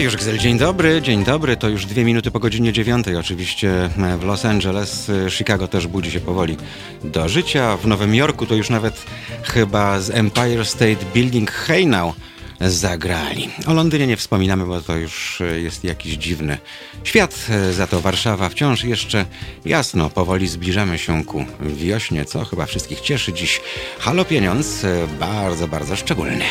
[0.00, 1.56] Radio Żegzel, dzień dobry, dzień dobry.
[1.56, 3.16] To już dwie minuty po godzinie dziewiątej.
[3.16, 6.56] Oczywiście w Los Angeles, Chicago też budzi się powoli
[7.04, 7.76] do życia.
[7.76, 9.04] W Nowym Jorku to już nawet
[9.42, 12.14] chyba z Empire State Building Hey Now
[12.60, 13.48] zagrali.
[13.66, 16.58] O Londynie nie wspominamy, bo to już jest jakiś dziwny
[17.04, 17.46] świat.
[17.72, 19.24] Za to Warszawa wciąż jeszcze
[19.64, 23.32] jasno, powoli zbliżamy się ku wiośnie, co chyba wszystkich cieszy.
[23.32, 23.60] Dziś
[23.98, 24.86] Halo Pieniądz,
[25.18, 26.44] bardzo, bardzo szczególny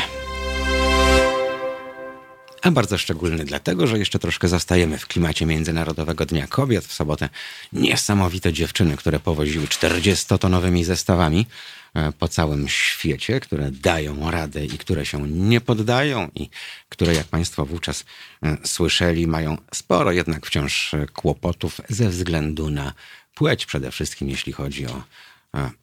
[2.62, 6.85] a bardzo szczególny dlatego, że jeszcze troszkę zostajemy w klimacie Międzynarodowego Dnia Kobiet.
[6.85, 7.30] W sobotę
[7.73, 11.45] niesamowite dziewczyny, które powoziły 40-tonowymi zestawami
[11.94, 16.49] e, po całym świecie, które dają radę i które się nie poddają i
[16.90, 18.05] które, jak Państwo wówczas
[18.44, 22.94] e, słyszeli, mają sporo jednak wciąż e, kłopotów ze względu na
[23.35, 25.04] płeć przede wszystkim, jeśli chodzi o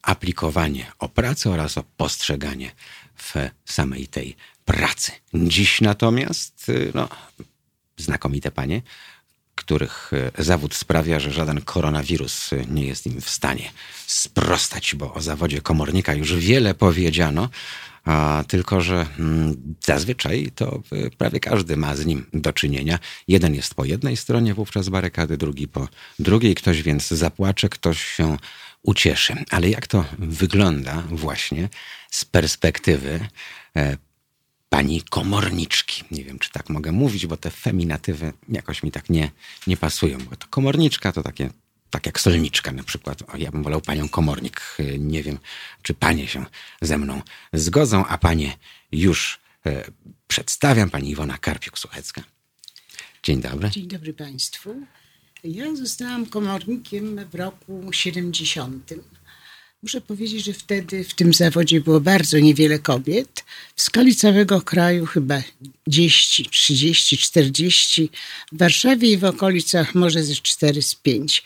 [0.01, 2.71] aplikowanie o pracę oraz o postrzeganie
[3.15, 3.33] w
[3.65, 4.35] samej tej
[4.67, 5.11] pracy.
[5.33, 7.09] Dziś natomiast, y, no,
[7.97, 8.81] znakomite panie,
[9.55, 13.71] których y, zawód sprawia, że żaden koronawirus y, nie jest im w stanie
[14.05, 17.49] sprostać, bo o zawodzie komornika już wiele powiedziano,
[18.05, 20.81] a tylko że mm, zazwyczaj to
[21.17, 22.99] prawie każdy ma z nim do czynienia.
[23.27, 25.87] Jeden jest po jednej stronie wówczas barykady, drugi po
[26.19, 26.55] drugiej.
[26.55, 28.37] Ktoś więc zapłacze, ktoś się
[28.81, 29.35] ucieszy.
[29.49, 31.69] Ale jak to wygląda właśnie
[32.11, 33.27] z perspektywy
[33.75, 33.97] e,
[34.69, 36.03] pani komorniczki.
[36.11, 39.31] Nie wiem, czy tak mogę mówić, bo te feminatywy jakoś mi tak nie,
[39.67, 41.49] nie pasują, bo to komorniczka to takie,
[41.89, 43.23] tak jak solniczka na przykład.
[43.33, 44.77] O, ja bym wolał panią komornik.
[44.99, 45.37] Nie wiem,
[45.81, 46.45] czy panie się
[46.81, 47.21] ze mną
[47.53, 48.57] zgodzą, a panie
[48.91, 49.91] już e,
[50.27, 50.89] przedstawiam.
[50.89, 52.21] Pani Iwona Karpiuk-Suchecka.
[53.23, 53.69] Dzień dobry.
[53.69, 54.75] Dzień dobry państwu.
[55.43, 58.93] Ja zostałam komornikiem w roku 70.
[59.87, 63.45] Muszę powiedzieć, że wtedy w tym zawodzie było bardzo niewiele kobiet.
[63.75, 65.41] W skali całego kraju chyba
[65.87, 68.09] 10, 30, 40.
[68.51, 71.43] W Warszawie i w okolicach może ze 4 z 5.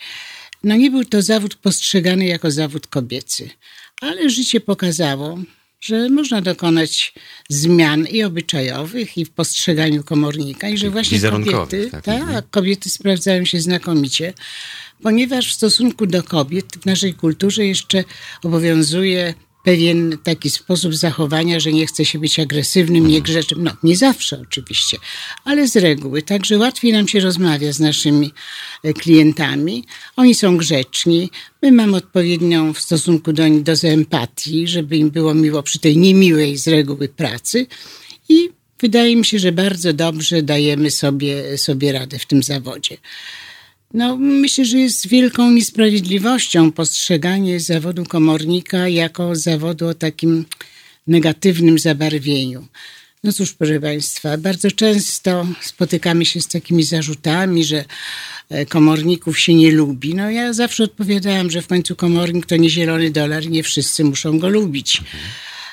[0.64, 3.50] No nie był to zawód postrzegany jako zawód kobiecy,
[4.00, 5.38] ale życie pokazało,
[5.80, 7.14] że można dokonać
[7.48, 13.44] zmian i obyczajowych, i w postrzeganiu komornika, i że właśnie kobiety, tak, tak, kobiety sprawdzają
[13.44, 14.34] się znakomicie
[15.02, 18.04] ponieważ w stosunku do kobiet w naszej kulturze jeszcze
[18.44, 23.62] obowiązuje pewien taki sposób zachowania, że nie chce się być agresywnym, niegrzecznym.
[23.64, 24.96] No, nie zawsze oczywiście,
[25.44, 26.22] ale z reguły.
[26.22, 28.32] Także łatwiej nam się rozmawia z naszymi
[28.84, 29.84] e, klientami.
[30.16, 31.30] Oni są grzeczni.
[31.62, 35.96] My mamy odpowiednią w stosunku do nich dozę empatii, żeby im było miło przy tej
[35.96, 37.66] niemiłej z reguły pracy.
[38.28, 42.96] I wydaje mi się, że bardzo dobrze dajemy sobie, sobie radę w tym zawodzie.
[43.94, 50.44] No, myślę, że jest wielką niesprawiedliwością postrzeganie zawodu komornika jako zawodu o takim
[51.06, 52.66] negatywnym zabarwieniu.
[53.24, 57.84] No cóż, proszę Państwa, bardzo często spotykamy się z takimi zarzutami, że
[58.50, 60.14] e, komorników się nie lubi.
[60.14, 64.38] No ja zawsze odpowiadałam, że w końcu komornik to nie zielony dolar, nie wszyscy muszą
[64.38, 64.98] go lubić.
[64.98, 65.22] Mhm.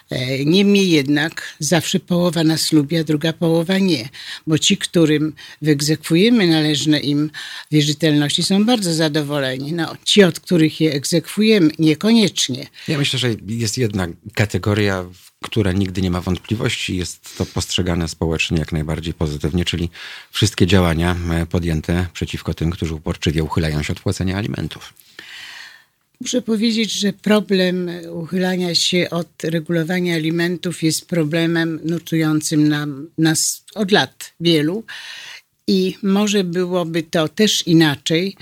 [0.09, 4.09] E, niemniej jednak zawsze połowa nas lubi, a druga połowa nie,
[4.47, 7.31] bo ci, którym wyegzekwujemy należne im
[7.72, 9.74] wierzytelności, są bardzo zadowoleni.
[9.74, 12.68] No, ci, od których je egzekwujemy, niekoniecznie.
[12.88, 15.06] Ja myślę, że jest jedna kategoria,
[15.42, 19.90] która nigdy nie ma wątpliwości, jest to postrzegane społecznie jak najbardziej pozytywnie, czyli
[20.31, 24.94] wszystkie działania e, podjęte przeciwko tym, którzy uporczywie uchylają się od płacenia alimentów.
[26.22, 33.91] Muszę powiedzieć, że problem uchylania się od regulowania alimentów jest problemem nurtującym nam, nas od
[33.91, 34.84] lat wielu
[35.68, 38.35] i może byłoby to też inaczej,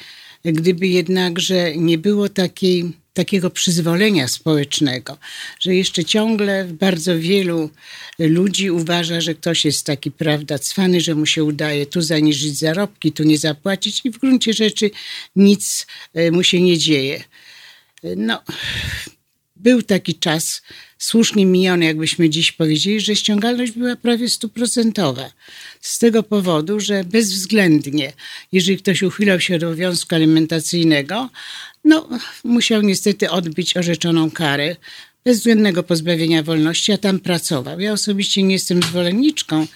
[0.45, 5.17] gdyby jednakże nie było takiej, takiego przyzwolenia społecznego,
[5.59, 7.69] że jeszcze ciągle bardzo wielu
[8.19, 13.11] ludzi uważa, że ktoś jest taki, prawda, cwany, że mu się udaje tu zaniżyć zarobki,
[13.11, 14.91] tu nie zapłacić i w gruncie rzeczy
[15.35, 17.23] nic e, mu się nie dzieje.
[18.03, 18.41] No,
[19.55, 20.61] był taki czas
[20.97, 25.31] słusznie miniony, jakbyśmy dziś powiedzieli, że ściągalność była prawie stuprocentowa.
[25.81, 28.13] Z tego powodu, że bezwzględnie,
[28.51, 31.29] jeżeli ktoś uchylał się od obowiązku alimentacyjnego,
[31.83, 32.09] no,
[32.43, 34.75] musiał niestety odbyć orzeczoną karę
[35.25, 37.79] bezwzględnego pozbawienia wolności, a tam pracował.
[37.79, 39.67] Ja osobiście nie jestem zwolenniczką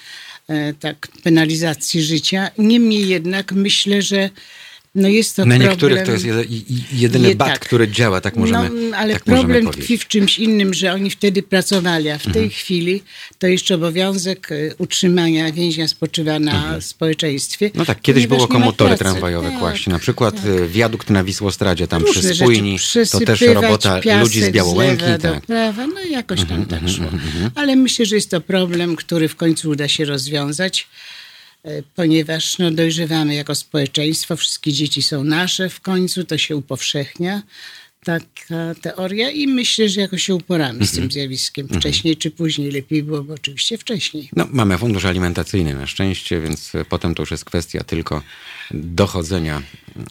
[0.48, 2.52] e, tak, penalizacji życia.
[2.58, 4.30] Niemniej jednak myślę, że
[4.96, 5.70] no jest to Na problem...
[5.70, 6.26] niektórych to jest
[6.94, 7.60] jedyny Nie, bat, tak.
[7.60, 11.44] który działa, tak możemy No, ale tak problem tkwi w czymś innym, że oni wtedy
[11.44, 12.50] pracowali, a w tej mhm.
[12.50, 13.04] chwili
[13.40, 16.82] to jeszcze obowiązek e, utrzymania więźnia spoczywa na mhm.
[16.82, 17.72] społeczeństwie.
[17.76, 20.46] No tak, kiedyś było komotory tramwajowe tak, właśnie, na przykład tak.
[20.46, 22.78] E, wiadukt na Wisłostradzie, tam Różne przy spójni,
[23.12, 25.06] to też robota ludzi z Białołęki.
[25.20, 25.46] Z tak.
[25.46, 27.06] prawa, no jakoś tam mhm, tak szło.
[27.56, 30.88] Ale myślę, że jest to problem, który w końcu uda się rozwiązać.
[31.64, 37.42] E, ponieważ no, dojrzewamy jako społeczeństwo, wszystkie dzieci są nasze w końcu, to się upowszechnia
[38.04, 41.68] taka teoria i myślę, że jakoś się uporamy z tym zjawiskiem.
[41.68, 44.30] Wcześniej czy później, lepiej byłoby oczywiście wcześniej.
[44.36, 48.22] No, mamy fundusz alimentacyjny na szczęście, więc potem to już jest kwestia tylko
[48.72, 49.62] dochodzenia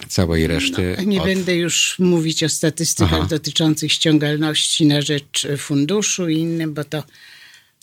[0.09, 0.95] całej reszty.
[0.99, 1.27] No, nie od...
[1.27, 3.27] będę już mówić o statystykach Aha.
[3.31, 7.03] dotyczących ściągalności na rzecz funduszu i innym, bo to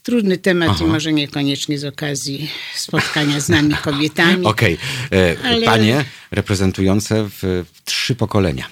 [0.07, 0.83] trudny temat Aha.
[0.83, 4.45] i może niekoniecznie z okazji spotkania z nami kobietami.
[4.55, 4.77] Okej.
[5.11, 8.67] E, Ale- Panie reprezentujące w, w trzy pokolenia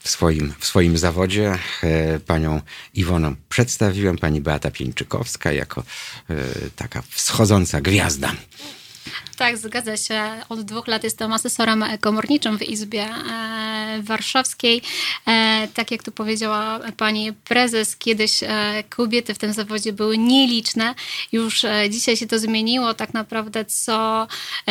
[0.00, 1.58] w swoim, w swoim zawodzie.
[1.82, 2.60] E, Panią
[2.94, 5.82] Iwonę przedstawiłem, pani Beata Pieńczykowska jako
[6.30, 6.34] e,
[6.76, 8.32] taka wschodząca gwiazda.
[9.38, 10.22] Tak, zgadza się.
[10.48, 14.82] Od dwóch lat jestem asesorem komorniczym w Izbie e, Warszawskiej.
[15.28, 18.48] E, tak jak tu powiedziała pani prezes, kiedyś e,
[18.88, 20.94] kobiety w tym zawodzie były nieliczne.
[21.32, 22.94] Już dzisiaj się to zmieniło.
[22.94, 24.26] Tak naprawdę co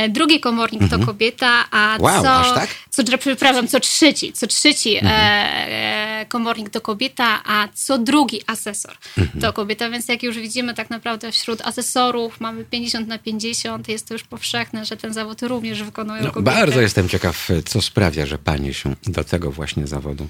[0.10, 2.01] drugi komornik to kobieta, a Mhm.
[2.24, 2.69] Wow, co, tak?
[2.89, 6.25] co, przepraszam, co trzeci, co trzeci Mhm.
[6.27, 9.42] komornik to kobieta, a co drugi asesor Mhm.
[9.42, 9.89] to kobieta.
[9.89, 13.88] Więc jak już widzimy, tak naprawdę wśród asesorów mamy 50 na 50.
[13.89, 14.53] Jest to już powszechne,
[14.84, 16.56] że ten zawód również wykonują No, kobiety.
[16.56, 20.30] bardzo jestem ciekaw, co sprawia, że panie się do tego właśnie zawodu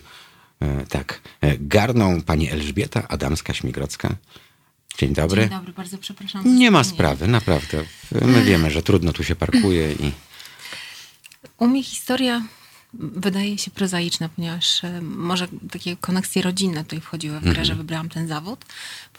[0.61, 2.21] e, tak e, garną.
[2.21, 4.09] Pani Elżbieta Adamska-Śmigrocka.
[4.97, 5.41] Dzień dobry.
[5.41, 6.43] Dzień dobry, bardzo przepraszam.
[6.43, 7.83] za Nie ma sprawy, naprawdę.
[8.11, 10.11] My wiemy, że trudno tu się parkuje i
[11.57, 12.41] U mnie historia
[12.93, 17.65] wydaje się prozaiczna, ponieważ e, może takie koneksje rodzinne tutaj wchodziły w grę, Mhm.
[17.65, 18.65] że wybrałam ten zawód,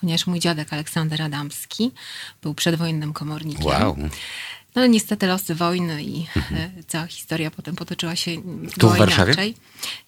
[0.01, 1.91] ponieważ mój dziadek Aleksander Adamski
[2.43, 3.65] był przedwojennym komornikiem.
[3.67, 3.97] wow.
[4.75, 8.71] No niestety losy wojny i e, cała historia potem potoczyła się Mhm.
[8.71, 9.33] Tu w Warszawie?
[9.33, 9.55] inaczej.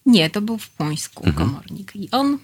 [0.06, 1.48] Nie, to był w Płońsku Mhm.
[1.48, 1.92] komornik.
[1.96, 2.38] I on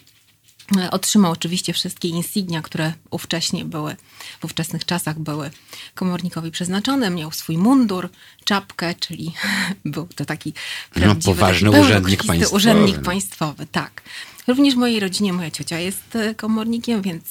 [0.79, 3.97] e, otrzymał oczywiście wszystkie insignia, które ówcześnie były,
[4.41, 5.51] w ówczesnych czasach były
[5.95, 7.11] komornikowi przeznaczone.
[7.11, 8.09] Miał swój mundur,
[8.45, 9.33] czapkę, czyli
[9.85, 10.53] był to taki
[10.95, 12.57] prawdziwy, poważny taki urzędnik państwowy.
[12.57, 14.03] urzędnik państwowy, tak.
[14.49, 17.25] Również w mojej rodzinie moja ciocia jest e, komornikiem, więc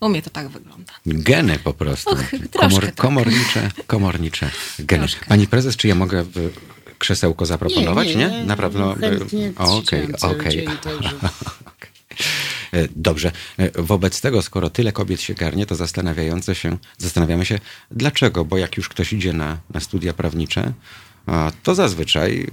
[0.00, 0.92] u mnie to tak wygląda.
[1.06, 2.10] Geny po prostu.
[2.10, 2.94] Och, troszkę tak.
[2.94, 5.02] komornicze, komornicze geny.
[5.08, 5.26] Troszkę.
[5.26, 6.24] Pani prezes, czy ja mogę
[6.98, 8.08] krzesełko zaproponować?
[8.08, 8.30] Nie, Nie?
[8.30, 8.94] nie, Na pewno.
[8.94, 10.66] chętnie Okej, okej.
[10.68, 10.68] Okej.
[12.72, 13.32] E, Dobrze.
[13.58, 17.58] E, Wobec tego, skoro tyle kobiet się garnie, to zastanawiające się, zastanawiamy się,
[17.90, 18.44] dlaczego?
[18.44, 20.72] Bo jak już ktoś idzie na, na studia prawnicze,
[21.62, 22.46] to zazwyczaj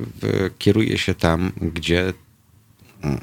[0.59, 2.13] kieruje się tam, gdzie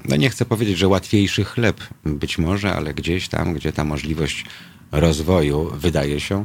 [0.05, 4.45] no nie chcę powiedzieć, że łatwiejszy chleb być może, ale gdzieś tam, gdzie ta możliwość
[4.93, 6.45] rozwoju wydaje się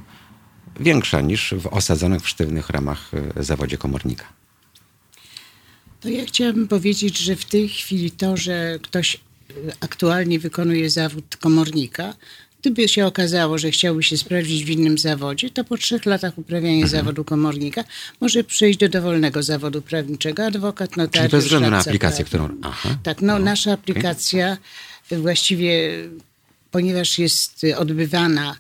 [0.80, 4.26] większa niż w osadzonych w sztywnych ramach y, zawodzie komornika.
[6.02, 9.20] To ja chciałabym powiedzieć, że w tej chwili to, że ktoś y,
[9.80, 12.14] aktualnie wykonuje zawód komornika,
[12.72, 16.74] gdyby się okazało, że chciałby się sprawdzić w innym zawodzie, to po trzech latach uprawiania
[16.84, 16.90] Mhm.
[16.90, 17.84] zawodu komornika
[18.22, 22.48] może przejść do dowolnego zawodu prawniczego, adwokat, notariusz, Czyli bez względu na aplikację, prawny.
[22.48, 22.70] którą...
[22.70, 22.98] Aha.
[23.04, 24.58] Tak, no nasza aplikacja
[25.12, 25.92] właściwie,
[26.72, 28.56] ponieważ jest odbywana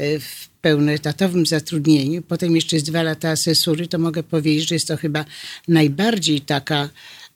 [0.00, 4.88] y, w pełnoetatowym zatrudnieniu, potem jeszcze jest dwa lata asesury, to mogę powiedzieć, że jest
[4.88, 5.24] to chyba
[5.68, 6.88] najbardziej taka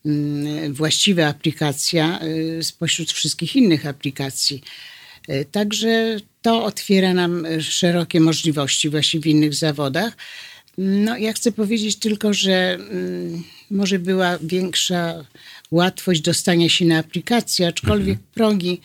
[0.06, 4.62] mm, właściwa aplikacja y, spośród wszystkich innych aplikacji.
[5.28, 10.16] Y, Także to otwiera nam y, szerokie możliwości właśnie w innych zawodach.
[10.78, 15.24] No, ja chcę powiedzieć tylko, że mm, może była większa
[15.70, 18.80] łatwość dostania się na aplikację, aczkolwiek progi,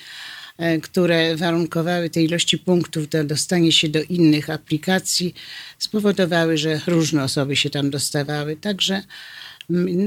[0.57, 5.33] e, które warunkowały te ilości punktów do dostania się do innych aplikacji,
[5.77, 8.55] spowodowały, że różne osoby się tam dostawały.
[8.55, 9.03] Także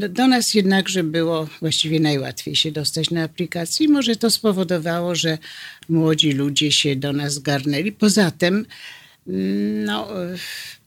[0.08, 5.38] do nas jednakże było właściwie najłatwiej się dostać na aplikację i może to spowodowało, że
[5.88, 7.92] młodzi ludzie się do nas garnęli.
[7.92, 8.66] Poza tym,
[9.26, 10.08] mm, no,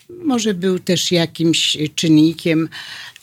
[0.10, 2.70] może był też jakimś czynnikiem,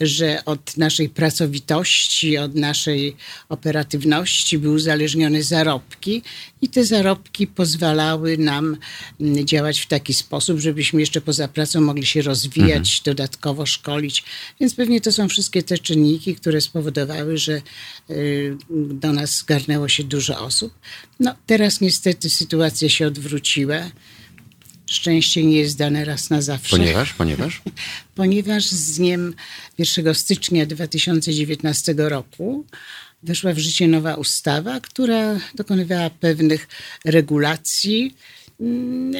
[0.00, 3.16] że od naszej pracowitości, od naszej
[3.48, 6.22] operatywności były uzależnione zarobki
[6.62, 8.76] i te zarobki pozwalały nam
[9.20, 14.24] mm, działać w taki sposób, żebyśmy jeszcze poza pracą mogli się rozwijać, dodatkowo szkolić.
[14.60, 17.62] Więc pewnie to są wszystkie te czynniki, które spowodowały, że
[18.10, 20.74] y, do nas zgarnęło się dużo osób.
[21.20, 23.90] No teraz niestety sytuacja się odwróciła.
[24.94, 27.62] Szczęście nie jest dane raz na zawsze Ponieważ, ponieważ?
[28.14, 29.34] ponieważ z dniem
[29.78, 32.64] 1 stycznia 2019 roku
[33.22, 36.68] weszła w życie nowa ustawa, która dokonywała pewnych
[37.04, 38.14] regulacji
[38.60, 39.12] mm,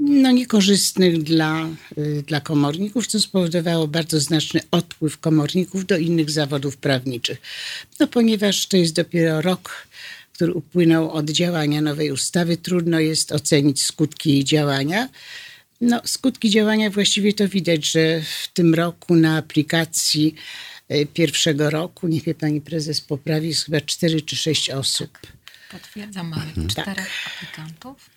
[0.00, 6.76] no, niekorzystnych dla, y, dla komorników, co spowodowało bardzo znaczny odpływ komorników do innych zawodów
[6.76, 7.38] prawniczych.
[8.00, 9.86] No, ponieważ to jest dopiero rok,
[10.40, 15.08] który upłynął od działania nowej ustawy, trudno jest ocenić skutki jej działania.
[15.80, 20.34] No, skutki działania właściwie to widać, że w tym roku na aplikacji
[20.88, 25.18] e, pierwszego roku, nie wie pani prezes poprawi, jest chyba 4 czy 6 osób.
[25.70, 26.68] Potwierdzam, mamy Mhm.
[26.68, 28.10] czterech aplikantów.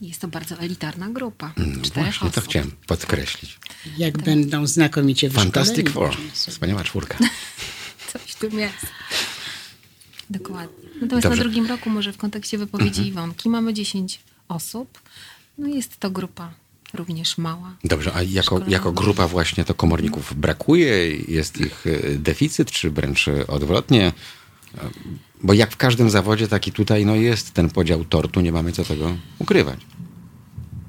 [0.00, 1.52] Jest to bardzo elitarna grupa.
[1.56, 1.64] No
[1.94, 2.44] właśnie, to osób.
[2.44, 3.58] chciałem podkreślić.
[3.98, 6.08] Jak będą znakomicie Fantastic wyszkoleni, Four.
[6.08, 7.18] możemy sobie- Wspaniała czwórka.
[8.12, 8.86] Coś tu jest.
[10.30, 10.88] Dokładnie.
[10.94, 11.28] Natomiast Dobrze.
[11.28, 15.00] na drugim roku, może w kontekście wypowiedzi Iwonki, mamy 10 osób.
[15.58, 16.54] No jest to grupa
[16.94, 17.76] również mała.
[17.84, 21.16] Dobrze, a jako, jako grupa właśnie to komorników brakuje?
[21.16, 24.12] Jest ich y, deficyt, czy wręcz odwrotnie?
[24.74, 24.78] Y,
[25.42, 28.72] Bo jak w każdym zawodzie, tak i tutaj no jest ten podział tortu, nie mamy
[28.72, 29.80] co tego ukrywać.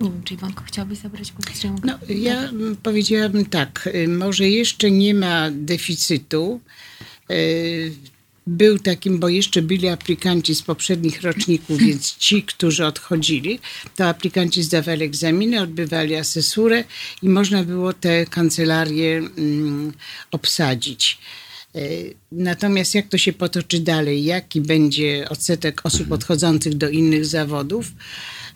[0.01, 1.63] Nie wiem, czy Iwonko chciałabyś zabrać głos?
[1.84, 2.50] No, ja
[2.84, 6.62] powiedziałabym tak, y, może jeszcze nie ma deficytu.
[8.50, 13.60] Był takim, bo jeszcze byli aplikanci z poprzednich roczników, więc ci, którzy odchodzili,
[13.96, 16.84] to aplikanci zdawali egzaminy, odbywali asesurę
[17.22, 19.94] i można było te kancelarie mm,
[20.32, 21.18] obsadzić.
[21.75, 27.91] Y, Natomiast jak to się potoczy dalej, jaki będzie odsetek osób odchodzących do innych zawodów,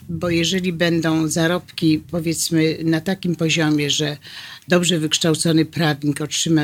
[0.10, 4.18] bo jeżeli będą zarobki powiedzmy na takim poziomie, że
[4.68, 6.62] dobrze wykształcony prawnik otrzyma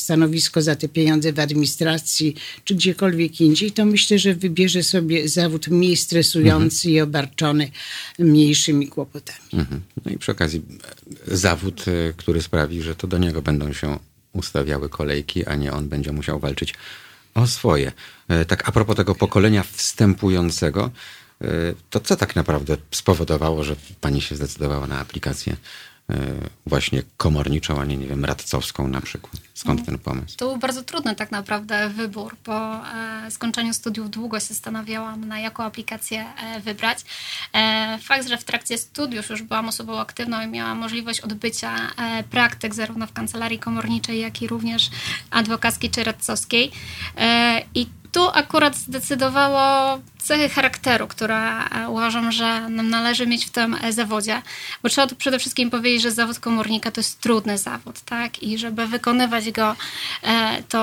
[0.00, 5.68] stanowisko za te pieniądze w administracji czy gdziekolwiek indziej, to myślę, że wybierze sobie zawód
[5.68, 7.70] mniej stresujący i obarczony
[8.18, 9.38] mniejszymi kłopotami.
[9.52, 9.80] Mhm.
[10.04, 10.62] No i przy okazji
[11.28, 13.98] e, zawód, y, który sprawi, że to do niego będą się
[14.32, 16.74] ustawiały kolejki, a nie on będzie musiał walczyć
[17.34, 17.92] o swoje.
[18.28, 20.90] E, Tak a propos tego pokolenia wstępującego,
[21.40, 21.46] e,
[21.90, 25.56] to co tak naprawdę spowodowało, że pani się zdecydowała na aplikację e,
[26.66, 29.36] właśnie komorniczą, a nie, nie wiem, radcowską na przykład?
[29.54, 30.36] Skąd ten pomysł?
[30.36, 32.36] To był bardzo trudny tak naprawdę wybór.
[32.36, 32.86] Po
[33.26, 36.98] e, skończeniu studiów długo się zastanawiałam, na jaką aplikację e, wybrać.
[37.54, 42.22] E, fakt, że w trakcie studiów już byłam osobą aktywną i miałam możliwość odbycia e,
[42.22, 44.90] praktyk zarówno w kancelarii komorniczej, jak i również
[45.30, 46.70] adwokackiej czy radcowskiej.
[47.16, 51.40] E, I tu akurat zdecydowało cechy charakteru, które
[51.88, 54.42] uważam, że nam należy mieć w tym e, zawodzie,
[54.82, 58.42] bo trzeba tu przede wszystkim powiedzieć, że zawód komornika to jest trudny zawód, tak?
[58.42, 59.76] I żeby wykonywać go,
[60.22, 60.80] e, to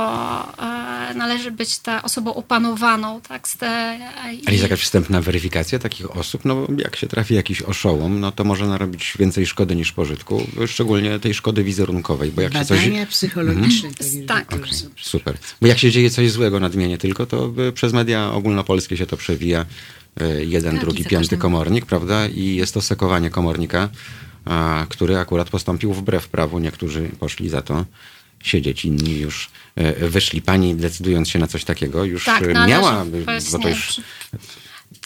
[0.59, 3.47] e, należy być ta osobą opanowaną, tak?
[3.47, 6.45] Z te, e, Ale jest jakaś wstępna weryfikacja takich osób?
[6.45, 10.47] No bo jak się trafi jakiś oszołom, no to może narobić więcej szkody niż pożytku,
[10.67, 12.79] szczególnie tej szkody wizerunkowej, bo jak się coś...
[12.79, 13.89] Badania psychologiczne.
[13.89, 14.53] takie Tak.
[14.53, 14.87] Okej, są.
[15.01, 15.37] super.
[15.61, 19.65] Bo jak się dzieje coś złego, nadmienię tylko, to przez media ogólnopolskie się to przewija.
[20.21, 22.27] y, Jeden, Tak, drugi, piąty każdym- komornik, prawda?
[22.27, 23.89] I jest to sekowanie komornika,
[24.45, 26.59] a, który akurat postąpił wbrew prawu.
[26.59, 27.85] Niektórzy poszli za to
[28.43, 29.49] siedzieć, inni już
[30.01, 30.41] y, wyszli.
[30.41, 33.05] Pani, decydując się na coś takiego, już Tak, y, należy miała,
[33.51, 34.01] bo to już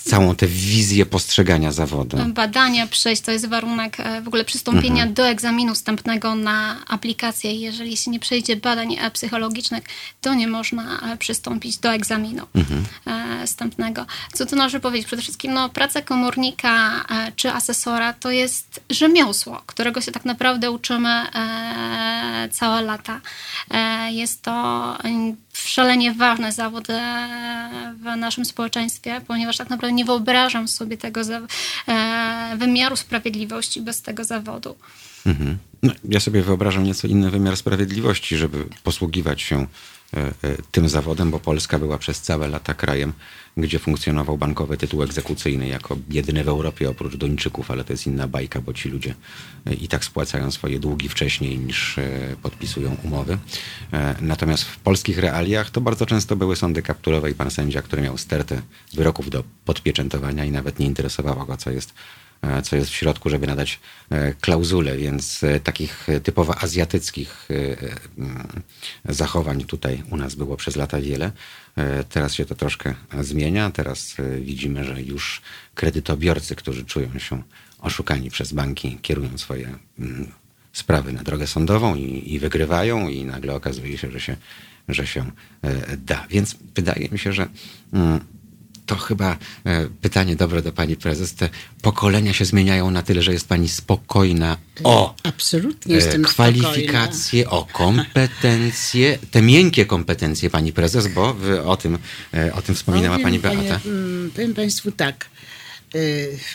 [0.04, 2.18] całą tę wizję postrzegania zawodu.
[2.28, 5.14] badania przejść, to jest warunek e, w ogóle przystąpienia Mhm.
[5.14, 7.54] do egzaminu wstępnego na aplikację.
[7.56, 9.84] Jeżeli się nie przejdzie badań e, psychologicznych,
[10.22, 12.86] to nie można e, przystąpić do egzaminu Mhm.
[13.48, 14.06] wstępnego.
[14.34, 15.08] Co tu należy powiedzieć?
[15.08, 17.06] Przede wszystkim no, praca komornika
[17.36, 21.26] czy asesora to jest rzemiosło, którego się tak naprawdę uczymy
[22.52, 23.22] całe lata.
[24.10, 24.98] Jest to
[25.54, 32.58] szalenie ważny zawód e, w naszym społeczeństwie, ponieważ tak naprawdę nie wyobrażam sobie tego e,
[32.58, 34.76] wymiaru sprawiedliwości bez tego zawodu.
[35.26, 35.58] Mhm.
[35.84, 39.68] No, ja sobie wyobrażam nieco inny wymiar sprawiedliwości, żeby posługiwać się
[40.72, 43.14] tym zawodem, bo Polska była przez całe lata krajem,
[43.58, 48.28] gdzie funkcjonował bankowy tytuł egzekucyjny jako jedyny w Europie oprócz Duńczyków, ale to jest inna
[48.28, 49.16] bajka, bo ci ludzie
[49.66, 53.38] e, i tak spłacają swoje długi wcześniej niż e, podpisują umowy.
[53.94, 58.02] E, Natomiast w polskich realiach to bardzo często były sądy kapturowe i pan sędzia, który
[58.02, 58.62] miał stertę
[58.94, 62.21] wyroków do podpieczętowania i nawet nie interesowało go, co jest e,
[62.64, 63.80] co jest w środku, żeby nadać
[64.10, 70.58] e, klauzulę, więc e, takich e, typowo azjatyckich e, e, zachowań tutaj u nas było
[70.58, 71.32] przez lata wiele.
[71.76, 73.72] E, Teraz się to troszkę zmienia.
[73.72, 75.42] Teraz e, widzimy, że już
[75.76, 77.44] kredytobiorcy, którzy czują się
[77.80, 80.32] oszukani przez banki, kierują swoje mm,
[80.74, 84.38] sprawy na drogę sądową i, i wygrywają i nagle okazuje się, że się,
[84.88, 85.32] że się
[85.62, 86.28] e, da.
[86.30, 87.48] Więc wydaje mi się, że
[87.94, 88.20] mm,
[88.86, 91.34] to chyba e, pytanie dobre do pani prezes.
[91.34, 91.50] Te
[91.82, 97.68] pokolenia się zmieniają na tyle, że jest pani spokojna o Absolutnie e, jestem kwalifikacje, o
[97.74, 101.36] kompetencje, te miękkie kompetencje pani prezes, bo
[101.66, 101.98] o tym,
[102.34, 103.80] e, o tym wspominała Powiem, pani Beata.
[103.86, 105.30] mm, Powiem Państwu tak.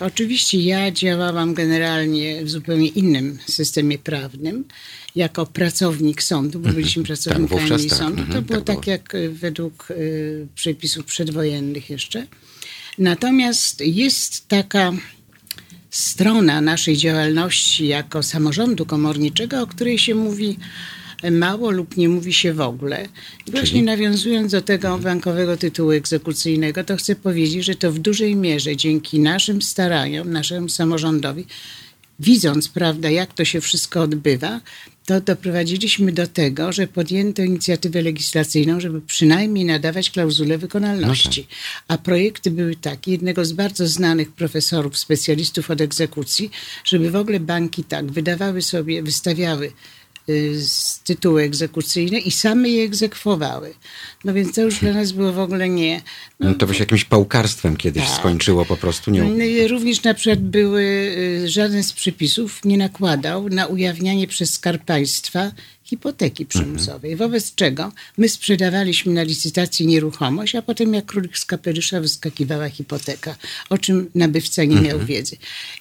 [0.00, 4.64] Oczywiście ja działałam generalnie w zupełnie innym systemie prawnym,
[5.16, 7.60] jako pracownik sądu, bo byliśmy pracownikami Mhm.
[7.60, 7.98] wówczas tak.
[7.98, 8.22] sądu.
[8.22, 12.26] Mhm, To było tak tak jak y, według y, przepisów przedwojennych jeszcze.
[12.98, 14.92] Natomiast jest taka
[15.90, 20.58] strona naszej działalności jako samorządu komorniczego, o której się mówi
[21.30, 23.08] mało lub nie mówi się w ogóle.
[23.46, 23.82] I właśnie Czyli?
[23.82, 29.20] nawiązując do tego bankowego tytułu egzekucyjnego, to chcę powiedzieć, że to w dużej mierze dzięki
[29.20, 31.46] naszym staraniom, naszemu samorządowi,
[32.20, 34.60] widząc, prawda, jak to się wszystko odbywa,
[35.06, 41.46] to doprowadziliśmy do tego, że podjęto inicjatywę legislacyjną, żeby przynajmniej nadawać klauzulę wykonalności.
[41.88, 46.50] A projekty były takie, jednego z bardzo znanych profesorów, specjalistów od egzekucji,
[46.84, 49.72] żeby w ogóle banki tak wydawały sobie, wystawiały
[50.58, 53.74] z tytuły egzekucyjne i same je egzekwowały.
[54.24, 56.02] No więc to już dla nas było w ogóle nie.
[56.40, 58.16] No, to by się jakimś pałkarstwem kiedyś Tak.
[58.18, 59.10] skończyło po prostu.
[59.10, 64.52] Nie, Y, Również na przykład były, y, żaden z przepisów nie nakładał na ujawnianie przez
[64.52, 65.52] Skarb Państwa
[65.86, 72.00] hipoteki przymusowej, wobec czego my sprzedawaliśmy na licytacji nieruchomość, a potem jak królik z kapelusza
[72.00, 73.36] wyskakiwała hipoteka,
[73.70, 75.36] o czym nabywca nie miał wiedzy.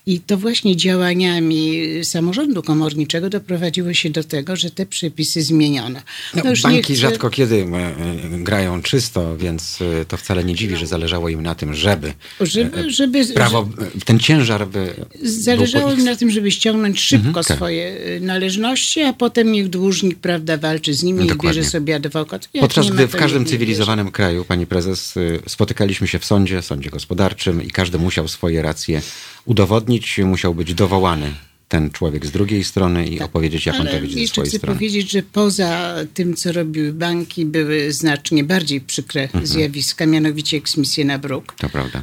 [0.06, 6.00] I to właśnie działaniami samorządu komorniczego doprowadziło się do tego, że te przepisy zmieniono.
[6.36, 7.96] No, No banki chcę- rzadko kiedy e, e,
[8.44, 12.90] grają czysto, więc e, to wcale nie dziwi, że zależało im na tym, żeby, Żeby,
[12.92, 13.70] żeby, prawo,
[14.06, 14.94] ten ciężar by
[15.24, 17.58] Zależało im na tym, żeby ściągnąć szybko tak.
[17.58, 19.70] swoje należności, a potem niech
[20.02, 21.60] dłużnik, prawda, walczy z nimi i Dokładnie.
[21.60, 22.50] bierze sobie adwokat.
[22.54, 26.90] Jak Podczas gdy w każdym cywilizowanym kraju, pani prezes, y, spotykaliśmy się w sądzie, sądzie
[26.90, 29.02] gospodarczym i każdy musiał swoje racje
[29.46, 31.34] udowodnić, musiał być dowołany
[31.68, 33.90] ten człowiek z drugiej strony i opowiedzieć, jak on Tak.
[33.90, 34.76] Ale to widzi ze swojej chcę strony.
[34.76, 39.48] powiedzieć, że poza tym, co robiły banki, były znacznie bardziej przykre Mhm.
[39.48, 41.56] zjawiska, mianowicie eksmisje na bruk,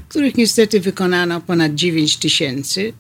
[0.09, 2.93] których niestety wykonano ponad 9 tysięcy.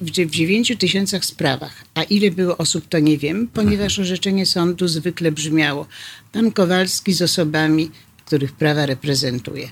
[0.00, 1.84] W w 9 tysiącach sprawach.
[1.94, 5.86] A ile było osób, to nie wiem, ponieważ orzeczenie sądu zwykle brzmiało
[6.32, 7.90] pan Kowalski z osobami,
[8.24, 9.68] których prawa reprezentuje.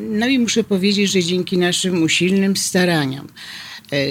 [0.00, 3.28] No i muszę powiedzieć, że dzięki naszym usilnym staraniom,
[3.92, 4.06] e,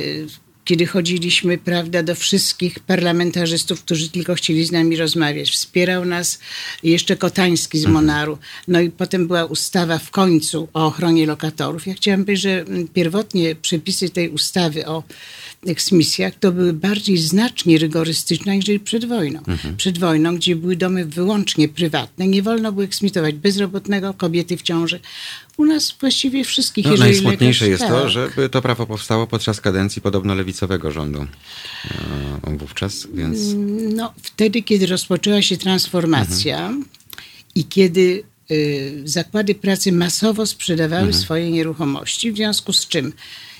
[0.69, 5.51] kiedy chodziliśmy, prawda, do wszystkich parlamentarzystów, którzy tylko chcieli z nami rozmawiać.
[5.51, 6.39] Wspierał nas
[6.83, 8.37] jeszcze Kotański z Monaru.
[8.67, 11.87] No i potem była ustawa w końcu o ochronie lokatorów.
[11.87, 15.03] Ja chciałam powiedzieć, że pierwotnie przepisy tej ustawy o
[15.67, 19.41] eksmisjach to były bardziej znacznie rygorystyczne, niżeli przed wojną.
[19.77, 24.99] Przed wojną, gdzie były domy wyłącznie prywatne, nie wolno było eksmitować bezrobotnego, kobiety w ciąży.
[25.57, 28.09] U nas właściwie wszystkich, No, najsmutniejsze lekarz, jest to, tak.
[28.09, 31.27] że to prawo powstało podczas kadencji podobno lewicowego rządu
[32.47, 33.39] e, wówczas, więc
[33.95, 36.73] No, wtedy, kiedy rozpoczęła się transformacja
[37.55, 43.13] i kiedy y, zakłady pracy masowo sprzedawały swoje nieruchomości, w związku z czym,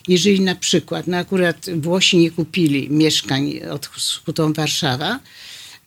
[0.10, 3.89] jeżeli na przykład, no akurat Włosi nie kupili mieszkań od
[4.26, 5.19] hutą Warszawa,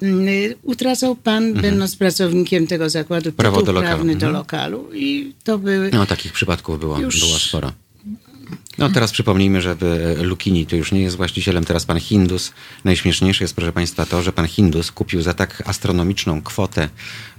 [0.02, 3.94] y, utracał pan, będąc pracownikiem tego zakładu, Prawo do lokalu.
[3.94, 4.32] prawny do Mhm.
[4.32, 5.90] lokalu i to były...
[5.92, 7.72] no, takich przypadków było, Już- było sporo.
[8.78, 9.76] No teraz przypomnijmy, że
[10.22, 12.52] Lukini to już nie jest właścicielem, teraz pan Hindus.
[12.84, 16.88] Najśmieszniejsze jest, proszę państwa, to, że pan Hindus kupił za tak astronomiczną kwotę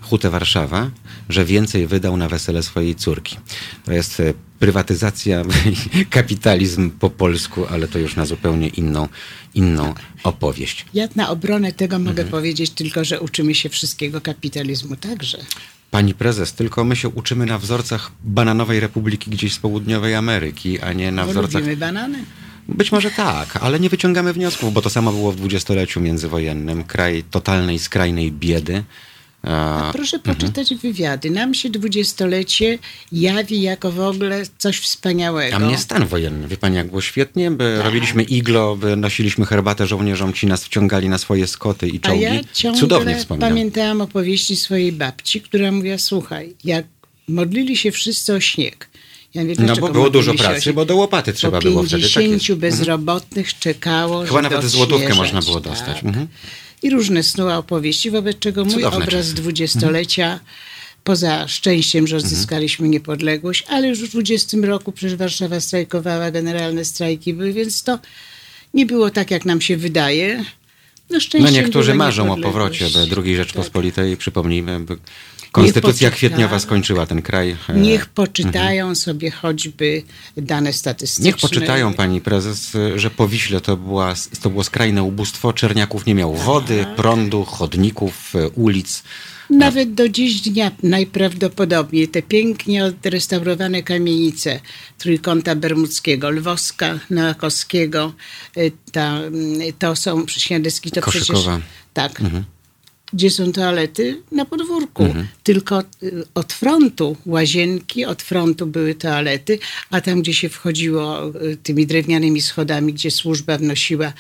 [0.02, 0.92] hutę Warszawa,
[1.30, 3.38] że więcej wydał na wesele swojej córki.
[3.86, 5.44] To jest e, prywatyzacja,
[6.10, 9.08] kapitalizm po polsku, ale to już na zupełnie inną,
[9.54, 10.86] inną opowieść.
[10.94, 12.30] Ja na obronę tego mogę Mhm.
[12.30, 15.38] powiedzieć tylko, że uczymy się wszystkiego kapitalizmu także.
[15.94, 20.94] Pani prezes, tylko my się uczymy na wzorcach bananowej republiki gdzieś z południowej Ameryki, a
[20.94, 22.26] nie na Bo wzorcach lubimy banany.
[22.68, 26.84] Być może tak, ale nie wyciągamy wniosków, bo to samo było w dwudziestoleciu międzywojennym.
[26.84, 28.84] Kraj totalnej, skrajnej biedy.
[29.44, 31.30] A, Proszę poczytać wywiady.
[31.30, 32.80] Nam się dwudziestolecie
[33.12, 35.56] jawi jako w ogóle coś wspaniałego.
[35.56, 37.86] a mnie stan wojenny, wie pani jak było świetnie, by Tak.
[37.86, 42.22] robiliśmy iglo, by nosiliśmy herbatę żołnierzom, ci nas wciągali na swoje skoty i A czołgi.
[42.24, 43.50] ja ciągle Cudownie wspominam.
[43.50, 46.86] pamiętałam opowieści swojej babci, która mówiła, słuchaj, jak
[47.28, 48.90] modlili się wszyscy o śnieg.
[49.34, 52.04] Ja No bo było dużo pracy, bo do łopaty trzeba było wtedy.
[52.04, 52.60] Tak 50 jest.
[52.62, 55.96] bezrobotnych czekało, Chyba nawet złotówkę można było dostać.
[55.96, 56.04] Tak.
[56.06, 56.28] Mhm.
[56.84, 60.40] I różne snuła opowieści, wobec czego mój Cudowne obraz dwudziestolecia,
[61.04, 62.26] poza szczęściem, że Mhm.
[62.34, 68.00] odzyskaliśmy niepodległość, ale już w 20 roku przecież Warszawa strajkowała, generalne strajki były, więc to
[68.74, 70.46] nie było tak, jak nam się wydaje.
[71.10, 73.26] No, No niektórzy marzą o powrocie do II Tak.
[73.46, 74.98] Rzeczpospolitej, przypomnijmy, by
[75.54, 77.56] Konstytucja poczyta- kwietniowa skończyła ten kraj.
[77.70, 80.04] E, Niech poczytają sobie choćby
[80.38, 81.26] dane statystyczne.
[81.26, 85.54] Niech poczytają pani prezes, że po Wiśle to, była, to było skrajne ubóstwo.
[85.54, 89.04] Czerniaków nie miał wody, prądu, chodników, e, ulic.
[89.50, 94.60] Nawet do dziś dnia najprawdopodobniej te pięknie odrestaurowane kamienice
[94.98, 98.14] Trójkąta Bermudzkiego, Lwowska, Noakowskiego,
[98.58, 101.40] y, ta, mm, to są Śniadeski, to Koszykowa.
[101.40, 101.70] przecież...
[101.94, 102.22] Tak.
[103.14, 105.04] Gdzie są toalety na podwórku.
[105.04, 105.28] Mhm.
[105.44, 111.58] Tylko y, od frontu łazienki, od frontu były toalety, a tam, gdzie się wchodziło y,
[111.64, 114.14] tymi drewnianymi schodami, gdzie służba wnosiła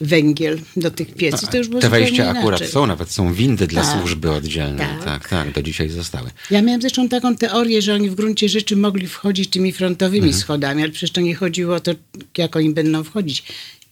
[0.00, 2.68] węgiel do tych pieców, to już było Te wejścia akurat inaczej.
[2.68, 3.98] są, nawet są windy dla Tak.
[4.00, 4.86] służby oddzielnej.
[4.86, 5.04] Tak.
[5.04, 5.28] Tak.
[5.28, 6.30] tak, do dzisiaj zostały.
[6.50, 10.40] Ja miałam zresztą taką teorię, że oni w gruncie rzeczy mogli wchodzić tymi frontowymi Mhm.
[10.40, 11.90] schodami, ale przecież to nie chodziło o to,
[12.38, 13.44] jak oni będą wchodzić.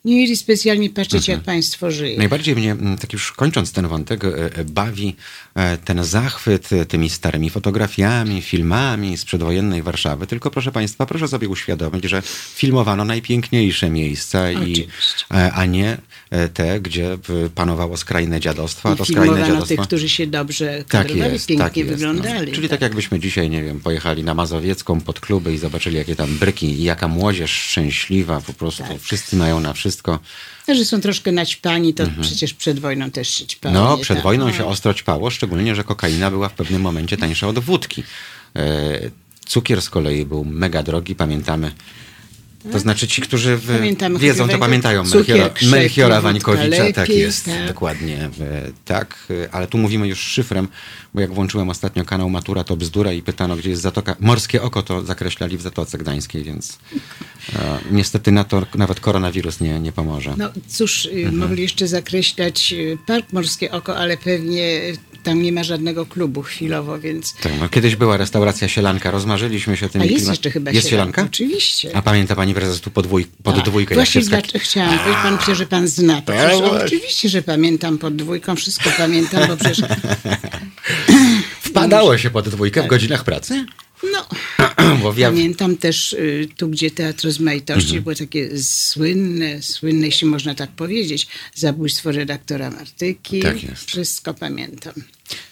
[0.04, 1.38] Nie mieli specjalnie patrzeć, Mhm.
[1.38, 2.18] jak państwo żyje.
[2.18, 5.16] Najbardziej mnie, mm, tak już kończąc ten wątek, e, e, bawi
[5.54, 10.26] e, ten zachwyt tymi starymi fotografiami, filmami z przedwojennej Warszawy.
[10.26, 12.22] Tylko proszę Państwa, proszę sobie uświadomić, że
[12.54, 15.24] filmowano najpiękniejsze miejsca, i, Oczywiście.
[15.54, 15.98] a nie
[16.54, 19.66] te, gdzie w- panowało skrajne dziadostwo, a I to skrajne dziadostwo...
[19.66, 21.90] tych, którzy się dobrze Tak kadrowali, jest, pięknie tak jest.
[21.90, 22.48] wyglądali.
[22.50, 22.54] No.
[22.54, 26.38] Czyli tak jakbyśmy dzisiaj, nie wiem, pojechali na Mazowiecką pod kluby i zobaczyli, jakie tam
[26.38, 29.00] bryki i jaka młodzież szczęśliwa, po prostu Tak.
[29.00, 30.18] wszyscy mają na wszystko.
[30.68, 33.44] No, że są troszkę naćpani, to przecież przed wojną też się.
[33.64, 33.74] Mhm.
[33.74, 34.24] No, przed tak?
[34.24, 34.52] wojną No.
[34.52, 38.02] się ostro ćpało, szczególnie, że kokaina była w pewnym momencie tańsza od wódki.
[38.56, 38.62] E,
[39.46, 41.72] cukier z kolei był mega drogi, pamiętamy.
[42.72, 43.58] To znaczy ci, którzy
[44.18, 46.92] wiedzą, to pamiętają Melchiora, Melchiora Wańkowicza.
[46.94, 47.66] tak jest, tak.
[47.68, 48.16] dokładnie.
[48.40, 50.68] E, tak, e, ale tu mówimy już szyfrem,
[51.14, 54.16] bo jak włączyłem ostatnio kanał Matura to bzdura i pytano, gdzie jest Zatoka.
[54.20, 56.78] Morskie Oko to zakreślali w Zatoce Gdańskiej, więc
[57.56, 60.34] e, niestety na to nawet koronawirus nie, nie pomoże.
[60.38, 61.36] No cóż, y, Mhm.
[61.36, 64.80] mogli jeszcze zakreślać y, Park Morskie Oko, ale pewnie
[65.22, 67.34] tam nie ma żadnego klubu chwilowo, więc...
[67.34, 70.88] Tak, no, kiedyś była restauracja Sielanka, rozmarzyliśmy się tymi A jest klima- jeszcze chyba Jest
[70.88, 71.22] Sielanka?
[71.22, 71.90] Oczywiście.
[71.96, 73.64] A pamięta pani prezes tu podwój, pod Tak.
[73.64, 74.40] dwójkę, jak Właśnie się wskak...
[74.42, 76.32] dlaczego chciałam powiedzieć, pan myślę, że pan zna to.
[76.40, 79.80] A, Przecież, oczywiście, że pamiętam pod dwójką, wszystko pamiętam, bo przecież...
[81.60, 83.64] Wpadało się pod dwójkę w godzinach pracy?
[84.12, 84.26] No,
[85.22, 88.02] pamiętam też y, tu, gdzie Teatr Rozmaitości Mhm.
[88.02, 93.40] było takie słynne, słynne, jeśli można tak powiedzieć, zabójstwo redaktora Martyki.
[93.40, 93.84] Tak jest.
[93.84, 94.92] Wszystko pamiętam.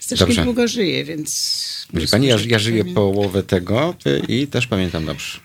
[0.01, 1.87] Strasznie długo żyję, więc...
[2.11, 5.39] Pani, ja, ja żyję Pamię- połowę tego y, i też pamiętam dobrze.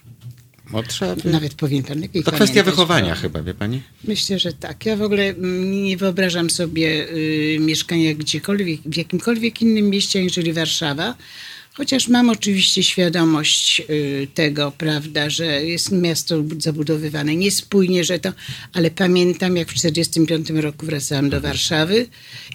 [0.72, 1.32] By...
[1.32, 3.82] Nawet powiem pan lepiej To kwestia pamiętać, wychowania bo- chyba, wie pani?
[4.04, 4.86] Myślę, że tak.
[4.86, 10.54] Ja w ogóle mm, nie wyobrażam sobie y, mieszkania gdziekolwiek, w jakimkolwiek innym mieście, aniżeli
[10.54, 11.16] Warszawa.
[11.78, 18.32] Chociaż mam oczywiście świadomość y, tego, prawda, że jest miasto zabudowywane niespójnie, że to,
[18.74, 22.08] ale pamiętam, jak w 1945 roku wracałam do Warszawy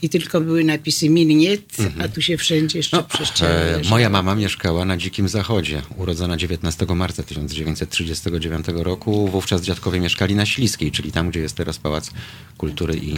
[0.03, 3.07] i tylko były napisy Milniet, a tu się wszędzie jeszcze no,
[3.47, 9.29] E, moja mama mieszkała na Dzikim Zachodzie, urodzona 19 marca 1939 roku.
[9.29, 12.11] Wówczas dziadkowie mieszkali na Śliskiej, czyli tam, gdzie jest teraz Pałac
[12.59, 13.15] Kultury i,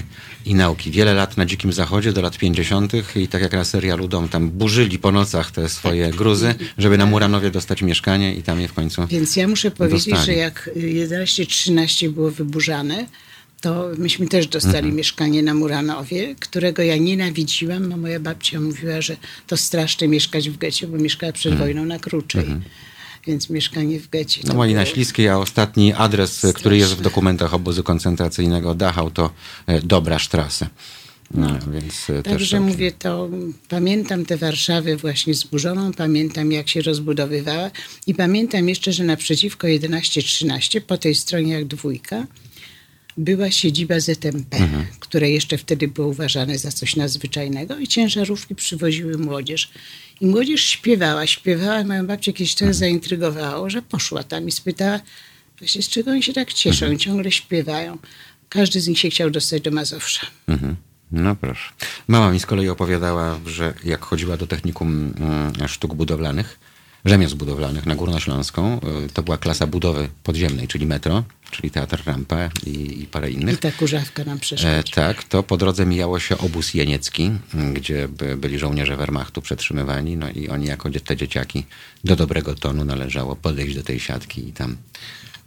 [0.50, 0.90] i Nauki.
[0.90, 2.92] Wiele lat na Dzikim Zachodzie, do lat 50.
[3.16, 7.06] i tak jak na serialu Dom, tam burzyli po nocach te swoje gruzy, żeby na
[7.06, 10.26] Muranowie dostać mieszkanie i tam je w końcu Więc ja muszę powiedzieć, dostali.
[10.26, 13.06] że jak 11-13 było wyburzane,
[13.60, 14.94] to myśmy też dostali Mhm.
[14.96, 20.58] mieszkanie na Muranowie, którego ja nienawidziłam, a moja babcia mówiła, że to straszne mieszkać w
[20.58, 22.46] getcie, bo mieszkała przed wojną na Kruczej.
[23.26, 24.40] Więc mieszkanie w getcie.
[24.40, 24.48] Mhm.
[24.56, 26.60] No moi na Śliskiej, a ostatni adres, Straszne.
[26.60, 29.30] który jest w dokumentach obozu koncentracyjnego Dachau, to
[29.66, 30.68] e, Dobra Strasse.
[31.34, 33.30] No, więc e, Także to- mówię to,
[33.68, 37.70] pamiętam tę Warszawę właśnie zburzoną, pamiętam jak się rozbudowywała
[38.06, 42.26] i pamiętam jeszcze, że naprzeciwko 11-13, po tej stronie jak dwójka,
[43.16, 44.86] była siedziba ZMP, Mhm.
[45.00, 49.70] które jeszcze wtedy było uważane za coś nadzwyczajnego i ciężarówki przywoziły młodzież.
[50.20, 52.70] I młodzież śpiewała, śpiewała, moją babcię kiedyś Mhm.
[52.70, 55.00] to zaintrygowało, że poszła tam i spytała,
[55.58, 56.98] właśnie z czego oni się tak cieszą Mhm.
[56.98, 57.98] ciągle śpiewają.
[58.48, 60.26] Każdy z nich się chciał dostać do Mazowsza.
[60.48, 60.76] Mhm.
[61.12, 61.72] No proszę.
[62.08, 66.58] Mama mi z kolei opowiadała, że jak chodziła do technikum mm, sztuk budowlanych,
[67.04, 72.50] rzemiosł budowlanych na Górnośląską, y, to była klasa budowy podziemnej, czyli metro, czyli teatr Rampa
[72.66, 73.60] i, i parę I innych.
[73.60, 74.70] ta kurzawka nam przeszła.
[74.70, 79.42] E, tak, to po drodze mijało się obóz jeniecki, m, gdzie by, byli żołnierze Wehrmachtu
[79.42, 81.64] przetrzymywani, no i oni jako te dzieciaki
[82.04, 84.76] do dobrego tonu należało podejść do tej siatki i tam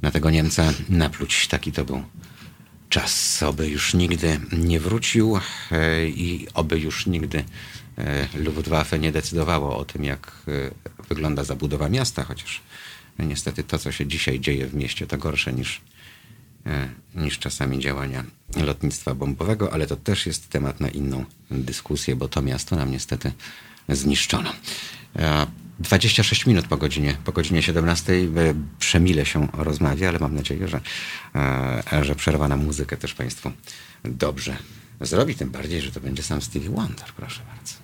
[0.02, 1.48] na tego Niemca napluć.
[1.48, 2.04] Taki to był
[2.90, 5.40] czas, oby już nigdy nie wrócił
[5.72, 7.44] e, i oby już nigdy
[7.98, 12.62] e, Luftwaffe nie decydowało o tym, jak e, wygląda zabudowa miasta, chociaż
[13.20, 15.82] niestety to, co się dzisiaj dzieje w mieście, to gorsze niż,
[17.16, 18.24] niż czasami działania
[18.56, 23.32] lotnictwa bombowego, ale to też jest temat na inną dyskusję, bo to miasto nam niestety
[23.90, 24.52] zniszczono.
[25.80, 28.18] E, 26 minut po godzinie, po godzinie 17 e,
[28.80, 30.82] przemile się rozmawia, ale mam nadzieję, że,
[31.94, 33.52] e, że przerwa na muzykę też Państwu
[34.04, 34.58] dobrze
[35.02, 37.76] zrobi, tym bardziej, że to będzie sam Stevie Wonder, proszę bardzo.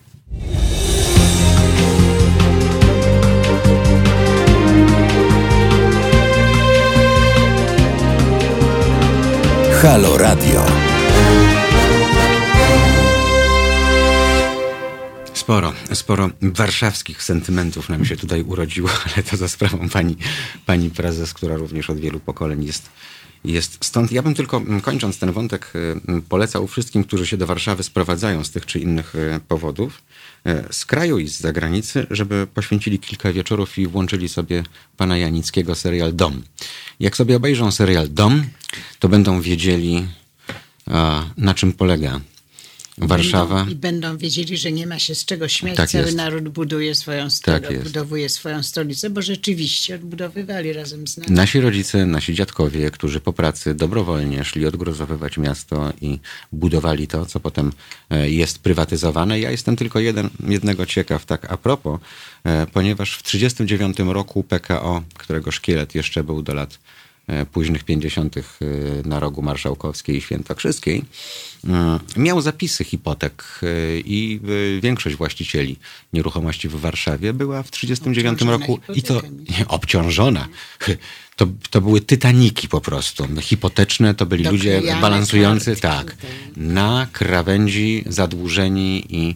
[9.82, 10.90] Halo Radio.
[15.41, 20.17] Sporo, sporo warszawskich sentymentów nam się tutaj urodziło, ale to za sprawą pani,
[20.65, 22.89] pani prezes, która również od wielu pokoleń jest,
[23.45, 24.12] jest stąd.
[24.12, 28.43] Ja bym tylko, mm, kończąc ten wątek, y, polecał wszystkim, którzy się do Warszawy sprowadzają
[28.43, 30.01] z tych czy innych y, powodów,
[30.47, 34.63] y, z kraju i z zagranicy, żeby poświęcili kilka wieczorów i włączyli sobie
[34.97, 36.41] pana Janickiego serial Dom.
[36.99, 38.43] Jak sobie obejrzą serial Dom,
[38.99, 40.08] to będą wiedzieli,
[41.38, 42.19] na czym polega
[43.02, 43.56] Warszawa.
[43.56, 45.78] Będą, I będą wiedzieli, że nie ma się z czego śmiać.
[45.78, 46.18] Tak Cały jest.
[46.18, 51.32] naród buduje swoją stolicę, tak odbudowuje swoją stolicę, bo rzeczywiście odbudowywali razem z nami.
[51.32, 56.20] Nasi rodzice, nasi dziadkowie, którzy po pracy dobrowolnie szli odgrozowywać miasto i
[56.52, 57.72] budowali to, co potem
[58.10, 59.40] e, jest prywatyzowane.
[59.40, 62.00] Ja jestem tylko jeden, jednego ciekaw, tak a propos,
[62.44, 66.80] e, ponieważ w 1939 roku PKO, którego szkielet jeszcze był do lat
[67.52, 68.38] późnych 50.
[68.38, 68.42] E,
[69.06, 71.04] na rogu Marszałkowskiej i Świętokrzyskiej,
[71.70, 73.60] e, miał zapisy hipotek
[74.06, 74.40] i
[74.82, 75.78] większość właścicieli
[76.14, 80.48] nieruchomości w Warszawie była w 1939 roku i to nie, obciążona.
[81.36, 83.28] To, to były tytaniki po prostu.
[83.42, 86.18] Hipoteczne to byli ludzie balansujący tak,
[86.58, 89.36] na krawędzi zadłużeni i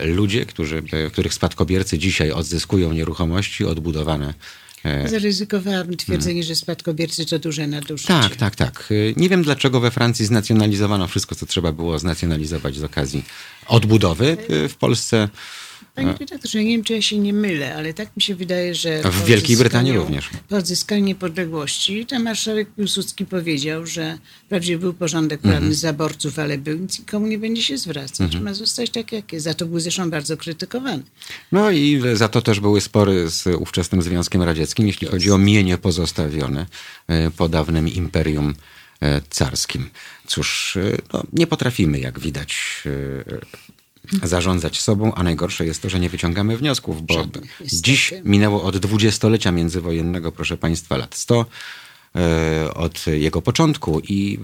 [0.00, 4.67] ludzie, którzy, których spadkobiercy dzisiaj odzyskują nieruchomości odbudowane E,
[5.06, 8.08] Zaryzykowałabym twierdzenie, że spadkobiercy to duże nadużycie.
[8.08, 8.88] Tak, tak, tak.
[8.90, 13.24] E, nie wiem dlaczego we Francji znacjonalizowano wszystko, co trzeba było znacjonalizować z okazji
[13.66, 14.36] odbudowy.
[14.64, 15.28] E, w Polsce
[16.04, 18.74] Panie redaktorze, ja nie wiem, czy ja się nie mylę, ale tak mi się wydaje,
[18.74, 19.02] że...
[19.02, 20.30] W Wielkiej Brytanii również.
[20.48, 25.74] Po odzyskaniu niepodległości, to marszałek Piłsudski powiedział, że wprawdzie był porządek prawny mhm.
[25.74, 28.20] zaborców, ale był, nikomu nie będzie się zwracać.
[28.20, 28.44] Mhm.
[28.44, 29.44] Ma zostać tak, jak jest.
[29.44, 31.02] Za to był zresztą bardzo krytykowany.
[31.52, 35.12] No i za to też były spory z ówczesnym Związkiem Radzieckim, jeśli jest.
[35.12, 36.66] chodzi o mienie pozostawione
[37.08, 38.54] e, po dawnym imperium
[39.00, 39.90] e, carskim.
[40.26, 42.82] Cóż, e, no, nie potrafimy, jak widać,
[44.22, 47.24] zarządzać sobą, a najgorsze jest to, że nie wyciągamy wniosków, bo
[47.64, 51.46] dziś minęło od dwudziestolecia międzywojennego, proszę Państwa, lat 100
[52.14, 54.38] e, od jego początku i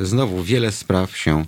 [0.00, 1.44] znowu wiele spraw się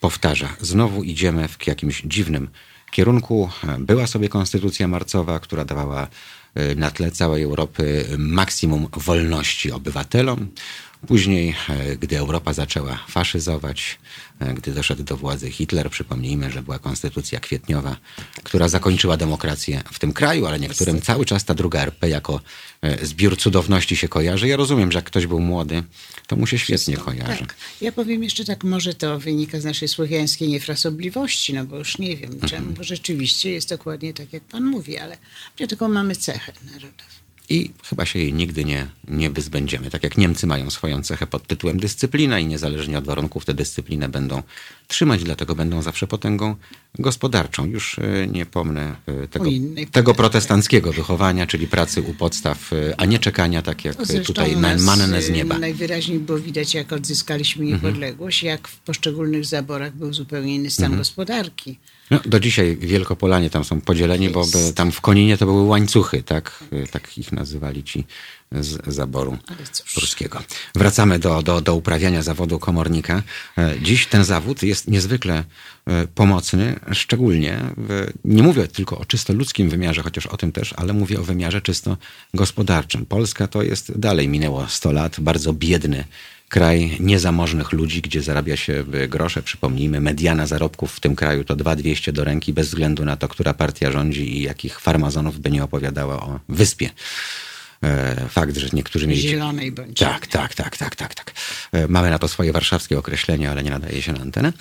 [0.00, 0.48] powtarza.
[0.60, 2.48] Znowu idziemy w jakimś dziwnym
[2.90, 3.50] kierunku.
[3.78, 6.08] Była sobie konstytucja marcowa, która dawała
[6.76, 10.48] na tle całej Europy maksimum wolności obywatelom.
[11.06, 13.98] Później, e, gdy Europa zaczęła faszyzować,
[14.40, 17.96] e, gdy doszedł do władzy Hitler, przypomnijmy, że była konstytucja kwietniowa,
[18.42, 22.40] która zakończyła demokrację w tym kraju, ale niektórym cały czas ta druga RP jako
[22.82, 24.48] e, zbiór cudowności się kojarzy.
[24.48, 25.82] Ja rozumiem, że jak ktoś był młody,
[26.26, 27.38] to mu się świetnie kojarzy.
[27.38, 27.54] Tak.
[27.80, 32.16] Ja powiem jeszcze tak, może to wynika z naszej słowiańskiej niefrasobliwości, no bo już nie
[32.16, 32.74] wiem czemu, mhm.
[32.74, 35.18] bo rzeczywiście jest dokładnie tak, jak pan mówi, ale
[35.60, 37.18] my tylko mamy cechę narodową
[37.50, 39.90] i chyba się jej nigdy nie, nie wyzbędziemy.
[39.90, 44.08] Tak jak Niemcy mają swoją cechę pod tytułem dyscyplina i niezależnie od warunków tę dyscyplinę
[44.08, 44.42] będą
[44.88, 46.56] trzymać, dlatego będą zawsze potęgą
[46.98, 47.66] gospodarczą.
[47.66, 49.50] Już e, nie pomnę e, tego,
[49.92, 54.56] tego protestanckiego wychowania, czyli pracy u podstaw, e, a nie czekania tak jak Zresztą tutaj
[54.56, 55.58] na mannę z nieba.
[55.58, 57.82] Najwyraźniej było widać, jak odzyskaliśmy mhm.
[57.82, 58.58] niepodległość, mhm.
[58.58, 61.00] jak w poszczególnych zaborach był zupełnie inny stan mhm.
[61.00, 61.78] gospodarki.
[62.10, 66.64] No, do dzisiaj Wielkopolanie tam są podzieleni, bo tam w Koninie to były łańcuchy, tak?
[66.90, 68.04] Tak ich nazywali ci
[68.52, 69.38] z zaboru
[69.94, 70.42] pruskiego.
[70.74, 73.22] Wracamy do, do, do uprawiania zawodu komornika.
[73.58, 75.44] E, dziś ten zawód jest niezwykle
[75.86, 80.74] e, pomocny, szczególnie, w, nie mówię tylko o czysto ludzkim wymiarze, chociaż o tym też,
[80.76, 81.96] ale mówię o wymiarze czysto
[82.34, 83.06] gospodarczym.
[83.06, 86.04] Polska to jest dalej, minęło 100 lat, bardzo biedny
[86.48, 89.42] kraj niezamożnych ludzi, gdzie zarabia się grosze.
[89.42, 93.54] Przypomnijmy, mediana zarobków w tym kraju to 2200 do ręki, bez względu na to, która
[93.54, 96.90] partia rządzi i jakich farmazonów by nie opowiadała o wyspie.
[97.82, 99.20] E, fakt, że niektórzy mieli...
[99.20, 99.98] Zielonej bądź.
[99.98, 101.32] Tak, tak, tak, tak, tak, tak.
[101.72, 104.52] E, mamy na to swoje warszawskie określenie, ale nie nadaje się na antenę.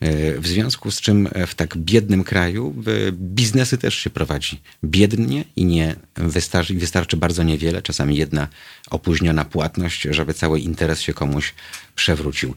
[0.00, 2.74] E, w związku z czym w tak biednym kraju
[3.12, 8.48] biznesy też się prowadzi biednie i nie wystarczy, wystarczy bardzo niewiele, czasami jedna
[8.90, 11.54] opóźniona płatność, żeby cały interes się komuś
[11.94, 12.54] przewrócił.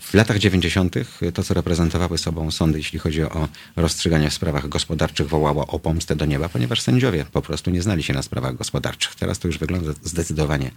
[0.00, 0.94] W latach 90.
[1.34, 6.16] to, co reprezentowały sobą sądy, jeśli chodzi o rozstrzyganie w sprawach gospodarczych, wołało o pomstę
[6.16, 9.14] do nieba, ponieważ sędziowie po prostu nie znali się na sprawach gospodarczych.
[9.28, 10.70] Teraz to już wygląda zdecydowanie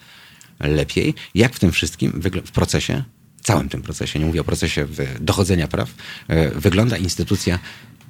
[0.60, 1.14] lepiej.
[1.36, 3.04] Jak w tym wszystkim, w procesie,
[3.42, 4.88] całym tym procesie, nie mówię o procesie
[5.20, 5.94] dochodzenia praw,
[6.28, 7.60] e, wygląda instytucja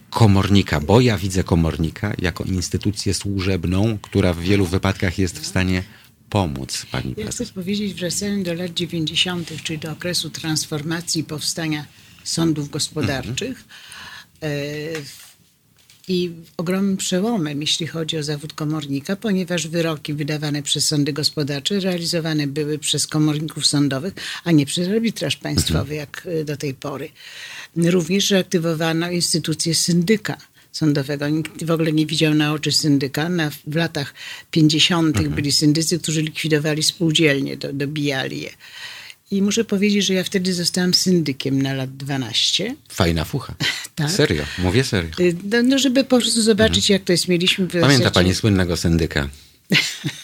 [0.09, 5.83] komornika, bo ja widzę komornika jako instytucję służebną, która w wielu wypadkach jest w stanie
[6.29, 11.85] pomóc pani Ja chcę powiedzieć, wracając do lat 90., czyli do okresu transformacji powstania
[12.23, 13.65] sądów gospodarczych
[14.41, 15.05] mhm.
[16.11, 22.47] I ogromnym przełomem, jeśli chodzi o zawód komornika, ponieważ wyroki wydawane przez sądy gospodarcze realizowane
[22.47, 27.09] były przez komorników sądowych, a nie przez arbitraż państwowy, jak e, do tej pory.
[27.75, 30.37] Również reaktywowano instytucję syndyka
[30.71, 31.29] sądowego.
[31.29, 33.29] Nikt w ogóle nie widział na oczy syndyka.
[33.29, 34.13] Na, w latach
[34.51, 35.17] 50.
[35.17, 35.35] Mhm.
[35.35, 38.49] byli syndycy, którzy likwidowali spółdzielnie, do, dobijali je.
[39.31, 42.75] I muszę powiedzieć, że ja wtedy zostałam syndykiem na lat 12.
[42.89, 43.55] Fajna fucha.
[43.95, 44.11] Tak.
[44.11, 45.09] Serio, mówię serio.
[45.19, 47.27] Y, No, no żeby po prostu zobaczyć, jak to jest.
[47.27, 47.83] Mieliśmy w Mhm.
[47.83, 49.29] Pamięta pani słynnego syndyka?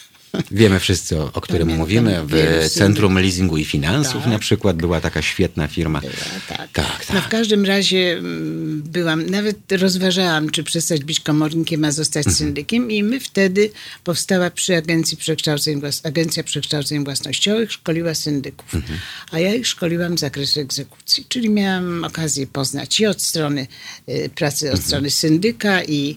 [0.50, 2.10] Wiemy wszyscy, o, o którym Pamiętam mówimy.
[2.26, 2.70] wielu W.
[2.70, 4.32] Centrum Leasingu i Finansów Tak.
[4.32, 6.00] na przykład była taka świetna firma.
[6.00, 6.12] Była,
[6.48, 6.70] tak.
[6.72, 7.28] Tak, No w tak.
[7.28, 12.36] każdym razie mm, byłam, nawet rozważałam, czy przestać być komornikiem, a zostać Mhm.
[12.36, 13.70] syndykiem i my wtedy
[14.04, 18.98] powstała przy Agencji Przekształceń, Agencja Przekształceń Własnościowych, szkoliła syndyków, Mhm.
[19.32, 23.66] a ja ich szkoliłam z zakresu egzekucji, czyli miałam okazję poznać i od strony
[24.08, 24.80] y, pracy, Mhm.
[24.80, 26.16] od strony syndyka i,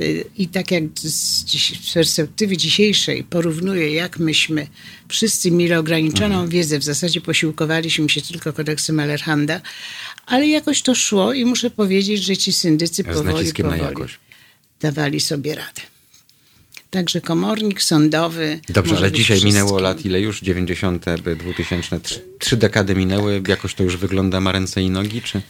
[0.00, 1.10] y, i tak jak z,
[1.86, 3.24] z perspektywy dzisiejszej
[3.60, 4.66] porównuję, jak myśmy
[5.08, 6.48] wszyscy mieli ograniczoną Mhm.
[6.48, 9.60] wiedzę, w zasadzie posiłkowaliśmy się tylko kodeksem Alerhanda,
[10.26, 13.88] ale jakoś to szło i muszę powiedzieć, że ci syndycy Z powoli, naciskiem na powoli
[13.90, 14.18] jakość.
[14.80, 15.82] dawali sobie radę.
[16.90, 18.60] Także komornik sądowy.
[18.68, 19.82] Dobrze, ale dzisiaj minęło wszystkim.
[19.84, 20.40] lat ile już?
[20.40, 21.04] 90.,
[21.36, 23.42] 2000, trzy, trzy dekady minęły.
[23.48, 25.22] Jakoś to już wygląda ma ręce i nogi?
[25.22, 25.42] Czy...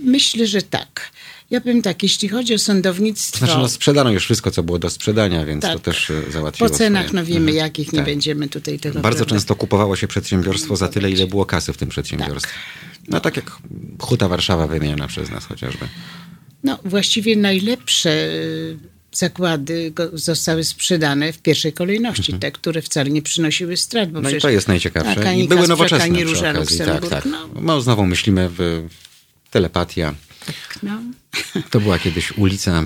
[0.00, 1.10] Myślę, że tak.
[1.50, 3.38] Ja powiem tak, jeśli chodzi o sądownictwo.
[3.46, 5.72] znaczy, no, sprzedano już wszystko, co było do sprzedania, więc Tak.
[5.72, 7.20] to też e, załatwiło po cenach, swoje.
[7.22, 7.56] no wiemy Mhm.
[7.56, 8.06] jakich, nie Tak.
[8.06, 9.00] będziemy tutaj tego.
[9.00, 9.34] Bardzo prawda?
[9.34, 12.52] często kupowało się przedsiębiorstwo za tyle, ile było kasy w tym przedsiębiorstwie.
[13.08, 13.52] No tak jak
[14.00, 15.88] Huta Warszawa wymieniona przez nas chociażby.
[16.64, 18.76] No właściwie najlepsze y,
[19.12, 24.10] zakłady zostały sprzedane w pierwszej kolejności, te, które wcale nie przynosiły strat.
[24.12, 24.32] Bo Mhm.
[24.34, 25.14] No i to jest najciekawsze.
[25.20, 26.78] Tak, I były nowoczesne ani przy Róża okazji.
[26.78, 27.24] Tak, tak.
[27.24, 28.86] No, No, znowu myślimy w
[29.50, 30.14] telepatia.
[30.82, 31.00] no.
[31.70, 32.84] To była kiedyś ulica,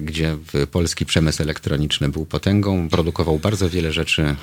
[0.00, 0.36] gdzie
[0.70, 2.88] polski przemysł elektroniczny był potęgą.
[2.88, 4.36] Produkował bardzo wiele rzeczy e,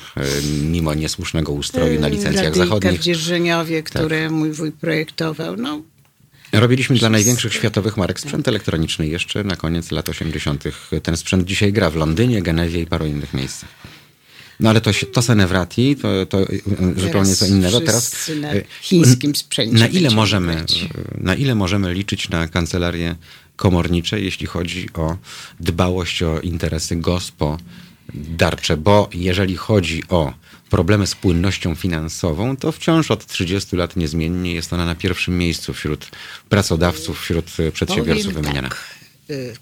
[0.63, 2.99] mimo niesłusznego ustroju na licencjach Radyjka zachodnich.
[2.99, 5.57] w Dzierżoniowie, które mój wuj projektował.
[5.57, 5.81] No,
[6.51, 10.63] Robiliśmy dla największych światowych marek sprzęt elektroniczny jeszcze na koniec lat 80.
[11.03, 13.69] Ten sprzęt dzisiaj gra w Londynie, Genewie i paru innych miejscach.
[14.61, 16.61] No ale to, się- to Senevrati, to, to y,
[16.97, 17.81] zupełnie co innego.
[17.81, 20.85] Teraz na y, chińskim sprzęcie na ile, możemy, grać.
[21.17, 23.15] na ile możemy liczyć na kancelarię
[23.55, 25.17] komornicze, jeśli chodzi o
[25.59, 28.77] dbałość o interesy gospodarcze?
[28.77, 30.33] Bo jeżeli chodzi o
[30.69, 35.73] problemy z płynnością finansową, to wciąż od 30 lat niezmiennie jest ona na pierwszym miejscu
[35.73, 36.07] wśród
[36.49, 38.69] pracodawców, wśród przedsiębiorców Powiem wymieniana.
[38.69, 39.01] Tak.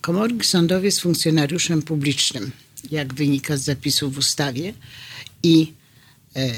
[0.01, 2.51] Komornik sądowy jest funkcjonariuszem publicznym,
[2.91, 4.73] jak wynika z zapisów w ustawie
[5.43, 5.73] i
[6.35, 6.49] e,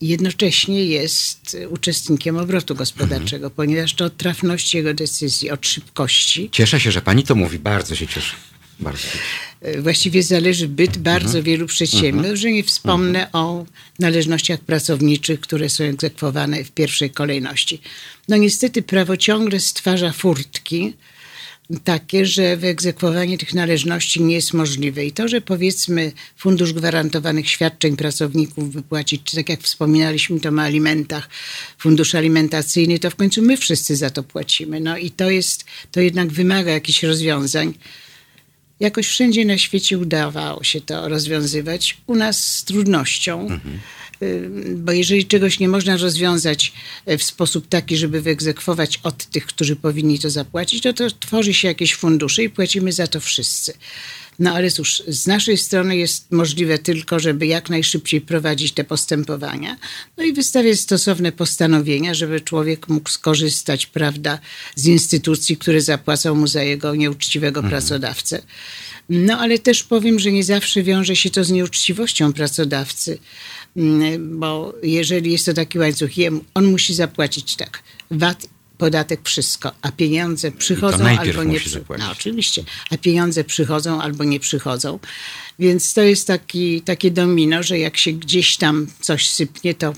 [0.00, 3.52] jednocześnie jest uczestnikiem obrotu gospodarczego, Mhm.
[3.56, 7.58] ponieważ to od trafności jego decyzji, od szybkości Cieszę się, że pani to mówi.
[7.58, 8.34] Bardzo się cieszę.
[8.80, 9.04] Bardzo
[9.62, 11.04] e, właściwie zależy byt Mhm.
[11.04, 13.66] bardzo wielu przedsiębiorstw, że nie wspomnę o
[13.98, 17.80] należnościach pracowniczych, które są egzekwowane w pierwszej kolejności.
[18.28, 20.94] No niestety prawo ciągle stwarza furtki,
[21.84, 25.04] takie, że wyegzekwowanie tych należności nie jest możliwe.
[25.04, 30.60] I to, że powiedzmy Fundusz Gwarantowanych Świadczeń Pracowników wypłacić, czy tak jak wspominaliśmy to o
[30.60, 31.28] alimentach,
[31.78, 34.80] fundusz alimentacyjny, to w końcu my wszyscy za to płacimy.
[34.80, 37.74] No i to jest, to jednak wymaga jakichś rozwiązań.
[38.80, 41.96] Jakoś wszędzie na świecie udawało się to rozwiązywać.
[42.06, 43.58] U nas z trudnością, y,
[44.76, 46.72] bo jeżeli czegoś nie można rozwiązać
[47.06, 51.54] e, w sposób taki, żeby wyegzekwować od tych, którzy powinni to zapłacić, to, to tworzy
[51.54, 53.72] się jakieś fundusze i płacimy za to wszyscy.
[54.38, 59.76] No ale cóż, z naszej strony jest możliwe tylko, żeby jak najszybciej prowadzić te postępowania,
[60.16, 64.38] no i wystawiać stosowne postanowienia, żeby człowiek mógł skorzystać, prawda,
[64.74, 68.42] z instytucji, które zapłacą mu za jego nieuczciwego pracodawcę.
[69.08, 73.18] No ale też powiem, że nie zawsze wiąże się to z nieuczciwością pracodawcy,
[74.18, 76.10] bo jeżeli jest to taki łańcuch,
[76.54, 78.46] on musi zapłacić tak, VAT,
[78.78, 81.70] podatek, wszystko, a pieniądze przychodzą albo nie musi przy...
[81.70, 82.06] zapłacić.
[82.06, 84.98] No, oczywiście, a pieniądze przychodzą albo nie przychodzą.
[85.58, 89.92] Więc to jest taki, takie domino, że jak się gdzieś tam coś sypnie, to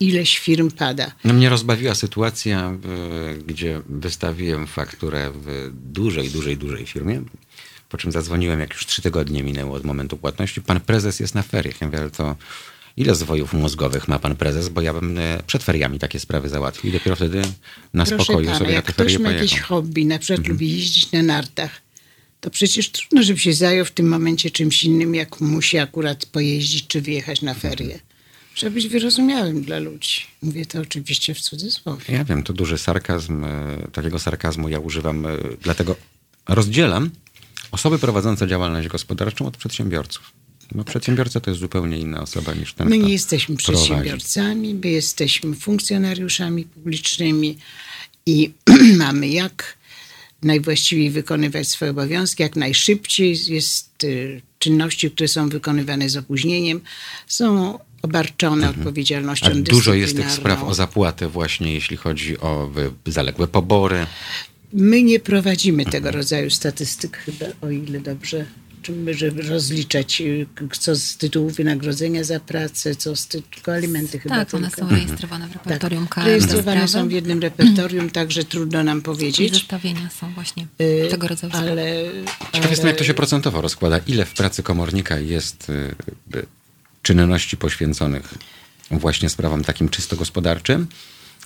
[0.00, 1.12] ileś firm pada.
[1.24, 2.78] No mnie rozbawiła sytuacja,
[3.46, 7.22] gdzie wystawiłem fakturę w dużej, dużej, dużej firmie,
[7.88, 10.62] po czym zadzwoniłem, jak już trzy tygodnie minęło od momentu płatności.
[10.62, 11.80] Pan prezes jest na feriach.
[11.80, 12.36] Ja mówię, ale to
[12.96, 16.90] ile zwojów mózgowych ma pan prezes, bo ja bym e, przed feriami takie sprawy załatwił
[16.90, 17.42] i dopiero wtedy
[17.94, 20.38] na Proszę spokoju pana, sobie na jak te ktoś ferie ma jakieś hobby, na przykład
[20.38, 20.52] Mhm.
[20.54, 21.70] lubi jeździć na nartach,
[22.40, 26.86] to przecież trudno, żeby się zajął w tym momencie czymś innym, jak musi akurat pojeździć
[26.86, 27.98] czy wyjechać na ferie.
[28.54, 30.20] Trzeba być wyrozumiałym dla ludzi.
[30.42, 32.04] Mówię to oczywiście w cudzysłowie.
[32.08, 33.44] Ja wiem, to duży sarkazm.
[33.44, 33.48] e,
[33.92, 35.30] Takiego sarkazmu ja używam, e,
[35.62, 35.96] dlatego
[36.48, 37.10] rozdzielam
[37.70, 40.32] osoby prowadzące działalność gospodarczą od przedsiębiorców.
[40.74, 43.84] No, przedsiębiorca to jest zupełnie inna osoba niż ten, My nie jesteśmy prowadzi.
[43.84, 47.58] przedsiębiorcami, my jesteśmy funkcjonariuszami publicznymi
[48.26, 48.50] i
[49.04, 49.76] mamy jak
[50.42, 53.36] najwłaściwiej wykonywać swoje obowiązki, jak najszybciej.
[53.48, 56.80] Jest y, czynności, które są wykonywane z opóźnieniem,
[57.26, 59.64] są obarczone odpowiedzialnością Mhm.
[59.68, 62.70] A dużo jest tych spraw o zapłatę właśnie, jeśli chodzi o
[63.06, 64.06] y, zaległe pobory.
[64.72, 68.46] My nie prowadzimy tego rodzaju statystyk chyba, o ile dobrze,
[69.10, 70.46] żeby rozliczać, y,
[70.80, 74.82] co z tytułu wynagrodzenia za pracę, co z tytułu alimenty chyba Tak, one tylko.
[74.82, 76.20] są rejestrowane w repertorium Tak, KM.
[76.24, 79.52] te rejestrowane są w jednym repertorium, także trudno nam powiedzieć.
[79.54, 81.70] zestawienia są właśnie Y, tego rodzaju sprawy.
[81.70, 81.86] Ale,
[82.52, 84.00] Ciekaw jestem, jak to ale się procentowo rozkłada.
[84.06, 85.94] Ile w pracy komornika jest y,
[87.02, 88.34] czynności poświęconych
[88.90, 90.86] właśnie sprawom takim czysto gospodarczym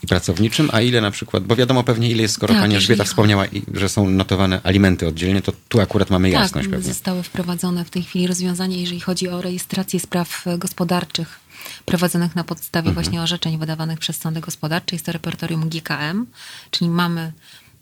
[0.03, 3.05] i pracowniczym, a ile na przykład, bo wiadomo pewnie ile jest, skoro Tak, pani Elżbieta
[3.05, 3.45] wspomniała,
[3.75, 6.93] że są notowane alimenty oddzielnie, to tu akurat mamy jasność tak, pewnie.
[6.93, 11.41] zostały wprowadzone w tej chwili rozwiązania, jeżeli chodzi o rejestrację spraw e, gospodarczych
[11.85, 12.95] prowadzonych na podstawie Mhm.
[12.95, 14.97] właśnie orzeczeń wydawanych przez sądy gospodarcze.
[14.97, 16.27] Jest to repertorium GKM,
[16.71, 17.33] czyli mamy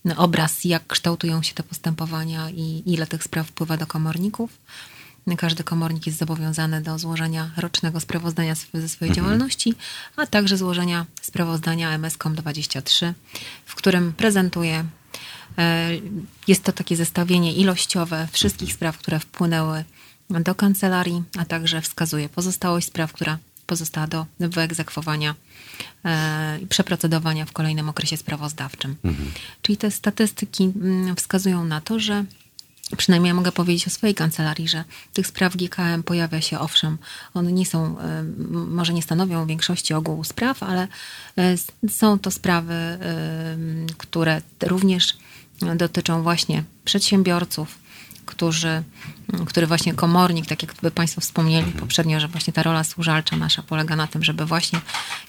[0.05, 4.51] no, obraz, jak kształtują się te postępowania i ile tych spraw wpływa do komorników.
[5.37, 9.75] Każdy komornik jest zobowiązany do złożenia rocznego sprawozdania ze swojej działalności,
[10.17, 13.15] a także złożenia sprawozdania MSCOM 23,
[13.65, 14.85] w którym prezentuje
[15.59, 15.91] E,
[16.49, 19.85] Jest to takie zestawienie ilościowe wszystkich spraw, które wpłynęły
[20.31, 25.35] do kancelarii, a także wskazuje pozostałość spraw, która pozostała do wyegzekwowania
[26.05, 28.97] e, i przeprocedowania w kolejnym okresie sprawozdawczym.
[29.63, 32.25] Czyli te statystyki mm, wskazują na to, że
[32.97, 36.99] Przynajmniej ja mogę powiedzieć o swojej kancelarii, że tych spraw GKM pojawia się, owszem,
[37.35, 40.89] one nie są, e, może nie stanowią większości ogółu spraw, ale
[41.39, 41.55] e,
[41.89, 42.99] są to sprawy, e,
[43.99, 45.17] które również
[45.77, 47.79] dotyczą właśnie przedsiębiorców,
[48.39, 48.83] którzy,
[49.47, 53.97] który właśnie komornik, tak jak Państwo wspomnieli poprzednio, że właśnie ta rola służalcza nasza polega
[53.97, 54.81] na tym, żeby właśnie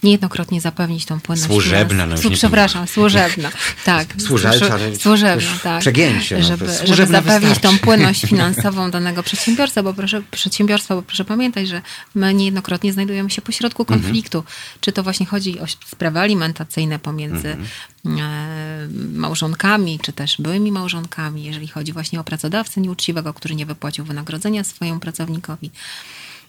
[0.04, 1.52] niejednokrotnie zapewnić tą płynność.
[1.52, 3.50] Służebna, no Słu- Przepraszam, służebna,
[3.86, 4.08] tak.
[4.18, 5.82] Służalcza, Służebna, tak.
[5.82, 7.80] przegięcie, no, żeby, żeby zapewnić tą wystarczy.
[7.80, 11.82] płynność finansową danego przedsiębiorstwa, bo proszę, przedsiębiorstwa, bo proszę pamiętać, że
[12.16, 14.02] my niejednokrotnie znajdujemy się pośrodku Mhm.
[14.02, 14.44] konfliktu.
[14.82, 17.68] Czy to właśnie chodzi o sprawy alimentacyjne pomiędzy Mhm.
[18.06, 24.06] E, małżonkami, czy też byłymi małżonkami, jeżeli chodzi właśnie o pracodawcę nieuczciwego, który nie wypłacił
[24.06, 25.72] wynagrodzenia swojemu pracownikowi.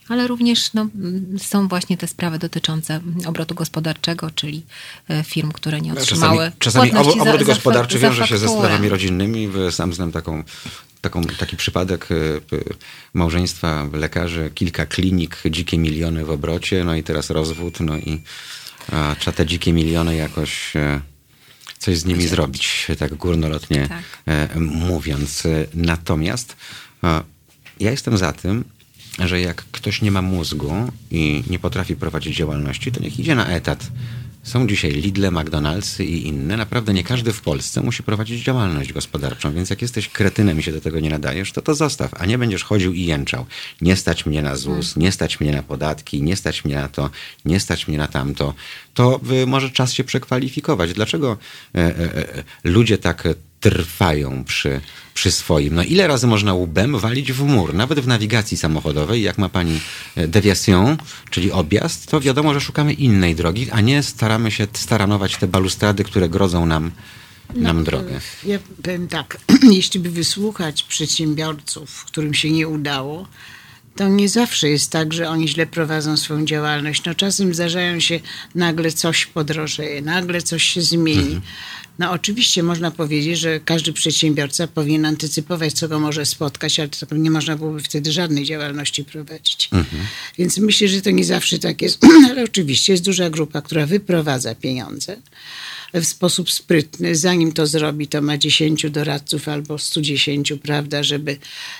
[0.09, 0.87] Ale również no,
[1.39, 4.63] są właśnie te sprawy dotyczące obrotu gospodarczego, czyli
[5.09, 8.89] e, firm, które nie otrzymały Czasami, czasami obrót za gospodarczy za wiąże się ze sprawami
[8.89, 9.49] rodzinnymi.
[9.71, 10.45] Sam znam taką,
[11.01, 12.41] taką, taki przypadek y,
[13.15, 18.23] małżeństwa lekarzy, kilka klinik, dzikie miliony w obrocie, no i teraz rozwód, no i
[18.93, 21.01] a, trzeba te dzikie miliony jakoś e,
[21.81, 24.03] coś z nimi zrobić, tak górnolotnie Tak.
[24.27, 25.43] e, mówiąc.
[25.75, 26.57] Natomiast
[27.05, 27.23] e,
[27.81, 28.65] ja jestem za tym,
[29.19, 30.73] że jak ktoś nie ma mózgu
[31.11, 33.87] i nie potrafi prowadzić działalności, to niech idzie na etat.
[34.51, 36.57] Są dzisiaj Lidle, McDonald'sy i inne.
[36.57, 40.73] Naprawdę nie każdy w Polsce musi prowadzić działalność gospodarczą, więc jak jesteś kretynem i się
[40.73, 43.47] do tego nie nadajesz, to to zostaw, a nie będziesz chodził i jęczał.
[43.81, 47.11] Nie stać mnie na ZUS, nie stać mnie na podatki, nie stać mnie na to,
[47.45, 48.55] nie stać mnie na tamto.
[48.95, 50.93] To y, może czas się przekwalifikować.
[50.93, 51.37] Dlaczego
[51.75, 53.29] e, e, e, ludzie tak
[53.61, 54.81] trwają przy,
[55.21, 55.75] przy swoim.
[55.75, 57.75] No ile razy można łbem walić w mur?
[57.75, 59.81] Nawet w nawigacji samochodowej, jak ma pani
[60.17, 60.97] e, deviation,
[61.31, 66.05] czyli objazd, to wiadomo, że szukamy innej drogi, a nie staramy się staranować te balustrady,
[66.05, 66.91] które grodzą nam,
[67.55, 68.21] nam drogę.
[68.45, 69.39] Ja powiem tak,
[69.79, 73.27] jeśli by wysłuchać przedsiębiorców, którym się nie udało,
[73.97, 77.05] to nie zawsze jest tak, że oni źle prowadzą swoją działalność.
[77.05, 78.21] No czasem zdarzają się,
[78.55, 81.41] nagle coś podrożeje, nagle coś się zmieni.
[82.01, 87.17] No oczywiście można powiedzieć, że każdy przedsiębiorca powinien antycypować, co go może spotkać, ale to
[87.17, 89.71] nie można byłoby wtedy żadnej działalności prowadzić.
[90.39, 92.07] Więc myślę, że to nie zawsze tak jest.
[92.31, 95.17] ale oczywiście jest duża grupa, która wyprowadza pieniądze
[95.95, 97.17] w sposób sprytny.
[97.17, 101.37] Zanim to zrobi, to ma 10 doradców albo 110, prawda, żeby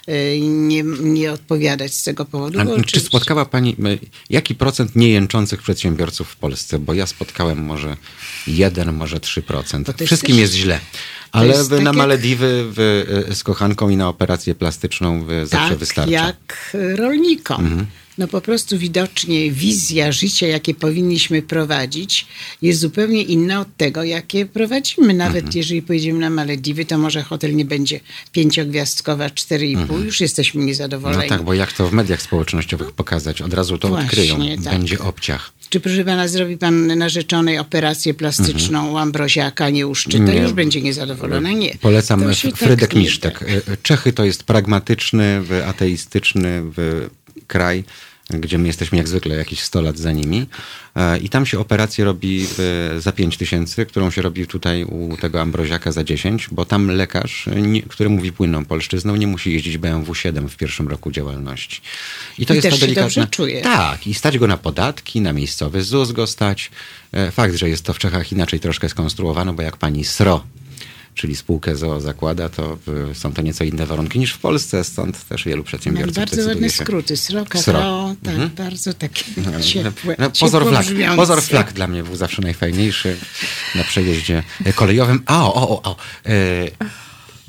[0.07, 2.59] e, nie, nie odpowiadać z tego powodu.
[2.87, 3.99] Czy spotkała pani, e,
[4.31, 6.79] jaki procent niejęczących przedsiębiorców w Polsce?
[6.79, 7.97] Bo ja spotkałem może
[8.47, 9.85] 1, może 3%.
[9.85, 10.81] To jest Wszystkim też- jest źle.
[11.33, 15.77] Ale wy tak na Malediwy wy, e, z kochanką i na operację plastyczną wy zawsze
[15.95, 17.87] tak, jak rolnikom.
[18.21, 22.27] No po prostu widocznie wizja życia, jakie powinniśmy prowadzić,
[22.63, 25.15] jest zupełnie inna od tego, jakie prowadzimy.
[25.15, 28.01] Nawet jeżeli pojedziemy na Malediwy, to może hotel nie będzie
[28.33, 30.05] pięciogwiazdkowa, 4,5.
[30.05, 31.29] Już jesteśmy No niezadowoleni.
[31.29, 33.43] tak, bo jak to w mediach społecznościowych pokazać?
[33.43, 34.39] Od razu to Właśnie, odkryją.
[34.65, 34.73] tak.
[34.75, 35.53] Będzie obciach.
[35.71, 40.41] Czy proszę pana, zrobi pan narzeczonej operację plastyczną u Ambroziaka, nie u Szczyta, Nie.
[40.41, 41.53] już będzie niezadowolona?
[41.53, 41.75] Nie.
[41.81, 43.41] Polecam To Frydek tak Misztek.
[43.67, 43.73] da.
[43.73, 46.63] E, Czechy to jest pragmatyczny, ateistyczny
[47.47, 47.85] kraj.
[48.39, 50.47] Gdzie my jesteśmy jak zwykle jakieś 100 lat za nimi.
[50.97, 52.47] E, I tam się operację robi
[52.97, 56.89] e, za 5 tysięcy, którą się robi tutaj u tego Ambroziaka za 10, bo tam
[56.89, 61.81] lekarz, nie, który mówi płynną polszczyzną, nie musi jeździć BMW 7 w pierwszym roku działalności.
[62.39, 63.27] I to I jest też ta delikatna...
[63.27, 63.63] czuje.
[63.63, 66.71] Tak, i stać go na podatki, na miejscowy ZUS go stać.
[67.13, 70.45] E, fakt, że jest to w Czechach inaczej troszkę skonstruowane, bo jak pani SRO
[71.15, 72.79] czyli spółkę ZOO zakłada, to
[73.15, 76.71] są to nieco inne warunki niż w Polsce, stąd też wielu przedsiębiorców Mam bardzo ładne
[76.71, 76.85] się...
[76.85, 78.51] skróty, sroka, SRO, tak, mhm.
[78.51, 80.17] bardzo takie no, ciepłe.
[80.19, 80.87] No, pozor, flak,
[81.17, 83.17] pozor flak dla mnie był zawsze najfajniejszy
[83.75, 84.43] na przejeździe
[84.75, 85.23] kolejowym.
[85.27, 85.97] A, o, o, o,
[86.27, 86.33] e,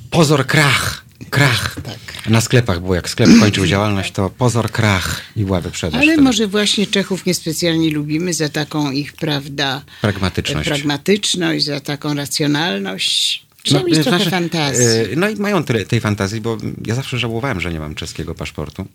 [0.10, 1.06] pozor krach.
[1.30, 1.76] Krach.
[1.84, 2.30] Tak.
[2.30, 6.02] Na sklepach było, jak sklep kończył działalność, to pozor krach i była wyprzedaż.
[6.02, 6.22] Ale wtedy.
[6.22, 13.46] może właśnie Czechów niespecjalnie lubimy za taką ich, prawda, pragmatyczność, pragmatyczność za taką racjonalność.
[13.64, 14.86] Trzeba no, mieć trochę znaczy, fantazji.
[14.86, 18.36] E, no i mają tyle tej fantazji, bo ja zawsze żałowałem, że nie mam czeskiego
[18.36, 18.86] paszportu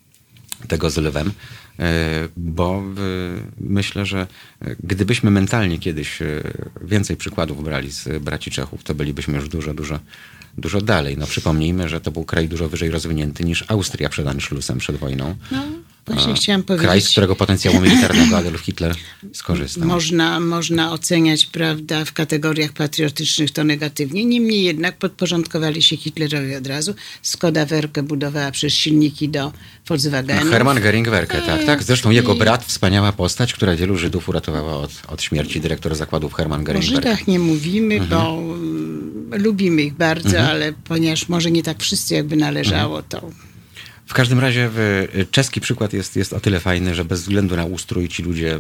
[0.69, 1.33] tego z lwem,
[1.79, 2.83] e, bo
[3.61, 4.27] myślę, że
[4.83, 6.43] gdybyśmy mentalnie kiedyś e,
[6.83, 10.01] więcej przykładów brali z braci Czechów, to bylibyśmy już dużo, dużo,
[10.59, 11.17] dużo dalej.
[11.19, 15.37] No przypomnijmy, że to był kraj dużo wyżej rozwinięty niż Austria przed Anschlussem, przed wojną.
[15.51, 15.63] No.
[16.15, 16.87] Właśnie chciałam powiedzieć.
[16.87, 18.95] Kraj, z którego potencjału militarnego Adolf Hitler
[19.33, 19.89] skorzystał.
[19.89, 24.25] Można, można oceniać, prawda, w kategoriach patriotycznych to negatywnie.
[24.25, 26.95] Niemniej jednak podporządkowali się Hitlerowi od razu.
[27.23, 29.53] Skoda Werke budowała przez silniki do
[29.89, 30.45] Volkswagenu.
[30.45, 31.83] No, Hermann Göring Werke, tak, tak.
[31.83, 36.65] Zresztą jego brat, wspaniała postać, która wielu Żydów uratowała od, od śmierci, dyrektor zakładów Hermann
[36.65, 36.93] Göring Werke.
[36.93, 38.11] O Żydach nie mówimy, mhm.
[38.11, 40.47] bo mm, lubimy ich bardzo, mhm.
[40.47, 43.09] ale ponieważ może nie tak wszyscy jakby należało, mhm.
[43.09, 43.47] to
[44.07, 44.71] w każdym razie
[45.31, 48.59] czeski przykład jest, jest o tyle fajny, że bez względu na ustrój ci ludzie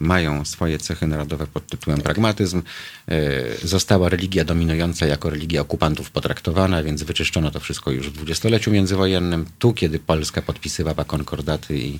[0.00, 2.62] mają swoje cechy narodowe pod tytułem pragmatyzm.
[3.08, 8.70] E, została religia dominująca jako religia okupantów potraktowana, więc wyczyszczono to wszystko już w dwudziestoleciu
[8.70, 9.46] międzywojennym.
[9.58, 11.98] Tu, kiedy Polska podpisywała konkordaty i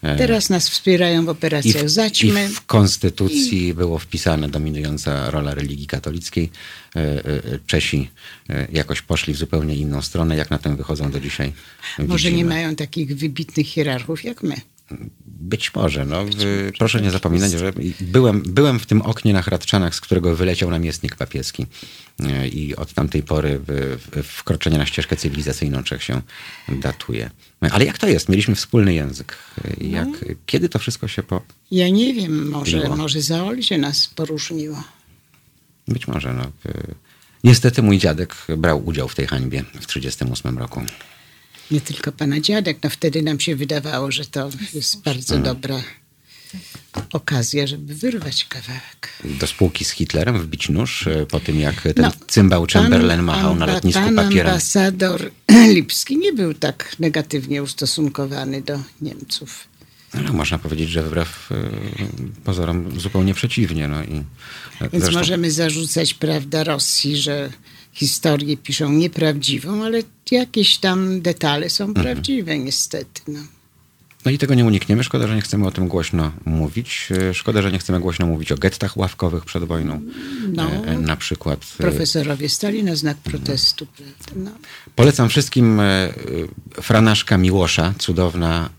[0.00, 2.44] Teraz nas wspierają w operacjach I w, Zaćmy.
[2.44, 3.74] I w konstytucji I...
[3.74, 6.50] było wpisane dominująca rola religii katolickiej.
[6.96, 7.22] E, e,
[7.66, 8.10] Czesi
[8.72, 11.52] jakoś poszli w zupełnie inną stronę, jak na tym wychodzą do dzisiaj.
[11.98, 14.56] Może nie mają takich wybitnych hierarchów jak my.
[15.26, 16.04] Być może.
[16.04, 16.24] No,
[16.78, 21.16] proszę nie zapominać, że byłem, byłem w tym oknie na Hradczanach, z którego wyleciał namiestnik
[21.16, 21.66] papieski.
[22.20, 23.60] E, I od tamtej pory
[24.22, 26.22] wkroczenie na ścieżkę cywilizacyjną Czech się
[26.68, 27.30] datuje.
[27.60, 28.28] Ale jak to jest?
[28.28, 29.36] Mieliśmy wspólny język.
[29.80, 30.34] Jak, no.
[30.46, 31.42] Kiedy to wszystko się po...
[31.70, 34.84] Ja nie wiem, może, może za się nas poróżniło.
[35.88, 36.34] Być może.
[36.34, 36.52] No.
[37.44, 40.82] Niestety mój dziadek brał udział w tej hańbie w 1938 roku
[41.70, 42.78] nie tylko pana dziadek.
[42.82, 45.54] No wtedy nam się wydawało, że to jest bardzo hmm.
[45.54, 45.82] dobra
[47.12, 49.08] okazja, żeby wyrwać kawałek.
[49.24, 53.56] Do spółki z Hitlerem wbić nóż e, po tym, jak ten no, cymbał Chamberlain machał
[53.56, 54.46] na lotnisku pan papierem.
[54.46, 55.30] ambasador
[55.74, 59.68] Lipski nie był tak negatywnie ustosunkowany do Niemców.
[60.14, 61.54] No, można powiedzieć, że wbrew y,
[62.44, 63.88] pozorom zupełnie przeciwnie.
[63.88, 64.24] No i
[64.80, 65.18] Więc zresztą...
[65.18, 67.50] możemy zarzucać, prawda, Rosji, że
[67.98, 72.04] historię piszą nieprawdziwą, ale jakieś tam detale są mhm.
[72.06, 73.20] prawdziwe niestety.
[73.28, 73.40] No.
[74.24, 75.04] No i tego nie unikniemy.
[75.04, 77.08] Szkoda, że nie chcemy o tym głośno mówić.
[77.30, 80.00] E, szkoda, że nie chcemy głośno mówić o gettach ławkowych przed wojną.
[80.52, 81.60] No, e, e, na przykład.
[81.78, 83.86] Profesorowie stali na znak protestu.
[84.36, 84.50] No.
[84.94, 85.80] Polecam wszystkim
[86.82, 88.70] Franaszka Miłosza, cudowna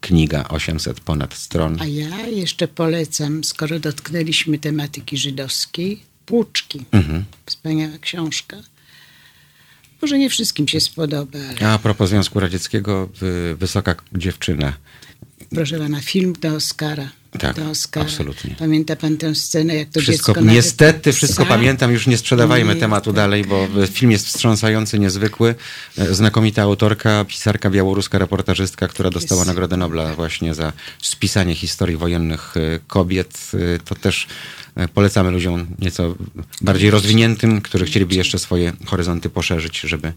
[0.00, 1.76] kniga, 800 ponad stron.
[1.80, 6.84] A ja jeszcze polecam, skoro dotknęliśmy tematyki żydowskiej, Płuczki.
[6.92, 7.24] Mhm.
[7.46, 8.56] Wspaniała książka.
[10.02, 11.38] Może nie wszystkim się spodoba.
[11.38, 11.68] Ale...
[11.68, 13.08] A, a propos Związku Radzieckiego,
[13.56, 14.72] Wysoka Dziewczyna.
[15.50, 17.08] Proszę pana, film do Oscara.
[17.38, 18.06] Tak, do Oscara.
[18.06, 18.54] absolutnie.
[18.58, 22.80] Pamięta pan tę scenę, jak to wszystko, dziecko Niestety wszystko pamiętam, już nie sprzedawajmy nie,
[22.80, 23.16] tematu tak.
[23.16, 25.54] dalej, bo film jest wstrząsający, niezwykły.
[26.10, 29.48] Znakomita autorka, pisarka białoruska, reportażystka, która dostała jest.
[29.48, 30.72] Nagrodę Nobla właśnie za
[31.02, 32.54] spisanie historii wojennych
[32.86, 33.50] kobiet.
[33.84, 34.26] To też
[34.94, 36.14] polecamy ludziom nieco
[36.60, 40.12] bardziej rozwiniętym, którzy chcieliby jeszcze swoje horyzonty poszerzyć, żeby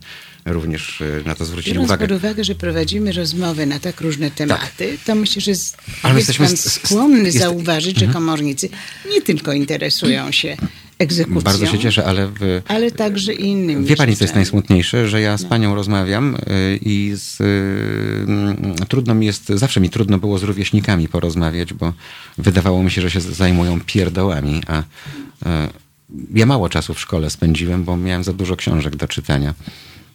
[0.46, 2.08] również e, na to zwrócić Biorąc uwagę.
[2.08, 5.06] pod uwagę, że prowadzimy rozmowy na tak różne tematy, tak.
[5.06, 7.38] to myślę, że jest, Ale jest pan skłonny jest...
[7.38, 8.14] zauważyć, że mhm.
[8.14, 8.70] komornicy
[9.10, 10.58] nie tylko interesują się
[11.00, 11.42] egzekucją.
[11.42, 12.28] Bardzo się cieszę, ale...
[12.28, 13.86] W, ale także innym.
[13.86, 15.08] Wie pani, co jest najsmutniejsze?
[15.08, 15.50] Że ja z no.
[15.50, 17.42] panią rozmawiam y, i z,
[18.82, 21.94] y, trudno mi jest, zawsze mi trudno było z rówieśnikami porozmawiać, bo
[22.38, 24.84] wydawało mi się, że się zajmują pierdołami, a y,
[26.34, 29.54] ja mało czasu w szkole spędziłem, bo miałem za dużo książek do czytania.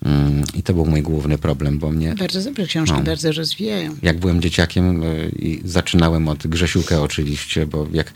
[0.05, 2.14] Mm, I to był mój główny problem, bo mnie...
[2.18, 3.97] Bardzo dobre książki, no, bardzo rozwijają.
[4.03, 5.03] Jak byłem dzieciakiem
[5.39, 8.12] i zaczynałem od Grzesiuka oczywiście, bo jak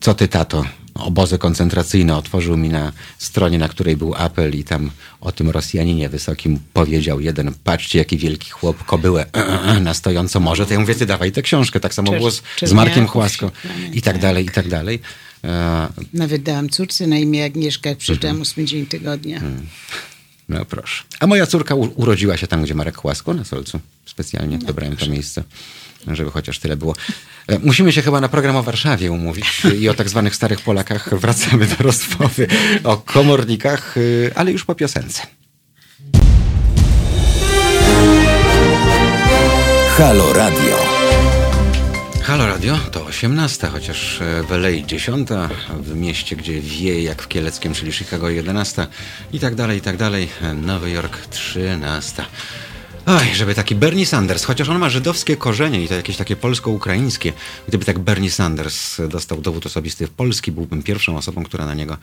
[0.00, 4.90] co ty tato, obozy koncentracyjne otworzył mi na stronie, na której był apel i tam
[5.20, 9.26] o tym Rosjaninie wysokim powiedział jeden, patrzcie jaki wielki chłop, kobyłę
[9.80, 11.80] na stojąco morze, to ja mówię, ty dawaj tę książkę.
[11.80, 13.50] Tak samo było z, z Markiem Chłasko
[13.92, 15.00] i tak dalej, i tak dalej.
[15.44, 18.42] E, Nawet dałam córce na imię Agnieszka, jak przyjeżdżałam mhm.
[18.42, 19.40] ósmy dzień tygodnia.
[19.40, 19.66] Hmm.
[20.48, 21.04] No proszę.
[21.20, 23.80] A moja córka urodziła się tam, gdzie Marek Chłasko, na Solcu.
[24.06, 25.06] Specjalnie no, dobrałem proszę.
[25.06, 25.44] to miejsce,
[26.06, 26.94] żeby chociaż tyle było.
[27.46, 31.18] E, musimy się chyba na program o Warszawie umówić i o tak zwanych starych Polakach.
[31.18, 32.46] Wracamy do rozmowy
[32.84, 35.22] o komornikach, y, ale już po piosence.
[39.96, 40.98] Halo Radio.
[42.22, 45.28] Halo Radio to 18, chociaż e, w LA 10,
[45.80, 48.86] w mieście, gdzie wieje jak w Kieleckiem, czyli Chicago 11
[49.32, 50.28] i tak dalej, i tak dalej.
[50.54, 52.24] Nowy Jork 13.
[53.10, 57.32] Oj, żeby taki Bernie Sanders, chociaż on ma żydowskie korzenie i to jakieś takie polsko-ukraińskie.
[57.68, 61.96] Gdyby tak Bernie Sanders dostał dowód osobisty w Polski, byłbym pierwszą osobą, która na niego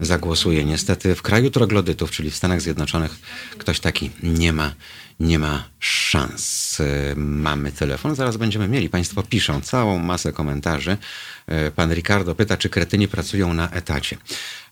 [0.00, 0.64] zagłosuje.
[0.64, 3.18] Niestety w kraju troglodytów, czyli w Stanach Zjednoczonych,
[3.58, 4.72] ktoś taki nie ma
[5.20, 6.76] nie ma szans.
[6.80, 8.88] E, mamy telefon, zaraz będziemy mieli.
[8.88, 10.96] Państwo piszą całą masę komentarzy.
[11.46, 14.16] E, pan Ricardo pyta, czy kretyni pracują na etacie.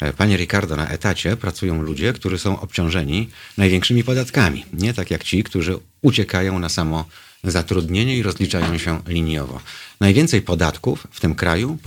[0.00, 4.64] E, panie Ricardo, na etacie pracują ludzie, którzy są obciążeni największymi podatkami.
[4.72, 7.04] Nie tak jak ci, którzy uciekają na samo
[7.44, 9.60] zatrudnienie i rozliczają się liniowo.
[10.00, 11.78] Najwięcej podatków w tym kraju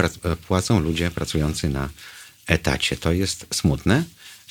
[0.47, 1.89] płacą ludzie pracujący na
[2.47, 2.97] etacie.
[2.97, 4.03] To jest smutne,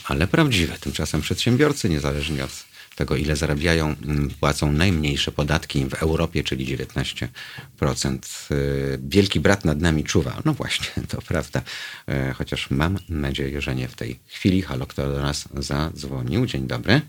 [0.04, 0.78] ale prawdziwe.
[0.78, 2.69] Tymczasem przedsiębiorcy, niezależnie od
[3.00, 8.48] tego, ile zarabiają, mm, płacą najmniejsze podatki w Europie, czyli 19%.
[8.50, 10.42] Y, Wielki brat nad nami czuwa.
[10.44, 11.62] No właśnie, to prawda.
[12.08, 14.62] Y, chociaż mam nadzieję, że nie w tej chwili.
[14.62, 16.46] Halo, kto do nas zadzwonił?
[16.46, 17.00] Dzień dobry.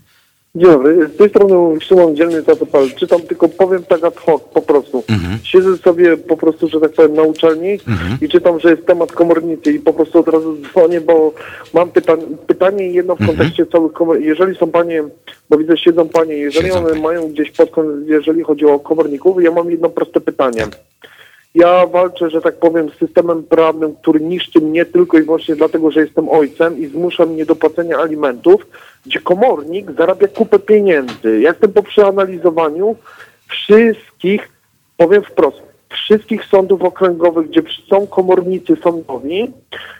[0.54, 2.90] Dzień dobry, z tej strony Szymon Dzielny Zatopal.
[2.90, 5.04] Czytam tylko powiem tak ad hoc po prostu.
[5.08, 5.38] Mhm.
[5.44, 8.18] Siedzę sobie po prostu, że tak powiem, na uczelni mhm.
[8.20, 11.34] i czytam, że jest temat komornicy i po prostu od razu dzwonię, bo
[11.74, 13.38] mam pyta pytanie jedno w mhm.
[13.38, 14.28] kontekście całych komorników.
[14.28, 15.04] Jeżeli są panie,
[15.50, 17.02] bo widzę, siedzą panie, jeżeli siedzą one panie.
[17.02, 20.66] mają gdzieś podkąd, jeżeli chodzi o komorników, ja mam jedno proste pytanie.
[21.54, 25.90] Ja walczę, że tak powiem, z systemem prawnym, który niszczy mnie tylko i wyłącznie dlatego,
[25.90, 28.66] że jestem ojcem i zmusza mnie do płacenia alimentów,
[29.06, 31.40] gdzie komornik zarabia kupę pieniędzy.
[31.40, 32.96] Ja jestem po przeanalizowaniu
[33.48, 34.48] wszystkich,
[34.96, 39.52] powiem wprost, wszystkich sądów okręgowych, gdzie są komornicy sądowi.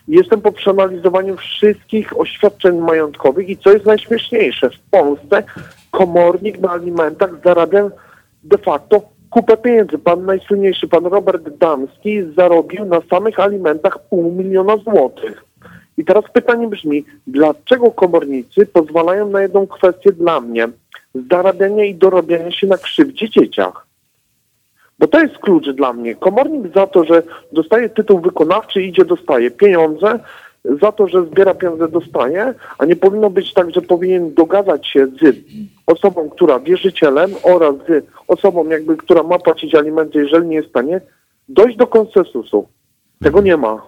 [0.08, 5.42] Jestem po przeanalizowaniu wszystkich oświadczeń majątkowych i co jest najśmieszniejsze, w Polsce
[5.90, 7.90] komornik na alimentach zarabia
[8.44, 9.02] de facto
[9.32, 9.98] kupę pieniędzy.
[9.98, 15.44] Pan najsłynniejszy, pan Robert Damski zarobił na samych alimentach pół miliona złotych.
[15.98, 20.68] I teraz pytanie brzmi, dlaczego komornicy pozwalają na jedną kwestię dla mnie,
[21.30, 23.86] zarabiania i dorabiania się na krzywdzie dzieciach?
[24.98, 26.14] Bo to jest klucz dla mnie.
[26.14, 27.22] Komornik za to, że
[27.52, 30.18] dostaje tytuł wykonawczy, idzie, dostaje pieniądze,
[30.64, 35.06] za to, że zbiera pieniądze, dostaje, a nie powinno być tak, że powinien dogadać się
[35.06, 35.36] z
[35.86, 40.70] osobą, która wierzycielem oraz z osobą, jakby, która ma płacić alimenty, jeżeli nie jest w
[40.70, 41.00] stanie,
[41.48, 42.68] dojść do konsensusu.
[43.22, 43.82] Tego nie ma.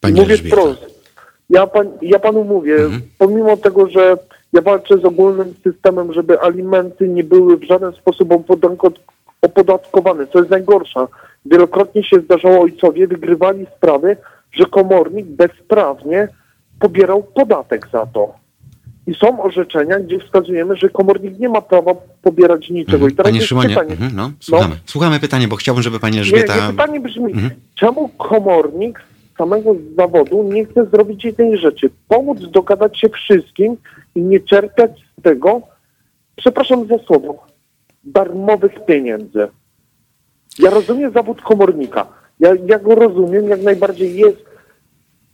[0.00, 1.02] Pani Mówię wprost.
[1.50, 3.02] Ja, pan, ja panu mówię, mhm.
[3.18, 4.16] pomimo tego, że
[4.52, 8.28] ja walczę z ogólnym systemem, żeby alimenty nie były w żaden sposób
[9.42, 11.08] opodatkowane, co jest najgorsza.
[11.46, 14.16] Wielokrotnie się zdarzało ojcowie, wygrywali sprawy,
[14.52, 16.28] że komornik bezprawnie
[16.80, 18.34] pobierał podatek za to.
[19.06, 22.96] I są orzeczenia, gdzie wskazujemy, że komornik nie ma prawa pobierać niczego.
[22.96, 23.12] Mhm.
[23.12, 23.90] I teraz Panie Szymonie, pytanie.
[23.90, 24.74] Mhm, no, słuchamy.
[24.74, 24.80] No.
[24.86, 26.56] słuchamy pytanie, bo chciałbym, żeby Pani Elżbieta...
[26.56, 27.50] Nie, nie, pytanie brzmi, mhm.
[27.74, 29.02] czemu komornik
[29.38, 31.90] samego zawodu nie chce zrobić jednej rzeczy.
[32.08, 33.76] Pomóc dogadać się wszystkim
[34.14, 35.60] i nie czerpać z tego,
[36.36, 37.46] przepraszam za słowo,
[38.04, 39.48] darmowych pieniędzy.
[40.58, 42.06] Ja rozumiem zawód komornika.
[42.42, 44.52] Ja, ja go rozumiem, jak najbardziej jest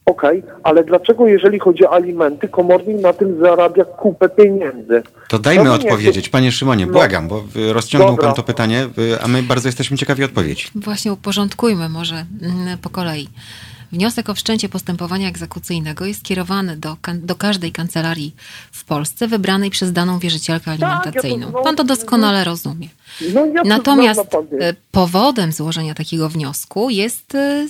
[0.06, 0.22] ok,
[0.62, 5.02] ale dlaczego jeżeli chodzi o alimenty, komornik na tym zarabia kupę pieniędzy?
[5.28, 6.28] To dajmy no, odpowiedzieć.
[6.28, 6.92] Panie Szymonie, no.
[6.92, 8.26] błagam, bo rozciągnął Dobra.
[8.26, 8.88] pan to pytanie,
[9.22, 10.68] a my bardzo jesteśmy ciekawi odpowiedzi.
[10.74, 13.28] Właśnie uporządkujmy może mm, po kolei.
[13.93, 18.34] Wniosek o wszczęcie postępowania egzekucyjnego jest kierowany do, do każdej kancelarii
[18.72, 21.47] w Polsce wybranej przez daną wierzycielkę alimentacyjną.
[21.47, 22.89] Tak, ja Pan to doskonale rozumie.
[23.34, 24.20] No, Natomiast
[24.61, 27.66] e, powodem złożenia takiego wniosku jest e,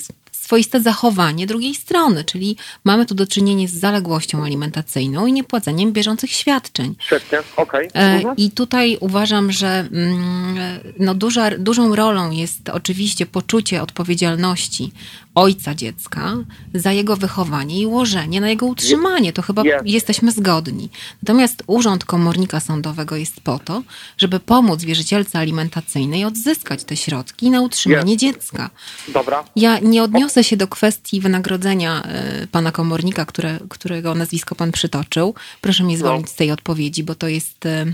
[0.49, 6.31] swoiste zachowanie drugiej strony, czyli mamy tu do czynienia z zaległością alimentacyjną i niepłaceniem bieżących
[6.33, 6.95] świadczeń.
[6.99, 7.89] Świetnie, okej.
[7.89, 8.03] Okay.
[8.03, 8.37] E, mhm.
[8.37, 10.59] I tutaj uważam, że mm,
[10.99, 14.93] no duża, dużą rolą jest oczywiście poczucie odpowiedzialności
[15.39, 16.37] ojca dziecka
[16.75, 19.33] za jego wychowanie i łożenie na jego utrzymanie.
[19.33, 19.87] To chyba Jest.
[19.87, 20.89] jesteśmy zgodni.
[21.23, 23.83] Natomiast Urząd Komornika Sądowego jest po to,
[24.19, 28.71] żeby pomóc wierzycielce alimentacyjnej odzyskać te środki na utrzymanie dziecka.
[29.09, 29.45] Dobra.
[29.57, 35.35] Ja nie odniosę się do kwestii wynagrodzenia e, pana komornika, które, którego nazwisko pan przytoczył.
[35.61, 37.87] Proszę mnie zwolnić z tej odpowiedzi, bo to jest e,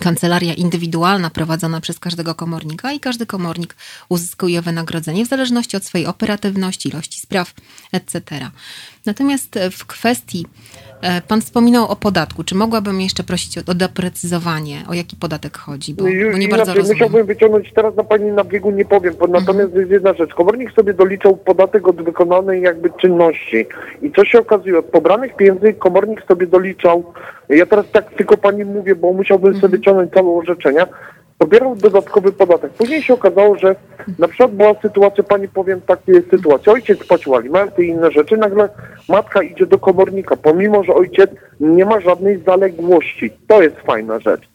[0.00, 3.76] kancelaria indywidualna prowadzona przez każdego komornika i każdy komornik
[4.08, 7.54] uzyskuje wynagrodzenie w zależności od swojej operatywności, ilości spraw,
[7.92, 8.50] etc.
[9.06, 10.46] Natomiast w kwestii,
[11.28, 12.44] pan wspominał o podatku.
[12.44, 15.94] Czy mogłabym jeszcze prosić o, o doprecyzowanie, o jaki podatek chodzi?
[15.94, 16.92] Bo, Ju- bo nie bardzo rozumiem.
[16.96, 19.44] musiałbym wyciągnąć teraz na pani na biegu, nie powiem, bo Mhm.
[19.44, 20.34] natomiast jest jedna rzecz.
[20.34, 23.66] Komornik sobie doliczał podatek od wykonanej jakby czynności.
[24.02, 27.12] I co się okazuje, od pobranych pieniędzy komornik sobie doliczał,
[27.48, 29.60] ja teraz tak tylko pani mówię, bo musiałbym Mhm.
[29.60, 30.86] sobie wyciągnąć całe orzeczenia,
[31.38, 32.72] pobierał dodatkowy podatek.
[32.72, 33.76] Później się okazało, że
[34.18, 38.68] na przykład była sytuacja, pani powiem takie sytuacje, ojciec płacił alimenty i inne rzeczy, nagle
[39.08, 41.30] matka idzie do komornika, pomimo, że ojciec
[41.60, 43.30] nie ma żadnej zaległości.
[43.46, 44.47] To jest fajna rzecz.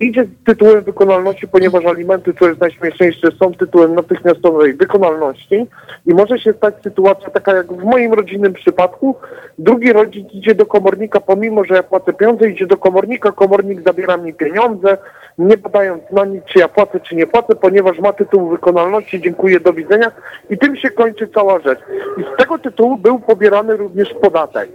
[0.00, 5.66] Idzie z tytułem wykonalności, ponieważ alimenty, co jest najśmieszniejsze, są tytułem natychmiastowej wykonalności
[6.06, 9.16] i może się stać sytuacja taka jak w moim rodzinnym przypadku.
[9.58, 14.16] Drugi rodzic idzie do komornika, pomimo, że ja płacę pieniądze, idzie do komornika, komornik zabiera
[14.16, 14.98] mi pieniądze,
[15.38, 19.60] nie badając na nic, czy ja płacę, czy nie płacę, ponieważ ma tytuł wykonalności, dziękuję,
[19.60, 20.12] do widzenia
[20.50, 21.78] i tym się kończy cała rzecz.
[22.18, 24.68] I z tego tytułu był pobierany również podatek.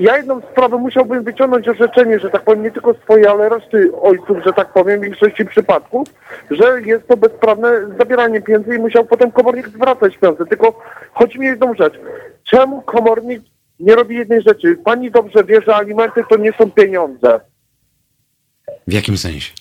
[0.00, 4.37] Ja jedną sprawę musiałbym wyciągnąć orzeczenie, że tak powiem, nie tylko swoje, ale reszty ojców,
[4.44, 6.08] że tak powiem, w większości przypadków,
[6.50, 7.68] że jest to bezprawne
[7.98, 10.46] zabieranie pieniędzy i musiał potem komornik zwracać pieniądze.
[10.46, 10.80] Tylko
[11.12, 11.94] chodzi mi o jedną rzecz.
[12.44, 13.42] Czemu komornik
[13.80, 14.76] nie robi jednej rzeczy?
[14.84, 17.40] Pani dobrze wie, że alimenty to nie są pieniądze.
[18.86, 19.52] W jakim sensie?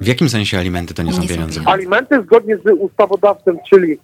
[0.00, 1.60] W jakim sensie alimenty to nie są Nie są pieniądze?
[1.60, 1.72] pieniądze.
[1.72, 3.98] Alimenty zgodnie z ustawodawcą, czyli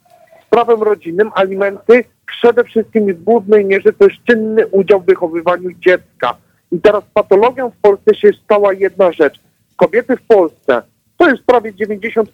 [0.47, 5.71] z prawem rodzinnym, alimenty przede wszystkim w głównej mierze to jest czynny udział w wychowywaniu
[5.73, 6.37] dziecka.
[6.75, 9.41] I teraz patologią w Polsce się stała jedna rzecz.
[9.77, 10.83] Kobiety w Polsce,
[11.17, 12.25] to jest prawie 90%,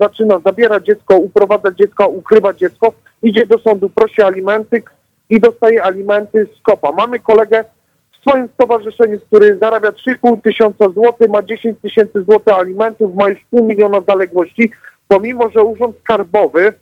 [0.00, 4.82] zaczyna zabierać dziecko, uprowadza dziecko, ukrywa dziecko, idzie do sądu, prosi alimenty
[5.30, 6.92] i dostaje alimenty z kopa.
[6.92, 7.64] Mamy kolegę
[8.12, 13.38] w swoim stowarzyszeniu, który zarabia 3,5 tysiąca złotych, ma 10 tysięcy złotych alimentów, ma już
[13.50, 14.70] pół miliona zaległości,
[15.08, 16.72] pomimo, że Urząd Skarbowy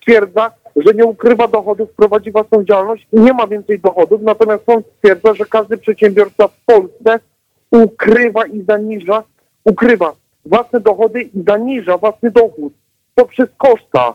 [0.00, 4.86] stwierdza, że nie ukrywa dochodów, prowadzi własną działalność i nie ma więcej dochodów, natomiast sąd
[4.98, 7.20] stwierdza, że każdy przedsiębiorca w Polsce
[7.70, 9.22] ukrywa i zaniża,
[9.64, 10.12] ukrywa
[10.44, 12.72] własne dochody i zaniża własny dochód
[13.14, 14.14] poprzez koszta.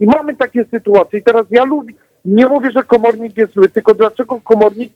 [0.00, 1.18] I mamy takie sytuacje.
[1.18, 4.92] I teraz ja lubię, nie mówię, że komornik jest zły, tylko dlaczego komornik,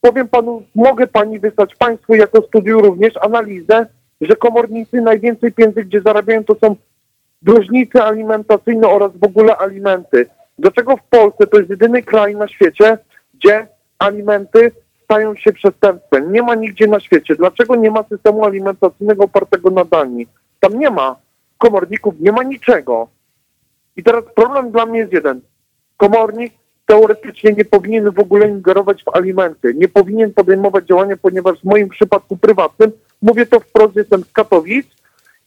[0.00, 3.86] powiem panu, mogę pani wysłać państwu jako studiu również analizę,
[4.20, 6.76] że komornicy najwięcej pieniędzy, gdzie zarabiają, to są
[7.44, 10.26] dłużnicy alimentacyjne oraz w ogóle alimenty.
[10.58, 12.98] Dlaczego w Polsce to jest jedyny kraj na świecie,
[13.34, 13.66] gdzie
[13.98, 14.72] alimenty
[15.04, 16.32] stają się przestępstwem?
[16.32, 17.36] Nie ma nigdzie na świecie.
[17.36, 20.28] Dlaczego nie ma systemu alimentacyjnego opartego na Danii?
[20.60, 21.16] Tam nie ma
[21.58, 23.08] komorników, nie ma niczego.
[23.96, 25.40] I teraz problem dla mnie jest jeden.
[25.96, 26.52] Komornik
[26.86, 29.74] teoretycznie nie powinien w ogóle ingerować w alimenty.
[29.74, 32.92] Nie powinien podejmować działania, ponieważ w moim przypadku prywatnym,
[33.22, 34.86] mówię to wprost, jestem z Katowic,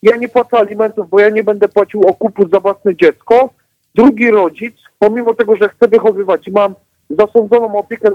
[0.03, 3.49] ja nie płacę alimentów, bo ja nie będę płacił okupu za własne dziecko.
[3.95, 6.75] Drugi rodzic, pomimo tego, że chcę wychowywać i mam
[7.09, 8.09] zasądzoną opiekę,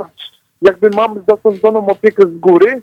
[0.62, 2.82] jakby mam zasądzoną opiekę z góry,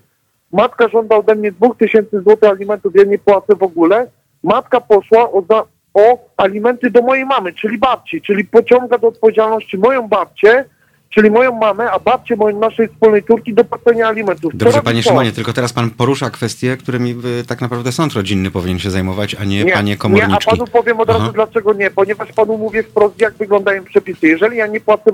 [0.51, 4.07] matka żąda ode mnie 2000 zł alimentów, ja nie płacę w ogóle.
[4.43, 9.77] Matka poszła o, za, o alimenty do mojej mamy, czyli babci, czyli pociąga do odpowiedzialności
[9.77, 10.65] moją babcię,
[11.09, 14.51] czyli moją mamę, a babcię mojej naszej wspólnej córki do płacenia alimentów.
[14.55, 15.09] Dobrze, robi panie to?
[15.09, 19.35] Szymonie, tylko teraz pan porusza kwestie, którymi y, tak naprawdę sąd rodzinny powinien się zajmować,
[19.35, 20.51] a nie, Nie, panie nie, a komorniczki.
[20.51, 21.31] panu powiem od razu Aha.
[21.35, 24.27] dlaczego nie, ponieważ panu mówię wprost, jak wyglądają przepisy.
[24.27, 25.11] Jeżeli ja nie płacę,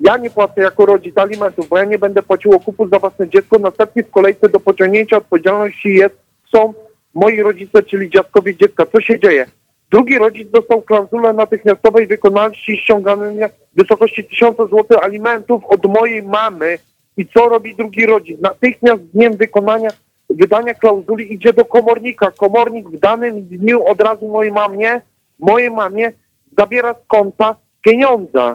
[0.00, 3.58] ja nie płacę jako rodzic alimentów, bo ja nie będę płacił okupu za własne dziecko,
[3.58, 6.14] następnie w kolejce do pociągnięcia odpowiedzialności jest,
[6.52, 6.74] są
[7.14, 8.86] moi rodzice, czyli dziadkowie dziecka.
[8.92, 9.46] Co się dzieje?
[9.90, 16.78] Drugi rodzic dostał klauzulę natychmiastowej wykonalności ściągania w wysokości 1000 zł alimentów od mojej mamy.
[17.16, 18.40] I co robi drugi rodzic?
[18.40, 19.90] Natychmiast z dniem wykonania,
[20.30, 22.30] wydania klauzuli idzie do komornika.
[22.30, 25.00] Komornik w danym dniu od razu mojej mamie,
[25.38, 26.12] mojej mamie
[26.58, 28.54] zabiera z konta pieniądze.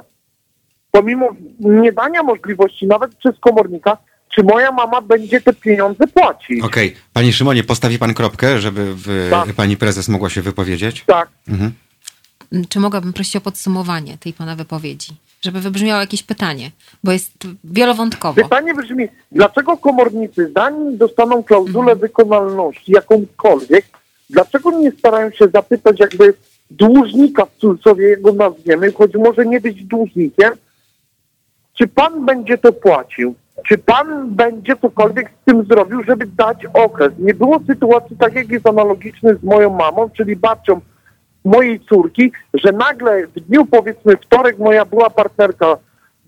[0.92, 3.98] Pomimo niedania możliwości nawet przez komornika,
[4.36, 6.64] czy moja mama będzie te pieniądze płacić?
[6.64, 9.54] Okej, panie Szymonie, postawi pan kropkę, żeby w, Tak.
[9.54, 11.04] pani prezes mogła się wypowiedzieć?
[11.06, 11.30] Tak.
[11.48, 11.72] Mhm.
[12.70, 15.12] Czy mogłabym prosić o podsumowanie tej pana wypowiedzi?
[15.42, 16.72] Żeby wybrzmiało jakieś pytanie,
[17.04, 17.32] bo jest
[17.64, 18.44] wielowątkowo.
[18.44, 23.86] Pytanie brzmi, dlaczego komornicy, zanim dostaną klauzulę wykonalności jakąkolwiek,
[24.30, 26.34] dlaczego nie starają się zapytać jakby
[26.72, 30.54] dłużnika w cudzysłowie jego nazwiemy, choć może nie być dłużnikiem,
[31.74, 33.36] czy pan będzie to płacił?
[33.68, 37.14] Czy pan będzie cokolwiek z tym zrobił, żeby dać okres?
[37.20, 40.82] Nie było sytuacji tak, jak jest analogiczny z moją mamą, czyli babcią
[41.46, 45.78] mojej córki, że nagle w dniu powiedzmy wtorek moja była partnerka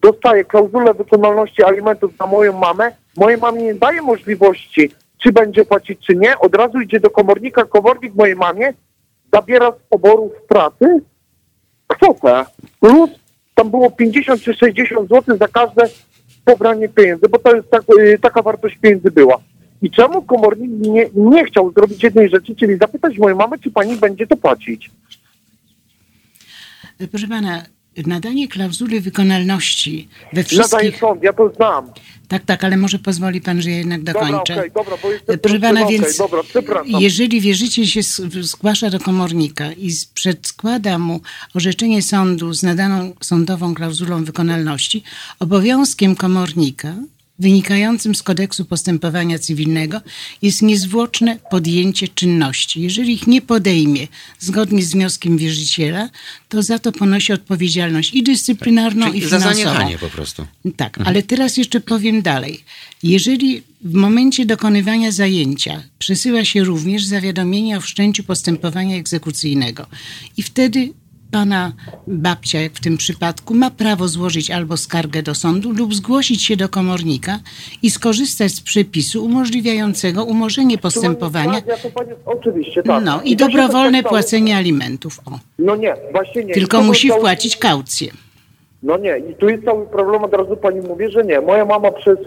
[0.02, 4.92] dostaje klauzulę wykonalności alimentów na moją mamę, mojej mamie nie daje możliwości,
[5.24, 8.74] czy będzie płacić, czy nie, od razu idzie do komornika, komornik mojej mamie
[9.34, 11.02] zabiera z poborów pracy.
[11.88, 12.46] Kwotę
[12.80, 13.10] plus
[13.56, 15.84] tam było 50 czy 60 zł za każde
[16.46, 19.38] pobranie pieniędzy, bo to jest tak, y, taka wartość pieniędzy była.
[19.82, 23.96] I czemu komornik nie, nie chciał zrobić jednej rzeczy, czyli zapytać moją mamę, czy pani
[23.96, 24.92] będzie to płacić?
[27.12, 27.64] Proszę pana,
[28.08, 31.00] nadanie klauzuli wykonalności we Nadaje wszystkich...
[31.00, 31.92] sąd, ja to znam.
[32.28, 34.54] Tak, tak, ale może pozwoli pan, że ja jednak Dobra, dokończę.
[34.54, 36.18] okej, dobra, bo jestem Proszę pana, okej, więc
[36.54, 38.02] dobra, jeżeli wierzyciel się
[38.42, 41.22] zgłasza do komornika i przedkłada mu
[41.56, 45.04] orzeczenie sądu z nadaną sądową klauzulą wykonalności,
[45.40, 46.94] obowiązkiem komornika
[47.42, 50.02] wynikającym z kodeksu postępowania cywilnego
[50.42, 52.82] jest niezwłoczne podjęcie czynności.
[52.82, 54.08] Jeżeli ich nie podejmie
[54.40, 56.10] zgodnie z wnioskiem wierzyciela,
[56.50, 59.64] to za to ponosi odpowiedzialność i dyscyplinarną, Czyli i za finansową.
[59.64, 60.48] zaniechanie po prostu.
[60.76, 62.64] Tak, ale teraz jeszcze powiem dalej.
[63.04, 69.88] Jeżeli w momencie dokonywania zajęcia przesyła się również zawiadomienie o wszczęciu postępowania egzekucyjnego
[70.38, 70.94] i wtedy
[71.32, 71.72] pana
[72.08, 76.56] babcia, jak w tym przypadku, ma prawo złożyć albo skargę do sądu lub zgłosić się
[76.58, 77.40] do komornika
[77.84, 83.04] i skorzystać z przepisu umożliwiającego umorzenie postępowania, to oczywiście, tak.
[83.04, 85.20] no i się dobrowolne płacenie alimentów.
[85.26, 85.40] O.
[85.60, 86.52] No nie, właśnie nie.
[86.52, 88.12] I Tylko musi cały- wpłacić kaucję.
[88.84, 91.42] No nie, i tu jest cały problem, od razu pani mówię, że nie.
[91.42, 92.18] Moja mama przez,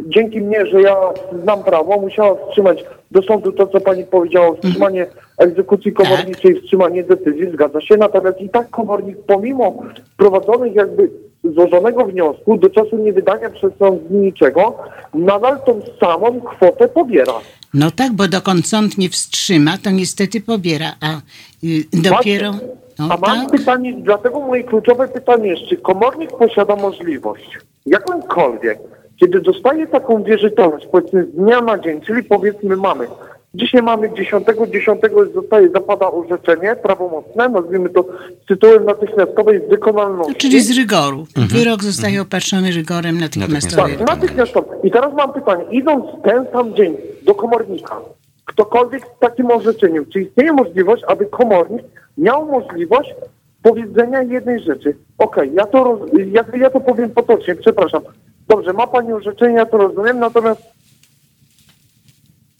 [0.00, 0.96] dzięki mnie, że ja
[1.42, 2.84] znam prawo, musiała wstrzymać
[3.14, 5.06] do sądu to, co pani powiedziała, wstrzymanie
[5.38, 7.96] egzekucji komorniczej, wstrzymanie decyzji, zgadza się.
[7.96, 9.82] Natomiast i tak komornik, pomimo
[10.16, 11.10] prowadzonych jakby
[11.44, 14.78] złożonego wniosku, do czasu niewydania przez sąd niczego,
[15.14, 17.32] nadal tą samą kwotę pobiera.
[17.74, 21.16] No tak, bo dokąd sąd nie wstrzyma, to niestety pobiera, a
[21.64, 22.54] y, dopiero...
[22.98, 28.78] No A mam tak, pytanie, dlatego moje kluczowe pytanie jest, czy komornik posiada możliwość, jakąkolwiek,
[29.20, 33.06] kiedy dostaje taką wierzytelność, powiedzmy z dnia na dzień, czyli powiedzmy mamy,
[33.54, 35.00] dzisiaj mamy 10, 10
[35.34, 38.04] zostaje, zapada orzeczenie prawomocne, nazwijmy to
[38.48, 40.32] tytułem natychmiastowej wykonalności.
[40.32, 41.26] no, czyli z rygoru.
[41.36, 43.96] Wyrok zostaje opatrzony rygorem natychmiastowej.
[43.96, 44.74] Tak, natychmiastowo.
[44.82, 48.00] I teraz mam pytanie, idąc ten sam dzień do komornika,
[48.44, 51.84] ktokolwiek z takim orzeczeniem, czy istnieje możliwość, aby komornik
[52.18, 53.14] miał możliwość
[53.62, 54.96] powiedzenia jednej rzeczy.
[55.18, 56.00] Okej, ja, to roz,
[56.32, 58.02] ja, ja to powiem potocznie, przepraszam.
[58.48, 60.62] Dobrze, ma Pani orzeczenie, ja to rozumiem, natomiast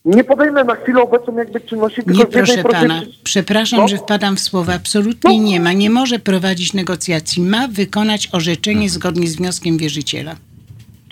[0.05, 3.89] nie podejmę na chwilę obecną jakby czynności, Nie proszę pana, przepraszam, No.
[3.89, 4.72] że wpadam w słowo.
[4.72, 5.72] Absolutnie nie ma.
[5.72, 7.43] Nie może prowadzić negocjacji.
[7.43, 10.37] Ma wykonać orzeczenie zgodnie z wnioskiem wierzyciela.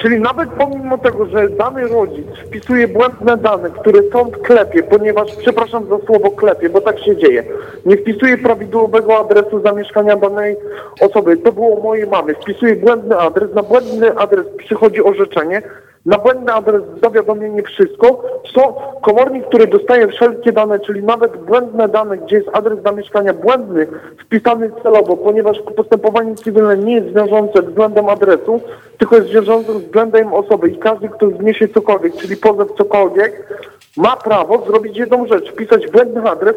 [0.02, 5.86] Czyli nawet pomimo tego, że dany rodzic wpisuje błędne dane, które sąd klepie, ponieważ, przepraszam
[5.88, 7.44] za słowo klepie, bo tak się dzieje,
[7.86, 10.56] nie wpisuje prawidłowego adresu zamieszkania danej
[11.00, 15.62] osoby, to było mojej mamy, wpisuje błędny adres, na błędny adres przychodzi orzeczenie,
[16.06, 18.22] na błędny adres zawiadomienie wszystko,
[18.54, 23.86] są komornik, który dostaje wszelkie dane, czyli nawet błędne dane, gdzie jest adres zamieszkania błędny,
[24.18, 28.60] wpisany celowo, ponieważ postępowanie cywilne nie jest wiążące względem adresu,
[28.98, 33.46] tylko jest wiążące względem osoby i każdy, kto wniesie cokolwiek, czyli pozew cokolwiek,
[33.96, 36.56] ma prawo zrobić jedną rzecz, wpisać błędny adres,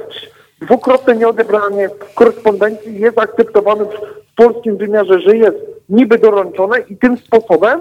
[0.62, 5.58] dwukrotne nieodebranie korespondencji jest akceptowane w polskim wymiarze, że jest
[5.90, 7.80] niby doręczone i tym sposobem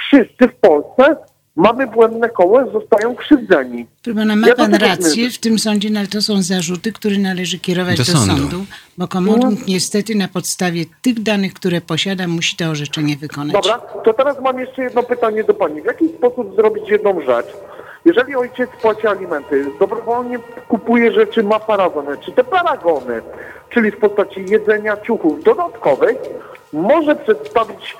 [0.00, 1.16] wszyscy w Polsce
[1.56, 3.86] mamy błędne koło, zostają krzywdzeni.
[4.14, 7.58] Pana, ma Ja pan rację w tym sądzie, no ale to są zarzuty, które należy
[7.58, 8.36] kierować Do do, sądu.
[8.36, 8.64] sądu,
[8.98, 13.52] bo komornik niestety na podstawie tych danych, które posiada, musi to orzeczenie wykonać.
[13.52, 15.82] Dobra, to teraz mam jeszcze jedno pytanie do Pani.
[15.82, 17.46] W jaki sposób zrobić jedną rzecz?
[18.04, 20.38] Jeżeli ojciec płaci alimenty, dobrowolnie
[20.68, 23.22] kupuje rzeczy, ma paragony, czy te paragony,
[23.70, 26.16] czyli w postaci jedzenia, ciuchów dodatkowych,
[26.72, 27.96] może przedstawić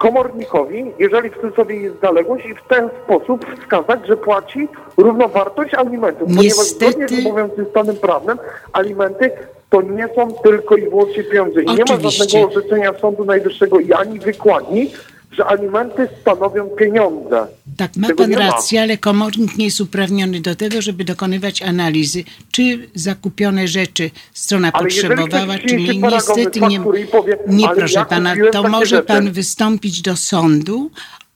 [0.00, 6.28] komornikowi, jeżeli w cudzysłowie jest zaległość i w ten sposób wskazać, że płaci równowartość alimentów.
[6.36, 8.38] Ponieważ zgodnie z obowiązującym stanem prawnym
[8.72, 9.30] alimenty
[9.70, 11.62] to nie są tylko i wyłącznie pieniądze.
[11.62, 12.24] I nie ma Oczywiście.
[12.24, 14.90] żadnego orzeczenia Sądu Najwyższego i ani wykładni,
[15.32, 17.46] że alimenty stanowią pieniądze.
[17.76, 18.42] Tak, ma Tego pan nie ma.
[18.50, 24.70] rację, ale komornik nie jest uprawniony do tego, żeby dokonywać analizy, czy zakupione rzeczy strona
[24.72, 25.98] Ale potrzebowała, czy nie.
[25.98, 30.90] Niestety nie, powie, nie proszę ja pana, to może pan wystąpić do sądu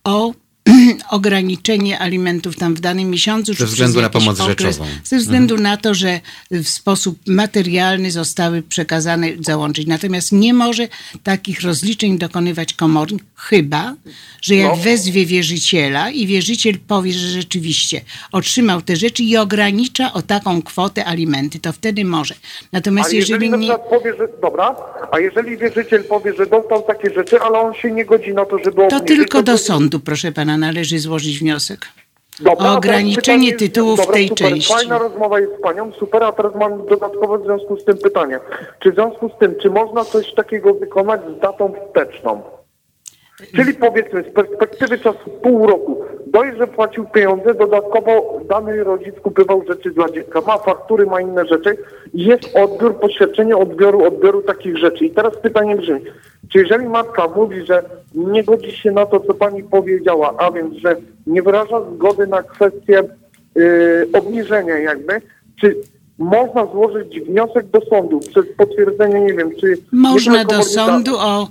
[0.05, 0.33] o
[1.11, 3.55] ograniczenie alimentów tam w danym miesiącu.
[3.55, 4.87] Ze względu na pomoc okres, rzeczową.
[5.05, 5.63] Ze względu mhm.
[5.73, 9.87] na to, że w sposób materialny zostały przekazane załączyć.
[9.87, 10.89] Natomiast nie może
[11.23, 13.95] takich rozliczeń dokonywać komornik, chyba,
[14.43, 14.77] że jak no.
[14.77, 18.01] wezwie wierzyciela i wierzyciel powie, że rzeczywiście
[18.33, 22.35] otrzymał te rzeczy i ogranicza o taką kwotę alimenty, to wtedy może.
[22.73, 23.79] Natomiast a jeżeli, jeżeli nie...
[23.79, 24.77] powie, że dobra,
[25.13, 28.59] a jeżeli wierzyciel powie, że dostał takie rzeczy, ale on się nie godzi na to,
[28.59, 31.87] żeby To obniżyć, tylko do sądu, proszę pana, należy złożyć wniosek.
[32.41, 34.73] Dobra, o ograniczenie pytanie, tytułów dobra, tej super, części.
[34.73, 38.41] Fajna rozmowa jest z panią, super, a teraz mam dodatkowo w związku z tym pytanie.
[38.79, 42.43] Czy w związku z tym, czy można coś takiego wykonać z datą wsteczną?
[43.57, 49.65] Czyli powiedzmy z perspektywy czasu pół roku, dość, że płacił pieniądze, dodatkowo dany rodzic kupywał
[49.69, 51.77] rzeczy dla dziecka, ma faktury, ma inne rzeczy
[52.15, 55.05] i jest odbiór, poświadczenie odbioru, odbioru takich rzeczy.
[55.05, 56.01] I teraz pytanie brzmi,
[56.53, 57.83] czy jeżeli matka mówi, że
[58.15, 62.43] nie godzi się na to, co pani powiedziała, a więc, że nie wyraża zgody na
[62.43, 63.03] kwestię
[63.55, 65.21] yy, obniżenia jakby,
[65.61, 65.77] czy
[66.19, 69.75] można złożyć wniosek do sądu przez potwierdzenie, nie wiem, czy...
[69.93, 71.49] Można do sądu o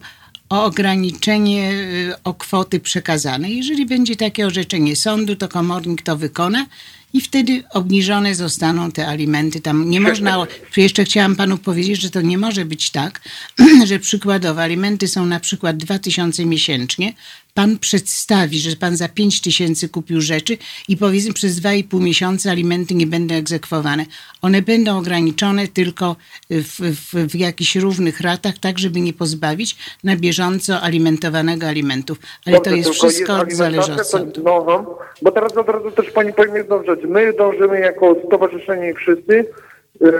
[0.49, 3.51] o ograniczenie y, o kwoty przekazane.
[3.51, 6.65] Jeżeli będzie takie orzeczenie sądu, to komornik to wykona
[7.13, 9.61] i wtedy obniżone zostaną te alimenty.
[9.61, 10.47] Tam nie można,
[10.77, 13.21] jeszcze chciałam panu powiedzieć, że to nie może być tak,
[13.89, 17.13] że przykładowo alimenty są na przykład 2000 miesięcznie,
[17.53, 20.57] pan przedstawi, że pan za 5 tysięcy kupił rzeczy
[20.87, 24.05] i powiedzmy przez 2,5 miesiąca alimenty nie będą egzekwowane.
[24.41, 26.15] One będą ograniczone tylko
[26.49, 32.19] w, w, w jakichś równych ratach, tak żeby nie pozbawić na bieżąco alimentowanego alimentów.
[32.45, 34.41] Ale Dobrze, to jest wszystko zależy od sądu.
[34.43, 37.02] No, no, bo teraz od razu też pani powiem jedną rzecz.
[37.07, 39.45] My dążymy jako stowarzyszenie i wszyscy y,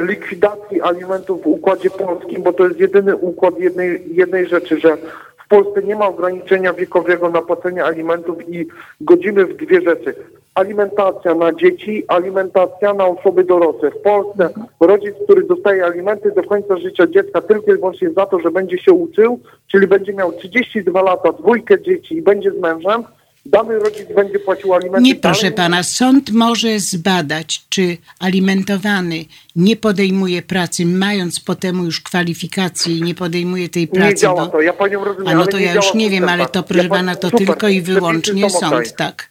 [0.08, 4.98] likwidacji alimentów w Układzie Polskim, bo to jest jedyny układ jednej, jednej rzeczy, że
[5.46, 8.68] w Polsce nie ma ograniczenia wiekowego na płacenie alimentów i
[9.02, 10.16] godzimy w dwie rzeczy.
[10.56, 13.92] Alimentacja na dzieci, alimentacja na osoby dorosłe.
[13.92, 18.40] W Polsce rodzic, który dostaje alimenty do końca życia dziecka tylko i wyłącznie za to,
[18.40, 19.40] że będzie się uczył,
[19.72, 23.04] czyli będzie miał 32 lata, dwójkę dzieci i będzie z mężem,
[23.46, 25.02] dany rodzic będzie płacił alimenty.
[25.02, 25.56] Nie, proszę dalej.
[25.56, 29.26] pana, sąd może zbadać, czy alimentowany
[29.56, 34.10] nie podejmuje pracy, mając po temu już kwalifikację i nie podejmuje tej pracy.
[34.10, 35.28] Nie działa to, ja panią rozumiem.
[35.28, 37.68] A no to ja już nie wiem, ale to proszę ja pana, to super, tylko
[37.68, 39.30] i wyłącznie sąd, tak.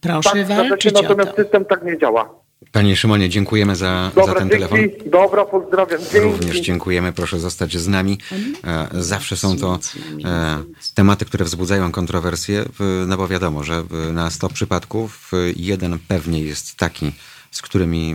[0.00, 2.45] Proszę tak, walczyć natomiast system tak nie działa.
[2.72, 4.66] Panie Szymonie, dziękujemy za, Dobra, za ten dzięki.
[4.68, 5.10] telefon.
[5.10, 6.00] Dobra, pozdrawiam.
[6.00, 6.18] Dzięki.
[6.20, 8.18] Również dziękujemy, proszę zostać z nami.
[8.64, 9.78] E, zawsze są to
[10.24, 10.62] e,
[10.94, 12.64] tematy, które wzbudzają kontrowersje,
[13.06, 17.12] no bo wiadomo, że na 100 przypadków jeden pewnie jest taki,
[17.50, 18.14] z którymi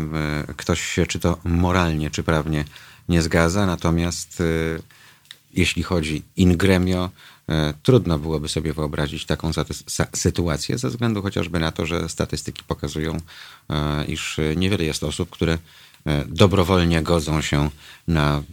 [0.50, 2.66] e, ktoś się czy to moralnie, czy prawnie
[3.10, 4.44] nie zgadza, natomiast
[5.54, 7.10] jeśli chodzi in gremio,
[7.84, 9.52] trudno byłoby sobie wyobrazić taką
[10.14, 13.18] sytuację, ze względu chociażby na to, że statystyki pokazują,
[13.70, 15.58] e, iż niewiele jest osób, które
[16.06, 17.70] e, dobrowolnie godzą się
[18.08, 18.44] na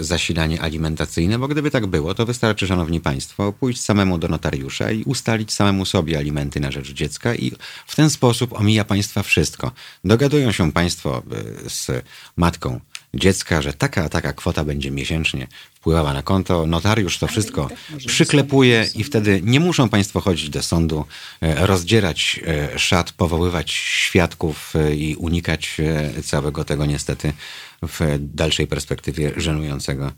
[0.00, 5.02] zasilanie alimentacyjne, bo gdyby tak było, to wystarczy, szanowni państwo, pójść samemu do notariusza i
[5.02, 7.52] ustalić samemu sobie alimenty na rzecz dziecka i
[7.86, 9.72] w ten sposób omija państwa wszystko.
[10.04, 11.22] Dogadują się państwo
[11.68, 12.04] z
[12.36, 12.80] matką
[13.16, 16.66] dziecka, że taka a taka kwota będzie miesięcznie wpływała na konto.
[16.66, 21.04] Notariusz to wszystko tak przyklepuje i wtedy nie muszą Państwo chodzić do sądu,
[21.40, 25.76] e, rozdzierać e, szat, powoływać świadków e, i unikać
[26.24, 27.32] całego tego niestety
[27.82, 30.12] w dalszej perspektywie żenującego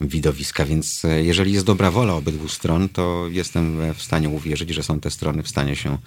[0.00, 0.64] widowiska.
[0.64, 5.10] Więc jeżeli jest dobra wola obydwu stron, to jestem w stanie uwierzyć, że są te
[5.10, 5.98] strony w stanie się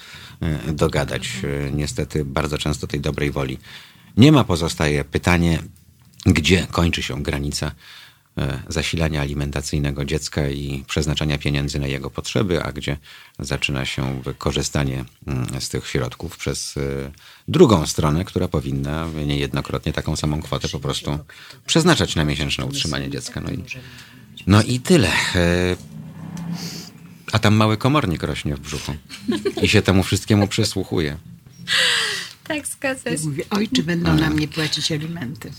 [0.67, 1.29] dogadać.
[1.73, 3.57] Niestety bardzo często tej dobrej woli
[4.17, 4.43] nie ma.
[4.43, 5.59] Pozostaje pytanie,
[6.27, 7.71] gdzie kończy się granica
[8.37, 12.97] e, zasilania alimentacyjnego dziecka i przeznaczania pieniędzy na jego potrzeby, a gdzie
[13.39, 16.81] zaczyna się korzystanie mm, z tych środków przez e,
[17.47, 21.19] drugą stronę, która powinna niejednokrotnie taką samą kwotę po prostu
[21.65, 23.41] przeznaczać na miesięczne utrzymanie dziecka.
[23.41, 23.63] No i,
[24.47, 25.11] no i tyle.
[25.35, 25.75] E,
[27.31, 28.93] a tam mały komornik rośnie w brzuchu
[29.61, 31.17] i się temu wszystkiemu przysłuchuje.
[32.47, 33.23] Tak, zgadza się.
[33.23, 35.51] Mówię, oj, czy będą na mnie płacić alimenty?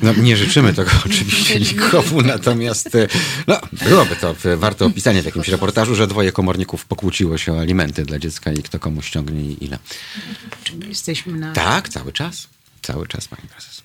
[0.00, 3.08] No, nie życzymy tego oczywiście nikomu, natomiast e,
[3.46, 8.04] no, byłoby to warte opisania w jakimś reportażu, że dwoje komorników pokłóciło się o alimenty
[8.04, 9.78] dla dziecka i kto komu ściągnie i ile.
[10.64, 11.52] Czy my jesteśmy na...
[11.52, 12.48] Tak, cały czas.
[12.82, 13.82] Cały czas, pani prezes.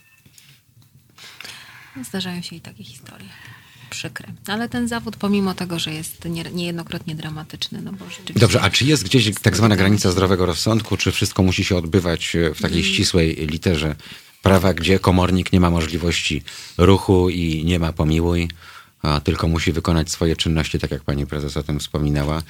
[2.07, 3.29] Zdarzają się i takie historie
[3.91, 4.27] przykre.
[4.47, 8.39] Ale ten zawód, pomimo tego, że jest nie, niejednokrotnie dramatyczny, no bo rzeczywiście...
[8.39, 12.35] Dobrze, a czy jest gdzieś tak zwana granica zdrowego rozsądku, czy wszystko musi się odbywać
[12.35, 13.95] e, w takiej ścisłej literze
[14.41, 16.43] prawa, gdzie komornik nie ma możliwości
[16.77, 18.49] ruchu i nie ma pomiłuj,
[19.01, 22.41] a tylko musi wykonać swoje czynności, tak jak pani prezes o tym wspominała,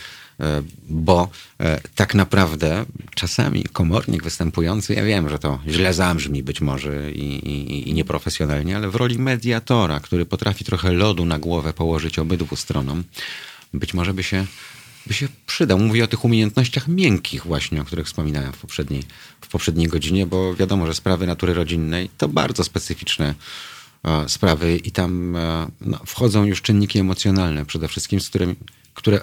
[0.89, 1.30] bo
[1.60, 2.86] e, tak naprawdę
[3.16, 8.76] czasami komornik występujący, ja wiem, że to źle zabrzmi być może i, i, i nieprofesjonalnie,
[8.76, 13.04] ale w roli mediatora, który potrafi trochę lodu na głowę położyć obydwu stronom,
[13.74, 14.46] być może by się,
[15.08, 15.80] by się przydał.
[15.80, 19.04] Mówię o tych umiejętnościach miękkich właśnie, o których wspominałem w poprzedniej,
[19.42, 23.36] w poprzedniej godzinie, bo wiadomo, że sprawy natury rodzinnej to bardzo specyficzne
[24.04, 28.56] e, sprawy i tam e, no, wchodzą już czynniki emocjonalne przede wszystkim, z którymi,
[28.94, 29.20] które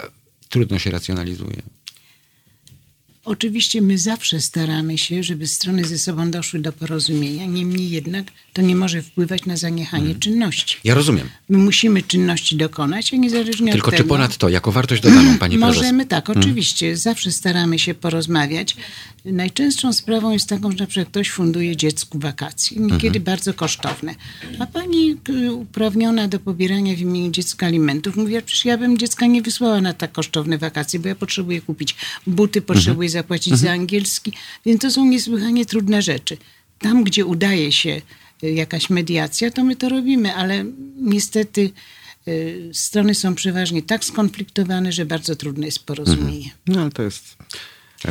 [0.49, 1.61] trudno się racjonalizuje.
[3.33, 8.61] Oczywiście my zawsze staramy się, żeby strony ze sobą doszły do porozumienia, niemniej jednak to
[8.61, 10.19] nie może wpływać na zaniechanie Mhm.
[10.19, 10.77] czynności.
[10.83, 11.29] Ja rozumiem.
[11.49, 14.09] My musimy czynności dokonać, a niezależnie Tylko od czy tego...
[14.09, 15.75] ponad to, jako wartość dodaną, pani prezes?
[15.75, 16.97] Możemy, tak, oczywiście.
[16.97, 18.75] Zawsze staramy się porozmawiać.
[19.25, 24.15] Najczęstszą sprawą jest taką, że na przykład ktoś funduje dziecku wakacje, niekiedy bardzo kosztowne.
[24.59, 29.25] A pani y, uprawniona do pobierania w imieniu dziecka alimentów mówi, przecież ja bym dziecka
[29.25, 31.95] nie wysłała na tak kosztowne wakacje, bo ja potrzebuję kupić
[32.27, 34.33] buty, potrzebuję zapłacić za angielski,
[34.65, 36.37] więc to są niesłychanie trudne rzeczy.
[36.79, 38.01] Tam, gdzie udaje się
[38.43, 40.65] y, jakaś mediacja, to my to robimy, ale
[41.01, 41.71] niestety
[42.27, 46.49] y, strony są przeważnie tak skonfliktowane, że bardzo trudne jest porozumienie.
[46.67, 47.37] No, ale to jest...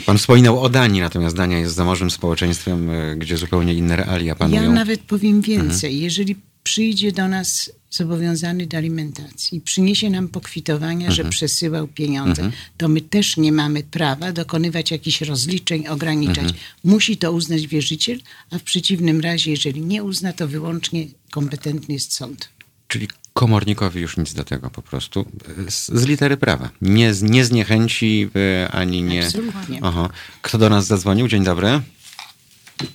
[0.06, 4.62] Pan wspominał o Danii, natomiast Dania jest zamożnym społeczeństwem, e, gdzie zupełnie inne realia panują.
[4.62, 6.00] Ja nawet powiem więcej.
[6.00, 6.36] Jeżeli
[6.72, 13.00] przyjdzie do nas zobowiązany do alimentacji i przyniesie nam pokwitowania, że przesyłał pieniądze, to my
[13.00, 16.48] też nie mamy prawa dokonywać jakichś rozliczeń, ograniczać.
[16.84, 18.18] Musi to uznać wierzyciel,
[18.50, 22.48] a w przeciwnym razie, jeżeli nie uzna, to wyłącznie kompetentny jest sąd.
[22.88, 25.24] Czyli komornikowi już nic do tego po prostu.
[25.68, 26.70] Z, z litery prawa.
[26.82, 28.28] Nie, z- nie zniechęci
[28.64, 29.24] e, ani nie...
[29.26, 29.78] Absolutnie.
[29.82, 30.08] Aha.
[30.42, 31.28] Kto do nas zadzwonił?
[31.28, 31.80] Dzień dobry.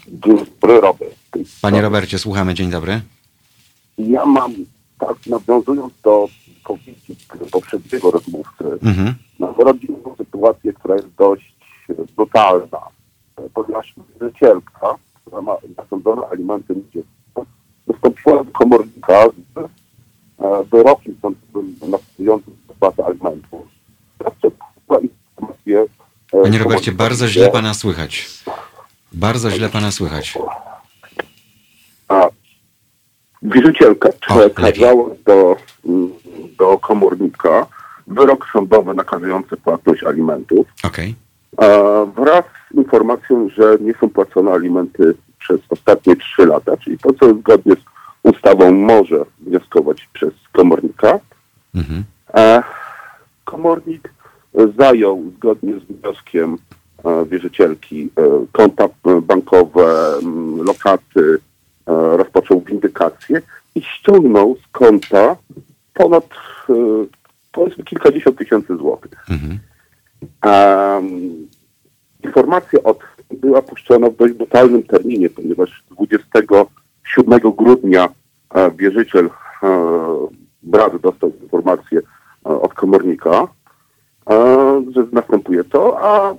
[0.07, 1.15] Dzień dobry, Robert.
[1.61, 2.53] Panie Robercie, słuchamy.
[2.53, 3.01] Dzień dobry.
[3.97, 4.53] Ja mam,
[4.99, 7.15] tak nawiązując do wypowiedzi
[7.51, 9.15] poprzedniego rozmówcy, Mhm.
[9.57, 11.55] rodzinną sytuację, która jest dość
[11.89, 12.79] e, brutalna,
[13.37, 17.45] E, ponieważ wierzycielka, która ma nasądzone alimenty na dziecko,
[17.87, 23.61] wystąpiła do komornika z e, wyrokiem sądowym nakazującym zapłatę alimentów.
[26.43, 28.43] Panie Robercie, bardzo źle pana słychać.
[29.13, 30.37] Bardzo źle pana słychać.
[32.07, 32.27] A
[33.53, 36.09] wierzycielka przekazała do, mm,
[36.57, 37.65] do komornika
[38.07, 40.67] wyrok sądowy nakazujący płatność alimentów
[41.57, 41.65] a
[42.05, 47.33] wraz z informacją, że nie są płacone alimenty przez ostatnie trzy lata, czyli to, co
[47.33, 47.83] zgodnie z
[48.23, 51.19] ustawą może wnioskować przez komornika.
[51.75, 52.03] Mhm.
[52.33, 52.63] E,
[53.43, 54.13] Komornik
[54.77, 56.57] zajął zgodnie z wnioskiem
[57.05, 58.87] e, wierzycielki e, konta
[59.21, 60.13] bankowe,
[60.65, 61.39] lokaty,
[61.87, 63.41] rozpoczął windykację
[63.75, 65.35] i ściągnął z konta
[65.93, 66.25] ponad
[66.69, 66.73] e,
[67.51, 69.25] powiedzmy kilkadziesiąt tysięcy złotych.
[69.29, 69.59] Mhm.
[70.45, 71.47] Um,
[72.23, 72.99] informacja od
[73.33, 78.09] była puszczona w dość brutalnym terminie, ponieważ 27 grudnia
[78.53, 79.29] e, wierzyciel e,
[80.63, 82.03] brat dostał informację e,
[82.49, 83.47] od komornika,
[84.29, 86.35] e, że następuje to, a e,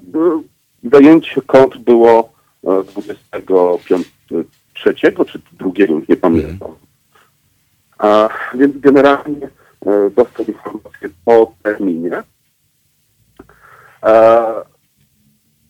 [0.93, 2.33] zajęcie kont było
[2.65, 4.09] e, 25
[4.75, 6.71] trzeciego czy drugiego, już nie pamiętam.
[7.99, 9.49] A, więc generalnie
[9.87, 12.23] e, dostał informację po terminie.
[14.03, 14.45] E,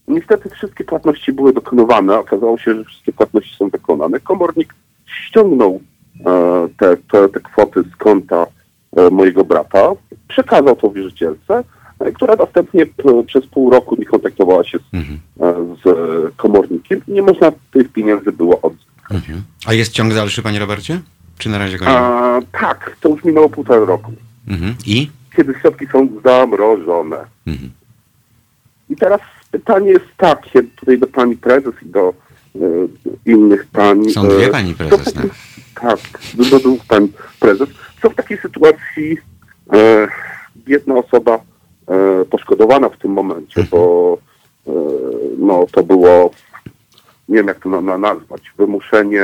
[0.09, 2.18] niestety wszystkie płatności były dokonywane.
[2.18, 4.20] Okazało się, że wszystkie płatności są dokonane.
[4.20, 4.74] Komornik
[5.07, 5.80] ściągnął
[6.26, 8.46] e, te, te, te kwoty z konta
[9.11, 9.92] mojego brata,
[10.28, 11.64] przekazał to wierzycielce,
[12.14, 12.86] która następnie
[13.26, 15.18] przez pół roku nie kontaktowała się z, Mhm.
[15.84, 18.93] z komornikiem i nie można tych pieniędzy było odzyskać.
[19.11, 19.42] Mhm.
[19.66, 21.00] A jest ciąg dalszy, panie Robercie?
[21.38, 22.40] Czy na razie go nie ma?
[22.52, 24.12] Tak, to już minęło półtora roku,
[24.48, 24.74] Mhm.
[24.86, 25.11] I?
[25.36, 27.16] kiedy środki są zamrożone.
[27.46, 27.70] Mhm.
[28.90, 32.14] I teraz pytanie jest takie, tutaj do pani prezes i do
[32.55, 32.59] e,
[33.26, 34.12] innych pani.
[34.12, 35.80] Są dwie e, pani prezes, takiej- no.
[35.90, 35.98] Tak,
[36.34, 37.68] do, do dwóch pani prezes.
[38.02, 39.18] Co w takiej sytuacji
[39.72, 40.09] e,
[40.66, 41.35] jedna osoba
[41.89, 43.66] e, poszkodowana w tym momencie, Mhm.
[43.70, 44.18] bo
[44.66, 44.70] e,
[45.39, 46.31] no, to było,
[47.28, 49.22] nie wiem jak to na, na nazwać, wymuszenie,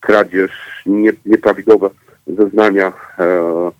[0.00, 0.50] kradzież,
[0.86, 1.90] nie, nieprawidłowe
[2.26, 2.92] zeznania.
[3.18, 3.70] E,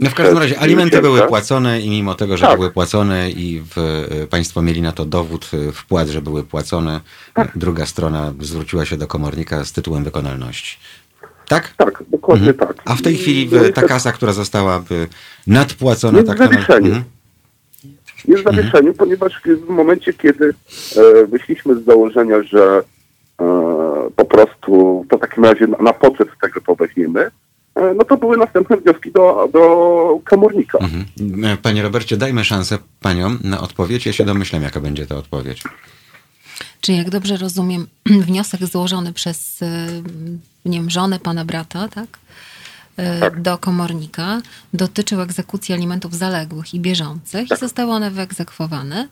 [0.00, 2.56] No w każdym razie alimenty były płacone i mimo tego, że Tak.
[2.58, 7.00] były płacone i w, e, państwo mieli na to dowód, e, wpłat, że były płacone,
[7.34, 7.52] Tak.
[7.58, 10.78] druga strona zwróciła się do komornika z tytułem wykonalności.
[11.48, 11.74] Tak?
[11.76, 12.68] Tak, dokładnie Mhm.
[12.68, 12.82] tak.
[12.84, 14.82] A w tej chwili no ta kasa, która została
[15.46, 16.86] nadpłacona, Jest tak w to na- zawieszeniu.
[16.86, 17.04] Mhm.
[18.24, 20.54] Jest w zawieszeniu, ponieważ w momencie, kiedy
[20.96, 22.82] e, wyszliśmy z założenia, że
[23.40, 23.44] e,
[24.16, 27.30] po prostu to w takim razie na, na poczet tego to weźmiemy,
[27.74, 30.78] e, no to były następne wnioski do, do komornika.
[30.78, 31.04] Mhm.
[31.44, 34.06] E, panie Robercie, dajmy szansę paniom na odpowiedź.
[34.06, 35.62] Ja się domyślam, jaka będzie ta odpowiedź.
[36.80, 37.86] Czy jak dobrze rozumiem,
[38.26, 39.60] wniosek złożony przez
[40.64, 42.18] nie wiem, żonę pana brata, tak?
[43.20, 43.42] Tak?
[43.42, 44.42] do komornika
[44.74, 47.58] dotyczył egzekucji alimentów zaległych i bieżących tak.
[47.58, 49.08] i zostały one wyegzekwowane.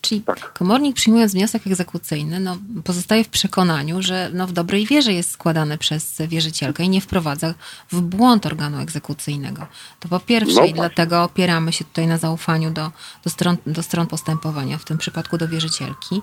[0.00, 0.52] Czyli tak.
[0.52, 5.78] komornik przyjmując wniosek egzekucyjny, no, pozostaje w przekonaniu, że no, w dobrej wierze jest składany
[5.78, 7.54] przez wierzycielkę i nie wprowadza
[7.92, 9.66] w błąd organu egzekucyjnego.
[10.00, 12.92] To po pierwsze no i dlatego opieramy się tutaj na zaufaniu do,
[13.24, 16.22] do, stron, do stron postępowania, w tym przypadku do wierzycielki.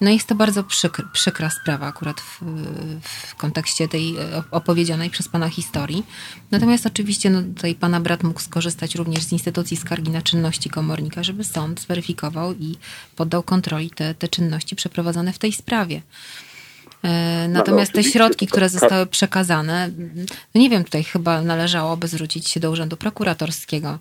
[0.00, 2.40] No jest to bardzo przykra, przykra sprawa akurat w,
[3.02, 4.16] w, kontekście tej
[4.50, 6.06] opowiedzianej przez Pana historii.
[6.50, 11.22] Natomiast oczywiście no, tutaj Pana brat mógł skorzystać również z instytucji skargi na czynności komornika,
[11.22, 12.76] żeby sąd zweryfikował i
[13.16, 16.02] poddał kontroli te, te czynności przeprowadzone w tej sprawie.
[17.02, 19.90] E, no, natomiast no, te środki, które zostały przekazane,
[20.54, 23.98] no nie wiem, tutaj chyba należałoby zwrócić się do Urzędu Prokuratorskiego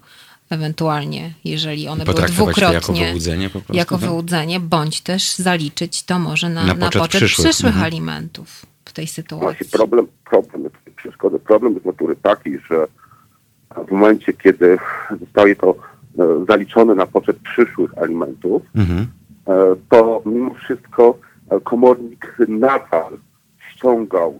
[0.49, 4.09] ewentualnie, jeżeli one były dwukrotnie jako wyłudzenie, po prostu, jako tak?
[4.09, 7.85] wyłudzenie, bądź też zaliczyć to może na, na, poczet, na poczet przyszłych, przyszłych mhm.
[7.85, 9.45] alimentów w tej sytuacji.
[9.45, 11.39] Właśnie problem, problem, przeszkody.
[11.39, 12.87] Problem jest natury taki, że
[13.87, 14.77] w momencie, kiedy
[15.19, 15.75] zostaje to
[16.19, 19.07] e, zaliczone na poczet przyszłych alimentów, mhm.
[19.47, 21.17] E, to mimo wszystko
[21.49, 23.17] e, komornik nadal
[23.71, 24.39] ściągał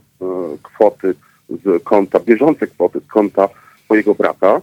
[0.64, 1.16] kwoty
[1.50, 3.50] z konta, bieżące kwoty z konta
[3.90, 4.62] mojego brata,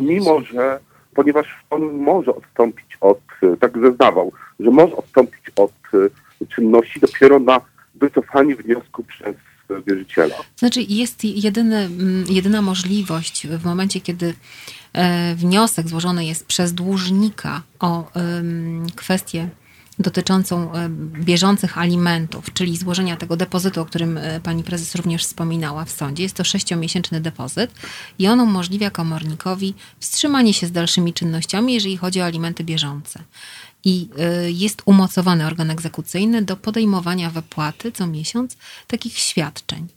[0.00, 0.80] mimo że,
[1.14, 3.20] ponieważ on może odstąpić od,
[3.60, 5.72] tak zeznawał, że może odstąpić od
[6.42, 7.60] e, czynności dopiero na
[7.94, 9.36] wycofanie wniosku przez
[9.86, 10.34] wierzyciela.
[10.56, 11.88] Znaczy jest jedyny,
[12.28, 14.34] jedyna możliwość w momencie, kiedy
[14.92, 18.10] e, wniosek złożony jest przez dłużnika o
[18.96, 19.48] kwestię
[20.00, 20.88] dotyczącą e,
[21.20, 26.22] bieżących alimentów, czyli złożenia tego depozytu, o którym e, pani prezes również wspominała w sądzie.
[26.22, 27.70] Jest to sześciomiesięczny depozyt
[28.18, 33.22] i on umożliwia komornikowi wstrzymanie się z dalszymi czynnościami, jeżeli chodzi o alimenty bieżące.
[33.84, 38.56] I e, jest umocowany organ egzekucyjny do podejmowania wypłaty co miesiąc
[38.86, 39.88] takich świadczeń.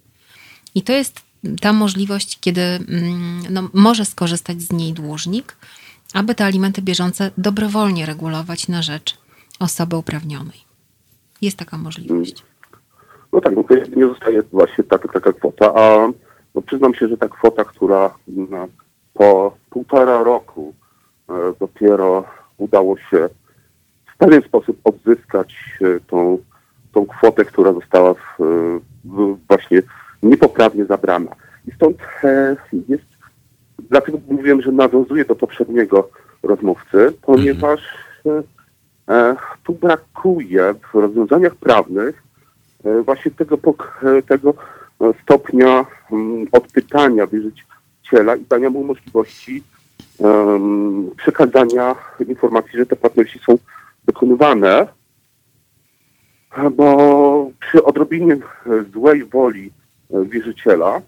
[0.76, 1.22] I to jest
[1.62, 5.56] ta możliwość, kiedy mm, no, może skorzystać z niej dłużnik,
[6.14, 9.23] aby te alimenty bieżące dobrowolnie regulować na rzecz
[9.64, 10.62] osoby uprawnionej.
[11.42, 12.44] Jest taka możliwość.
[13.34, 13.64] No tak, no
[13.96, 16.10] nie zostaje właśnie taka, taka kwota, a
[16.56, 18.16] no przyznam się, że ta kwota, która
[19.14, 20.74] po półtora roku
[21.30, 22.24] e, dopiero
[22.58, 23.30] udało się
[24.14, 26.38] w pewien sposób odzyskać e, tą,
[26.92, 28.20] tą kwotę, która została w,
[29.04, 29.82] w właśnie
[30.24, 31.36] niepoprawnie zabrana.
[31.68, 32.56] I stąd e,
[32.90, 33.04] jest,
[33.90, 36.10] dlatego mówiłem, że nawiązuje do poprzedniego
[36.44, 37.82] rozmówcy, ponieważ
[38.26, 38.44] mhm.
[39.10, 42.24] E, tu brakuje w rozwiązaniach prawnych
[42.86, 43.58] e, właśnie tego,
[44.04, 44.54] e, tego
[45.24, 49.64] stopnia mm, odpytania wierzyciela i dania mu możliwości
[51.18, 51.96] przekazania
[52.28, 53.58] informacji, że te płatności są
[54.06, 54.88] dokonywane,
[56.72, 58.38] bo przy odrobinie
[58.94, 59.72] złej woli
[60.10, 61.02] wierzyciela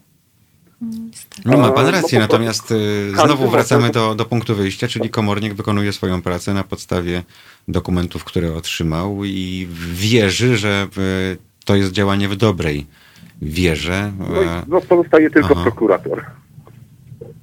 [1.44, 2.74] no ma pan rację, no natomiast
[3.14, 7.22] znowu wracamy do, do punktu wyjścia, czyli komornik wykonuje swoją pracę na podstawie
[7.68, 12.86] dokumentów, które otrzymał i wierzy, że e, to jest działanie w dobrej
[13.42, 14.12] wierze.
[14.18, 14.26] No,
[14.68, 15.62] no pozostaje tylko Aha.
[15.62, 16.24] prokurator.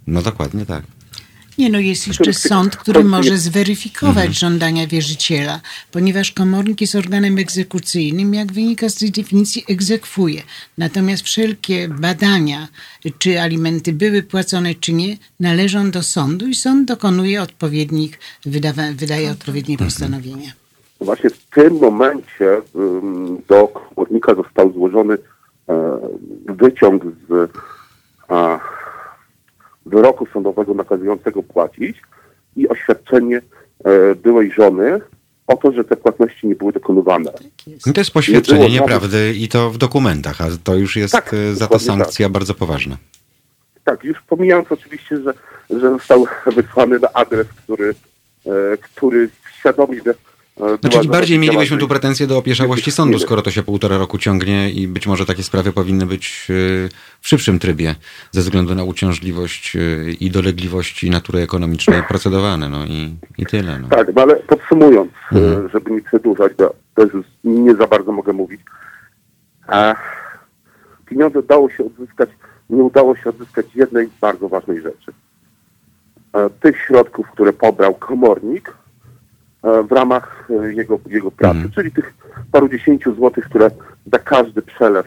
[0.07, 0.83] No dokładnie tak.
[1.57, 4.33] Nie, no jest jeszcze sąd, który może zweryfikować mhm.
[4.33, 5.59] żądania wierzyciela,
[5.91, 10.41] ponieważ komornik jest organem egzekucyjnym, jak wynika z tej definicji, egzekwuje.
[10.77, 12.67] Natomiast wszelkie badania,
[13.17, 19.31] czy alimenty były płacone, czy nie, należą do sądu i sąd dokonuje odpowiednich, wydawa, wydaje
[19.31, 19.89] odpowiednie mhm.
[19.89, 20.51] postanowienia.
[21.01, 22.61] Właśnie w tym momencie
[23.47, 25.17] do komornika został złożony
[25.69, 25.99] e,
[26.47, 27.51] wyciąg z
[29.85, 32.01] wyroku sądowego nakazującego płacić
[32.55, 33.41] i oświadczenie
[33.83, 35.01] e, byłej żony
[35.47, 37.31] o to, że te płatności nie były dokonywane.
[37.85, 41.33] Tak to jest poświadczenie nie nieprawdy i to w dokumentach, a to już jest tak,
[41.33, 42.33] e, za to sankcja tak.
[42.33, 42.97] bardzo poważna.
[43.83, 45.33] Tak, już pomijając oczywiście, że,
[45.69, 47.93] że został wysłany na adres, który,
[48.45, 50.01] e, który świadomie
[50.61, 54.71] E, znaczy bardziej mielibyśmy tu pretensje do opieszałości sądu, skoro to się półtora roku ciągnie
[54.71, 56.53] i być może takie sprawy powinny być e,
[57.21, 57.95] w szybszym trybie
[58.31, 59.79] ze względu na uciążliwość e,
[60.11, 62.69] i dolegliwości natury ekonomicznej procedowane.
[62.69, 63.79] No i, i tyle.
[63.79, 63.87] No.
[63.87, 65.69] Tak, no ale podsumując, mhm.
[65.69, 68.61] żeby nie przedłużać, bo też już nie za bardzo mogę mówić.
[71.05, 72.29] Pieniądze dało się odzyskać,
[72.69, 75.13] nie udało się odzyskać jednej bardzo ważnej rzeczy.
[76.59, 78.73] Tych środków, które pobrał komornik,
[79.63, 81.71] w ramach e, jego, jego pracy, mm.
[81.71, 82.13] czyli tych
[82.51, 83.71] paru dziesięciu złotych, które
[84.11, 85.05] za każdy przelew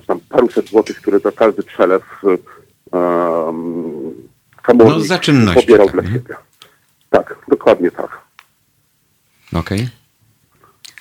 [0.00, 2.02] czy tam paruset złotych, które za każdy przelew
[2.92, 4.14] um,
[4.62, 6.34] komornik no, pobierał tak, dla siebie.
[7.10, 8.20] Tak, dokładnie tak.
[9.52, 9.78] Okej.
[9.78, 9.88] Okay.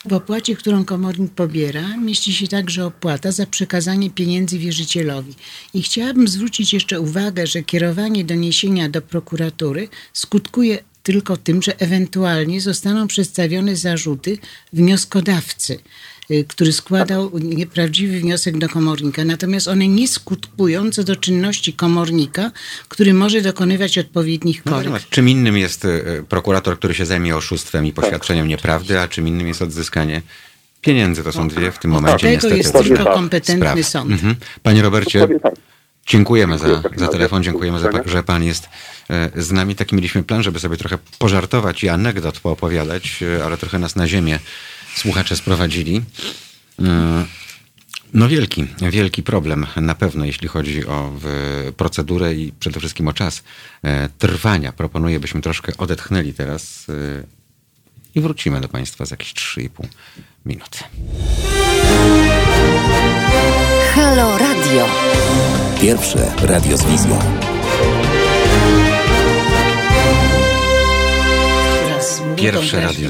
[0.05, 5.35] W opłacie, którą komornik pobiera, mieści się także opłata za przekazanie pieniędzy wierzycielowi.
[5.73, 12.61] I chciałabym zwrócić jeszcze uwagę, że kierowanie doniesienia do prokuratury skutkuje tylko tym, że ewentualnie
[12.61, 14.37] zostaną przedstawione zarzuty
[14.73, 15.79] wnioskodawcy.
[16.31, 19.25] Y, który składał nieprawdziwy wniosek do komornika.
[19.25, 22.51] Natomiast one nie skutkują co do czynności komornika,
[22.87, 25.09] który może dokonywać odpowiednich no, korekt.
[25.09, 29.47] czym innym jest y, prokurator, który się zajmie oszustwem i poświadczeniem nieprawdy, a czym innym
[29.47, 30.21] jest odzyskanie
[30.81, 31.23] pieniędzy.
[31.23, 33.83] To są dwie w tym momencie Tego niestety jest tylko kompetentny sprawy.
[33.83, 34.11] sąd.
[34.11, 34.35] Mhm.
[34.63, 35.27] Panie Robercie,
[36.11, 38.69] Dziękujemy za, za telefon, dziękujemy, za, że Pan jest
[39.09, 39.75] e, z nami.
[39.75, 44.07] Taki mieliśmy plan, żeby sobie trochę pożartować i anegdot poopowiadać, e, ale trochę nas na
[44.07, 44.39] ziemię
[44.95, 46.01] słuchacze sprowadzili.
[46.79, 47.25] E,
[48.13, 51.11] no wielki, wielki problem na pewno, jeśli chodzi o
[51.77, 53.43] procedurę i przede wszystkim o czas
[54.17, 54.71] trwania.
[54.71, 56.87] Proponuję, byśmy troszkę odetchnęli teraz
[58.15, 59.87] i wrócimy do Państwa za jakieś 3,5
[60.45, 60.79] minuty.
[63.95, 64.87] Halo Radio.
[65.81, 67.19] Pierwsze radio z wizją.
[72.35, 73.09] Pierwsze radio.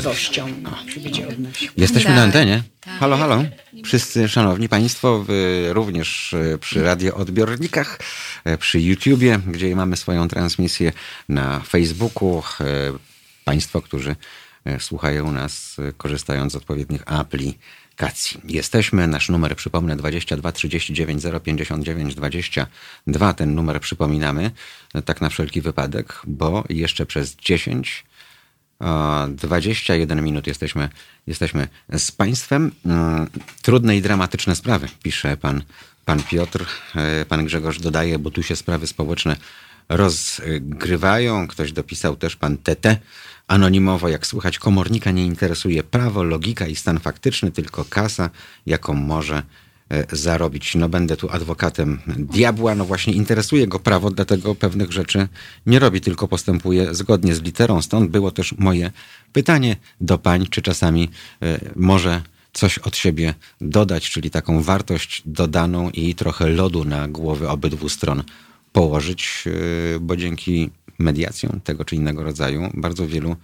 [1.78, 2.64] Jesteśmy na antenie.
[2.80, 2.94] Tak.
[2.94, 3.44] Halo, halo.
[3.84, 5.26] Wszyscy szanowni państwo,
[5.70, 8.00] również e, przy radioodbiornikach,
[8.46, 10.92] e, przy YouTubie, gdzie mamy swoją transmisję
[11.30, 12.44] na Facebooku.
[12.60, 12.64] E,
[13.46, 14.16] państwo, którzy
[14.80, 17.04] słuchają nas korzystając z odpowiednich
[18.02, 23.34] aplikacji Jesteśmy, nasz numer przypomnę 22 39 059 22.
[23.34, 24.52] Ten numer przypominamy,
[25.06, 28.06] tak na wszelki wypadek, bo jeszcze przez 10
[29.30, 30.90] 21 minut jesteśmy,
[31.28, 31.68] jesteśmy
[31.98, 32.72] z Państwem.
[32.86, 33.28] Mm,
[33.62, 35.64] trudne i dramatyczne sprawy, pisze pan,
[36.06, 36.66] pan Piotr.
[36.96, 39.36] E, pan Grzegorz dodaje, bo tu się sprawy społeczne
[39.90, 41.48] rozgrywają.
[41.48, 42.98] Ktoś dopisał też pan Tete.
[43.48, 48.30] Anonimowo, jak słychać, komornika nie interesuje prawo, logika i stan faktyczny, tylko kasa,
[48.66, 49.44] jaką może
[49.90, 50.76] e, zarobić.
[50.76, 55.28] No będę tu adwokatem diabła, no właśnie interesuje go prawo, dlatego pewnych rzeczy
[55.66, 57.82] nie robi, tylko postępuje zgodnie z literą.
[57.82, 58.92] Stąd było też moje
[59.34, 61.10] pytanie do pań, czy czasami
[61.42, 62.22] e, może
[62.54, 68.24] coś od siebie dodać, czyli taką wartość dodaną i trochę lodu na głowy obydwu stron
[68.72, 69.44] położyć,
[69.96, 70.70] e, bo dzięki
[71.00, 73.36] mediacją tego czy innego rodzaju bardzo wielu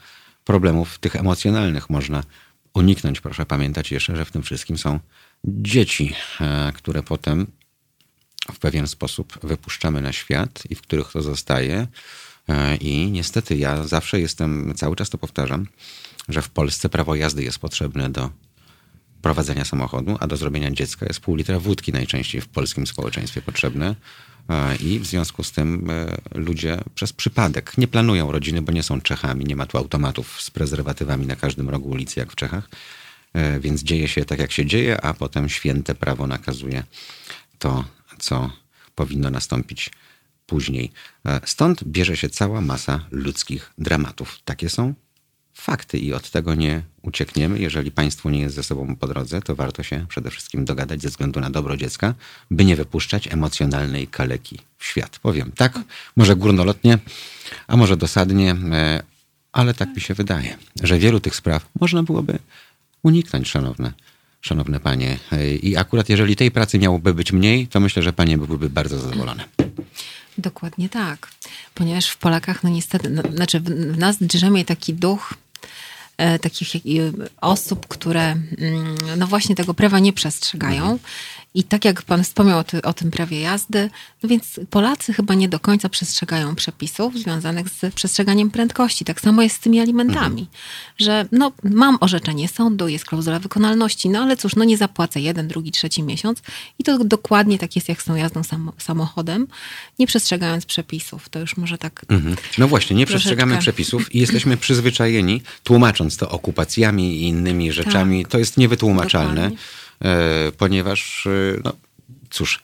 [0.45, 2.24] problemów tych emocjonalnych można
[2.74, 3.22] uniknąć.
[3.22, 4.99] Proszę pamiętać jeszcze, że w tym wszystkim są
[5.44, 7.48] dzieci, e, które potem
[8.54, 11.88] w pewien sposób wypuszczamy na świat i w których to zostaje.
[12.49, 15.68] E, I niestety ja zawsze jestem, cały czas to powtarzam,
[16.30, 18.30] że w Polsce prawo jazdy jest potrzebne do
[19.22, 23.95] prowadzenia samochodu, a do zrobienia dziecka jest pół litra wódki najczęściej w polskim społeczeństwie potrzebne.
[24.49, 28.84] E, I w związku z tym e, ludzie przez przypadek nie planują rodziny, bo nie
[28.84, 32.69] są Czechami, nie ma tu automatów z prezerwatywami na każdym rogu ulicy jak w Czechach.
[33.34, 36.84] E, więc dzieje się tak, jak się dzieje, a potem święte prawo nakazuje
[37.60, 37.86] to,
[38.19, 38.52] co
[38.95, 39.91] powinno nastąpić
[40.45, 40.91] później.
[41.45, 44.40] Stąd bierze się cała masa ludzkich dramatów.
[44.45, 44.94] Takie są
[45.57, 47.59] fakty i od tego nie uciekniemy.
[47.59, 51.09] Jeżeli państwu nie jest ze sobą po drodze, to warto się przede wszystkim dogadać ze
[51.09, 52.13] względu na dobro dziecka,
[52.51, 55.19] by nie wypuszczać emocjonalnej kaleki w świat.
[55.19, 55.79] Powiem tak,
[56.15, 56.97] może górnolotnie,
[57.67, 59.03] a może dosadnie, e,
[59.51, 62.39] ale tak mi się wydaje, że wielu tych spraw można byłoby
[63.03, 63.93] uniknąć, szanowne,
[64.41, 65.19] szanowne panie.
[65.31, 68.99] E, I akurat jeżeli tej pracy miałoby być mniej, to myślę, że panie byłyby bardzo
[68.99, 69.45] zadowolone.
[70.38, 71.27] Dokładnie tak.
[71.73, 75.34] Ponieważ w Polakach, no niestety, no, znaczy w nas drzemie taki duch
[76.41, 76.79] takich e,
[77.41, 80.99] osób, które mm, no właśnie tego prawa nie przestrzegają.
[81.57, 83.89] I tak jak pan wspomniał o, ty, o, tym prawie jazdy,
[84.23, 89.05] no więc Polacy chyba nie do końca przestrzegają przepisów związanych z przestrzeganiem prędkości.
[89.05, 90.47] Tak samo jest z tymi alimentami, mhm.
[90.99, 95.47] że no mam orzeczenie sądu, jest klauzula wykonalności, no ale cóż, no nie zapłacę jeden,
[95.47, 96.41] drugi, trzeci miesiąc
[96.79, 99.47] i to dokładnie tak jest jak z tą jazdą sam, samochodem,
[99.99, 101.29] nie przestrzegając przepisów.
[101.29, 102.05] To już może tak...
[102.09, 102.35] Mhm.
[102.57, 103.19] No właśnie, nie troszeczkę...
[103.19, 108.23] przestrzegamy przepisów i jesteśmy przyzwyczajeni, tłumacząc to okupacjami i innymi rzeczami.
[108.23, 108.31] Tak.
[108.31, 109.41] To jest niewytłumaczalne.
[109.41, 109.86] Dokładnie
[110.57, 111.74] ponieważ, e, no
[112.30, 112.64] cóż,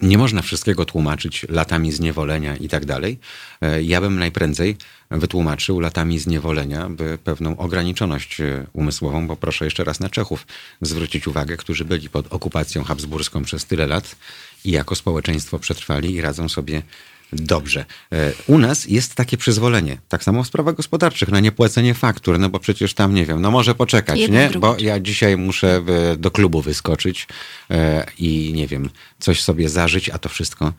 [0.00, 3.18] nie można wszystkiego tłumaczyć latami zniewolenia i tak dalej.
[3.60, 4.76] E, ja bym najprędzej
[5.10, 8.38] wytłumaczył latami zniewolenia, by pewną ograniczoność
[8.72, 10.46] umysłową, bo proszę jeszcze raz na Czechów
[10.80, 14.16] zwrócić uwagę, którzy byli pod okupacją habsburską przez tyle lat
[14.64, 16.82] i jako społeczeństwo przetrwali i radzą sobie
[17.32, 17.84] Dobrze.
[18.12, 22.48] E, u nas jest takie przyzwolenie, tak samo w sprawach gospodarczych, na niepłacenie faktur, no
[22.48, 24.48] bo przecież tam, nie wiem, no może poczekać, Jedno nie?
[24.48, 24.60] drugie.
[24.60, 25.82] Bo ja dzisiaj muszę
[26.12, 27.26] e, do klubu wyskoczyć
[27.70, 30.72] e, i, nie wiem, coś sobie zażyć, a to wszystko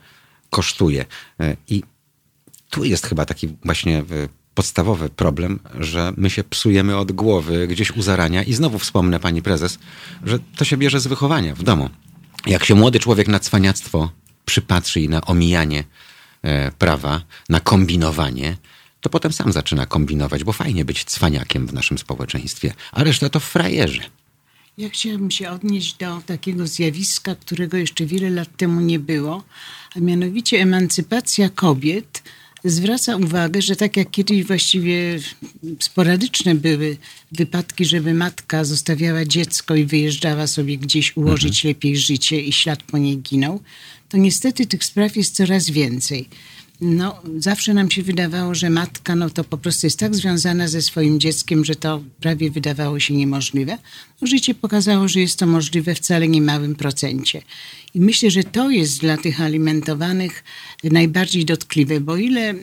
[0.50, 1.04] kosztuje.
[1.68, 1.82] I
[2.70, 4.04] tu jest chyba taki właśnie
[4.54, 9.42] podstawowy problem, że my się psujemy od głowy gdzieś u zarania i znowu wspomnę pani
[9.42, 9.78] prezes,
[10.24, 11.90] że to się bierze z wychowania w domu.
[12.46, 14.10] Jak się młody człowiek na cwaniactwo
[14.44, 15.84] przypatrzy i na omijanie
[16.78, 18.56] prawa, na kombinowanie,
[19.00, 23.40] to potem sam zaczyna kombinować, bo fajnie być cwaniakiem w naszym społeczeństwie, a reszta to
[23.40, 24.02] frajerzy.
[24.78, 29.42] Ja chciałabym się odnieść do takiego zjawiska, którego jeszcze wiele lat temu nie było,
[29.96, 32.22] a mianowicie emancypacja kobiet
[32.64, 35.18] zwraca uwagę, że tak jak kiedyś właściwie
[35.80, 36.96] sporadyczne były
[37.32, 42.98] wypadki, żeby matka zostawiała dziecko i wyjeżdżała sobie gdzieś ułożyć lepiej życie i ślad po
[42.98, 43.62] niej ginął,
[44.08, 46.28] to niestety tych spraw jest coraz więcej.
[46.80, 50.82] No, zawsze nam się wydawało, że matka no, to po prostu jest tak związana ze
[50.82, 53.78] swoim dzieckiem, że to prawie wydawało się niemożliwe.
[54.20, 57.42] No, życie pokazało, że jest to możliwe w wcale nie małym procencie.
[57.94, 60.44] I myślę, że to jest dla tych alimentowanych
[60.84, 62.54] najbardziej dotkliwe, bo ile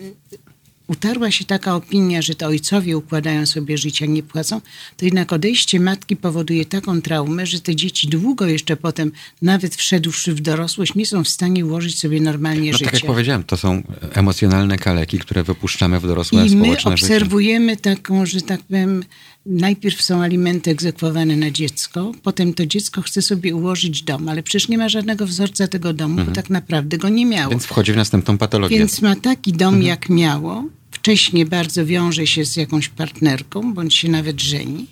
[0.88, 4.62] utarła się taka opinia, że to ojcowie układają sobie życie, a nie płacą,
[4.98, 10.34] to jednak odejście matki powoduje taką traumę, że te dzieci długo jeszcze potem, nawet wszedłszy
[10.36, 12.92] w dorosłość, nie są w stanie ułożyć sobie normalnie No życia.
[12.92, 13.84] tak jak powiedziałem, to są
[14.14, 17.06] emocjonalne kaleki, które wypuszczamy w dorosłe I my społeczne życie.
[17.06, 19.04] obserwujemy taką, że tak powiem,
[19.46, 24.70] najpierw są alimenty egzekwowane na dziecko, potem to dziecko chce sobie ułożyć dom, ale przecież
[24.70, 27.44] nie ma żadnego wzorca tego domu, bo tak naprawdę go nie miało.
[27.44, 27.50] Mhm.
[27.50, 28.78] Więc wchodzi w następną patologię.
[28.78, 30.64] Więc ma taki dom, jak miało.
[30.92, 34.88] Wcześniej bardzo wiąże się z jakąś partnerką, bądź się nawet żeni.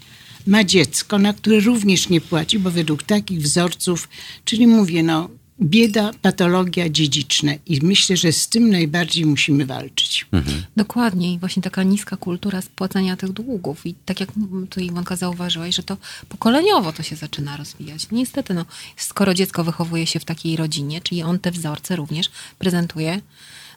[0.47, 4.09] Ma dziecko, na które również nie płaci, bo według takich wzorców,
[4.45, 5.29] czyli mówię, no,
[5.63, 7.59] bieda, patologia dziedziczne.
[7.65, 10.25] I myślę, że z tym najbardziej musimy walczyć.
[10.77, 14.29] Dokładnie i właśnie taka niska kultura spłacania tych długów i tak jak
[14.69, 15.97] tu Iwonka zauważyłaś, że to
[16.29, 18.07] pokoleniowo to się zaczyna rozwijać.
[18.11, 18.65] Niestety, no,
[18.97, 22.29] skoro dziecko wychowuje się w takiej rodzinie, czyli on te wzorce również
[22.59, 23.21] prezentuje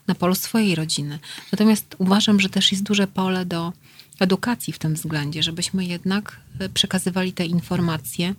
[0.06, 1.18] na polu swojej rodziny.
[1.52, 3.72] Natomiast uważam, że też jest duże pole do
[4.20, 8.34] edukacji w tym względzie, żebyśmy jednak e, przekazywali te informacje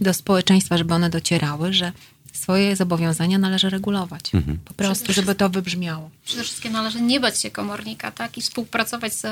[0.00, 1.92] do społeczeństwa, żeby one docierały, że
[2.32, 4.30] swoje zobowiązania należy regulować.
[4.64, 6.10] Po prostu, żeby to wybrzmiało.
[6.24, 8.38] Przede wszystkim należy nie bać się komornika, tak?
[8.38, 9.26] I współpracować z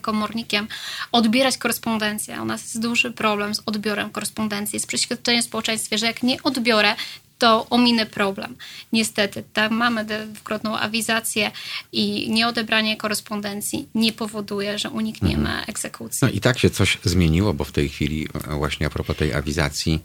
[0.00, 0.68] komornikiem,
[1.12, 2.42] odbierać korespondencję.
[2.42, 6.42] U nas jest duży problem z odbiorem korespondencji, jest przeświadczenie w społeczeństwie, że jak nie
[6.42, 6.94] odbiorę,
[7.40, 8.56] to ominę problem.
[8.92, 11.50] Niestety, tam mamy dwukrotną awizację
[11.92, 16.18] i nieodebranie korespondencji nie powoduje, że unikniemy egzekucji.
[16.22, 19.34] No i tak się coś zmieniło, bo w tej chwili e, właśnie a propos tej
[19.34, 20.02] awizacji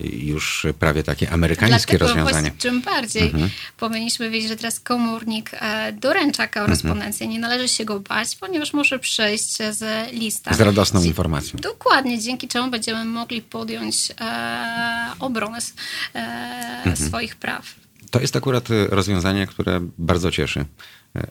[0.00, 2.50] już prawie takie amerykańskie Dlatego rozwiązanie.
[2.50, 3.32] Właśnie, czym bardziej
[3.76, 7.28] powinniśmy wiedzieć, że teraz komórnik e, doręcza korespondencję.
[7.28, 10.54] Nie należy się go bać, ponieważ może przyjść z lista.
[10.54, 11.58] Z radosną informacją.
[11.62, 15.58] Dokładnie, dzięki czemu będziemy mogli podjąć e, obronę
[16.14, 17.74] e, swoich praw.
[18.10, 20.64] To jest akurat e, rozwiązanie, które bardzo cieszy, e,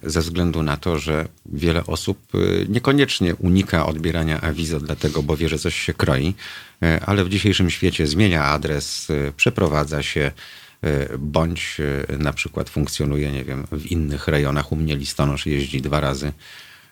[0.03, 2.37] ze względu na to, że wiele osób e,
[2.69, 6.33] niekoniecznie unika odbierania awizo, dlatego, bo wie, że coś się kroi,
[6.83, 10.31] e, ale w dzisiejszym świecie zmienia adres, e, przeprowadza się,
[10.83, 11.77] e, bądź
[12.09, 14.71] e, na przykład funkcjonuje, nie wiem, w innych rejonach.
[14.71, 16.31] U mnie listonosz jeździ dwa razy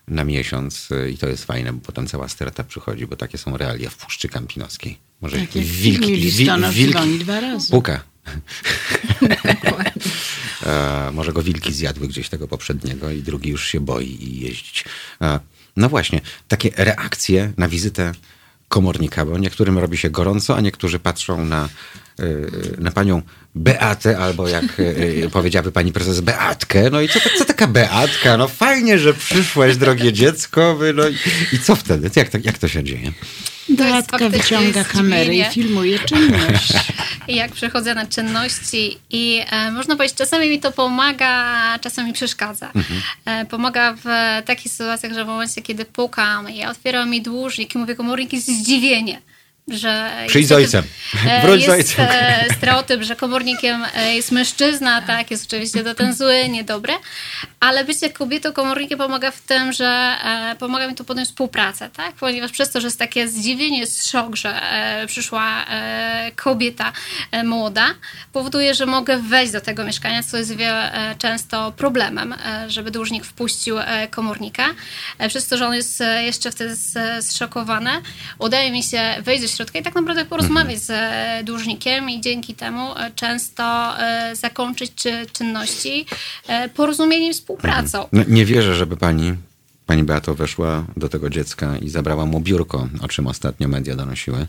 [0.08, 3.58] na miesiąc e, i to jest fajne, bo potem cała sterta przychodzi, bo takie są
[3.58, 4.98] realia w Puszczy Kampinoskiej.
[5.22, 7.72] Może Tak jakieś jak wilki, filmie wi- listonosz wilki, dzwoni dwa razy.
[7.72, 8.02] Puka.
[10.66, 14.86] E, może go wilki zjadły gdzieś tego poprzedniego i drugi już się boi i jeździć.
[15.22, 15.40] E,
[15.78, 18.12] no właśnie, takie reakcje na wizytę
[18.68, 21.70] komornika, bo niektórym robi się gorąco, a niektórzy patrzą na,
[22.20, 22.26] e,
[22.78, 23.22] na panią
[23.56, 24.64] Beatę, albo jak
[25.26, 26.90] e, powiedziałaby pani prezes, Beatkę.
[26.90, 28.38] No i co, co taka Beatka?
[28.38, 30.78] No fajnie, że przyszłaś, drogie dziecko.
[30.96, 31.16] No i,
[31.56, 32.10] i co wtedy?
[32.16, 33.12] Jak jak to się dzieje?
[33.78, 36.74] Faktycznie wyciąga kamerę i filmuje czynność.
[37.28, 42.72] Jak przechodzę na czynności i e, można powiedzieć, czasami mi to pomaga, czasami przeszkadza.
[43.26, 44.06] E, pomaga w
[44.46, 48.48] takich sytuacjach, że w momencie, kiedy pukam i otwiera mi dłużnik i mówię komornik, jest
[48.48, 49.22] zdziwienie.
[49.72, 50.84] Że Przyjdź z ojcem.
[51.28, 52.08] e, Wróć z ojcem.
[52.10, 56.94] e, stereotyp, że komornikiem e, jest mężczyzna, tak, jest oczywiście to ten zły, niedobry,
[57.60, 60.16] ale bycie kobietą komornikiem pomaga w tym, że
[60.60, 64.36] pomaga mi to podjąć współpracę, tak, ponieważ przez to, że jest takie zdziwienie, jest szok,
[64.36, 64.62] że
[65.08, 65.66] przyszła
[66.36, 66.94] kobieta
[67.44, 67.86] młoda,
[68.34, 72.36] powoduje, że mogę wejść do tego mieszkania, co jest wie, e, często problemem,
[72.68, 73.76] żeby dłużnik wpuścił
[74.12, 74.66] komornika.
[75.30, 76.76] Przez to, że on jest jeszcze wtedy
[77.22, 77.92] zszokowany,
[78.40, 82.56] udaje mi się wejść do środka i tak naprawdę porozmawiać z e, dłużnikiem i dzięki
[82.56, 83.64] temu e, często
[84.00, 86.06] e, zakończyć czynności
[86.76, 88.08] porozumieniem, współpracą.
[88.12, 89.34] No, nie wierzę, żeby pani
[89.86, 94.48] pani Beato weszła do tego dziecka i zabrała mu biurko, o czym ostatnio media donosiły.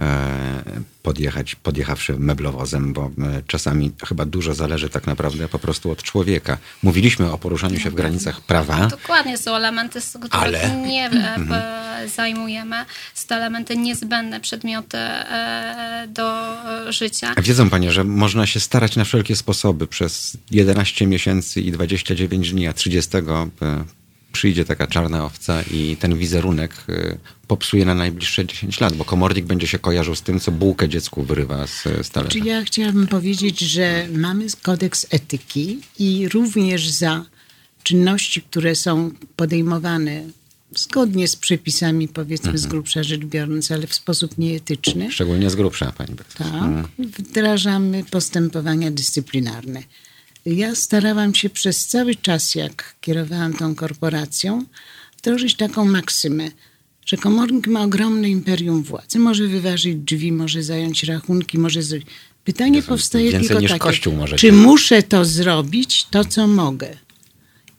[0.00, 0.64] E,
[1.02, 6.58] podjechać, podjechawszy meblowozem, bo e, czasami chyba dużo zależy tak naprawdę po prostu od człowieka.
[6.82, 8.86] Mówiliśmy o poruszaniu się w granicach prawa.
[8.86, 10.76] Dokładnie, są elementy, z których ale...
[10.76, 11.62] nie mhm.
[12.08, 12.84] zajmujemy.
[13.14, 16.56] Są to elementy niezbędne, przedmioty e, do
[16.92, 17.34] życia.
[17.42, 22.66] Wiedzą Panie, że można się starać na wszelkie sposoby przez 11 miesięcy i 29 dni,
[22.66, 23.10] a 30
[24.34, 29.44] przyjdzie taka czarna owca i ten wizerunek y, popsuje na najbliższe 10 lat, bo komornik
[29.44, 32.32] będzie się kojarzył z tym, co bułkę dziecku wyrywa z, z talerza.
[32.32, 37.24] Czy ja chciałabym powiedzieć, że mamy kodeks etyki i również za
[37.82, 40.22] czynności, które są podejmowane
[40.78, 42.58] zgodnie z przepisami, powiedzmy mhm.
[42.58, 45.12] z grubsza rzecz biorąc, ale w sposób nieetyczny.
[45.12, 46.88] Szczególnie z grubsza, pani Tak, mhm.
[46.98, 49.82] wdrażamy postępowania dyscyplinarne.
[50.46, 54.64] Ja starałam się przez cały czas, jak kierowałam tą korporacją,
[55.18, 56.50] wdrożyć taką maksymę,
[57.06, 59.18] że komornik ma ogromne imperium władzy.
[59.18, 62.08] Może wyważyć drzwi, może zająć rachunki, może zrobić.
[62.44, 66.96] Pytanie Jezu, powstaje tylko takie, czy muszę to zrobić, to co mogę.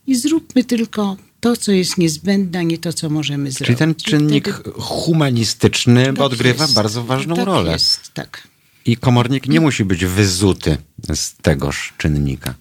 [0.07, 3.65] I zróbmy tylko to, co jest niezbędne, a nie to, co możemy zrobić.
[3.65, 4.71] Czyli ten czynnik wtedy...
[4.71, 6.75] humanistyczny tak odgrywa jest.
[6.75, 7.71] bardzo ważną tak rolę.
[7.71, 8.47] Jest, tak.
[8.85, 10.77] I komornik nie musi być wyzuty
[11.15, 12.55] z tegoż czynnika.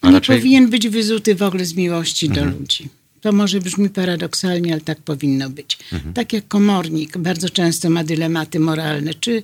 [0.00, 0.36] A nie raczej...
[0.36, 2.52] powinien być wyzuty w ogóle z miłości mhm.
[2.52, 2.88] do ludzi.
[3.20, 5.78] To może brzmi paradoksalnie, ale tak powinno być.
[5.92, 6.14] Mhm.
[6.14, 9.42] Tak jak komornik bardzo często ma dylematy moralne, czy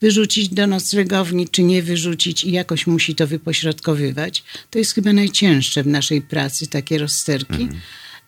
[0.00, 4.44] wyrzucić do noclegowni, czy nie wyrzucić i jakoś musi to wypośrodkowywać.
[4.70, 7.62] To jest chyba najcięższe w naszej pracy, takie rozsterki.
[7.62, 7.80] Mhm.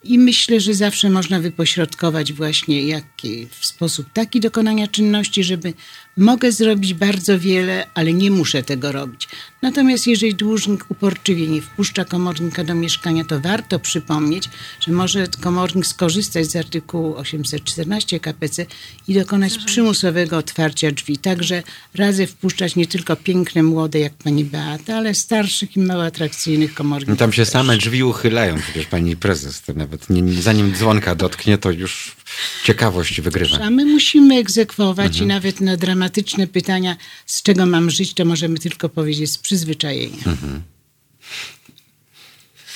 [0.04, 5.74] I myślę, że zawsze można wypośrodkować właśnie jaki, w sposób taki dokonania czynności, żeby
[6.16, 9.28] mogę zrobić bardzo wiele, ale nie muszę tego robić.
[9.62, 14.48] Natomiast jeżeli dłużnik uporczywie nie wpuszcza komornika do mieszkania, to warto przypomnieć,
[14.80, 18.66] że może komornik skorzystać z artykułu 814 KPC
[19.08, 21.18] i dokonać przymusowego otwarcia drzwi.
[21.18, 21.62] Także
[21.94, 27.08] razy wpuszczać nie tylko piękne, młode jak pani Beata, ale starszych i mało atrakcyjnych komorników.
[27.10, 31.58] No tam się same drzwi uchylają, przecież pani prezes, to nawet nie, zanim dzwonka dotknie,
[31.58, 32.16] to już
[32.64, 33.58] ciekawość wygrywa.
[33.58, 35.24] A my musimy egzekwować mhm.
[35.24, 36.96] i nawet na dramatyczne pytania,
[37.26, 40.24] z czego mam żyć, to możemy tylko powiedzieć z przyzwyczajenia.
[40.26, 40.62] Mhm.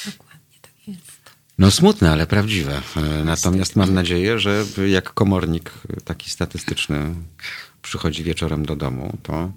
[0.07, 1.19] Dokładnie tak jest.
[1.59, 2.83] No smutne, ale prawdziwe.
[2.97, 5.73] E, natomiast mam nadzieję, że jak komornik
[6.05, 7.15] taki statystyczny
[7.83, 9.53] przychodzi wieczorem do domu, to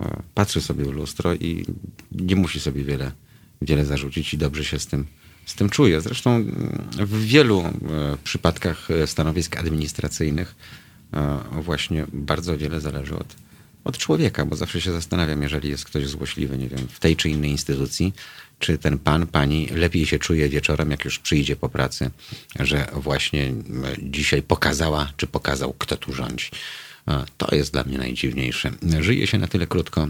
[0.00, 1.66] e, patrzy sobie w lustro i
[2.12, 3.12] nie musi sobie wiele,
[3.62, 5.06] wiele zarzucić i dobrze się z tym
[5.46, 6.00] z tym czuję.
[6.00, 7.72] Zresztą mm, w wielu e,
[8.24, 10.54] przypadkach e, stanowisk administracyjnych
[11.12, 13.36] e, właśnie bardzo wiele zależy od,
[13.84, 17.28] od człowieka, bo zawsze się zastanawiam, jeżeli jest ktoś złośliwy, nie wiem, w tej czy
[17.28, 18.12] innej instytucji,
[18.58, 22.10] czy ten pan, pani lepiej się czuje wieczorem, jak już przyjdzie po pracy,
[22.60, 23.52] że właśnie
[24.02, 26.50] dzisiaj pokazała, czy pokazał, kto tu rządzi.
[27.38, 28.70] To jest dla mnie najdziwniejsze.
[29.00, 30.08] Żyje się na tyle krótko,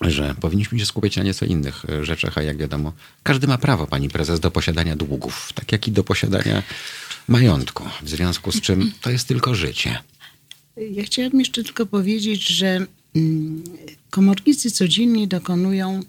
[0.00, 2.92] że powinniśmy się skupić na nieco innych e, rzeczach, a jak wiadomo,
[3.22, 6.62] każdy ma prawo, pani prezes, do posiadania długów, tak jak i do posiadania
[7.28, 9.98] majątku, w związku z czym to jest tylko życie.
[10.90, 12.86] Ja chciałabym jeszcze tylko powiedzieć, że
[13.16, 13.64] mm,
[14.10, 16.02] komornicy codziennie dokonują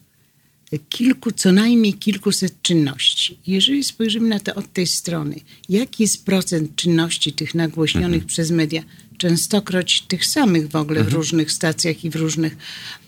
[0.90, 3.38] kilku, co najmniej kilkuset czynności.
[3.48, 5.36] Jeżeli spojrzymy na to od tej strony,
[5.70, 8.28] jaki jest procent czynności tych nagłośnionych mhm.
[8.28, 8.84] przez media,
[9.18, 11.14] częstokroć tych samych w ogóle mhm.
[11.14, 12.58] w różnych stacjach i w różnych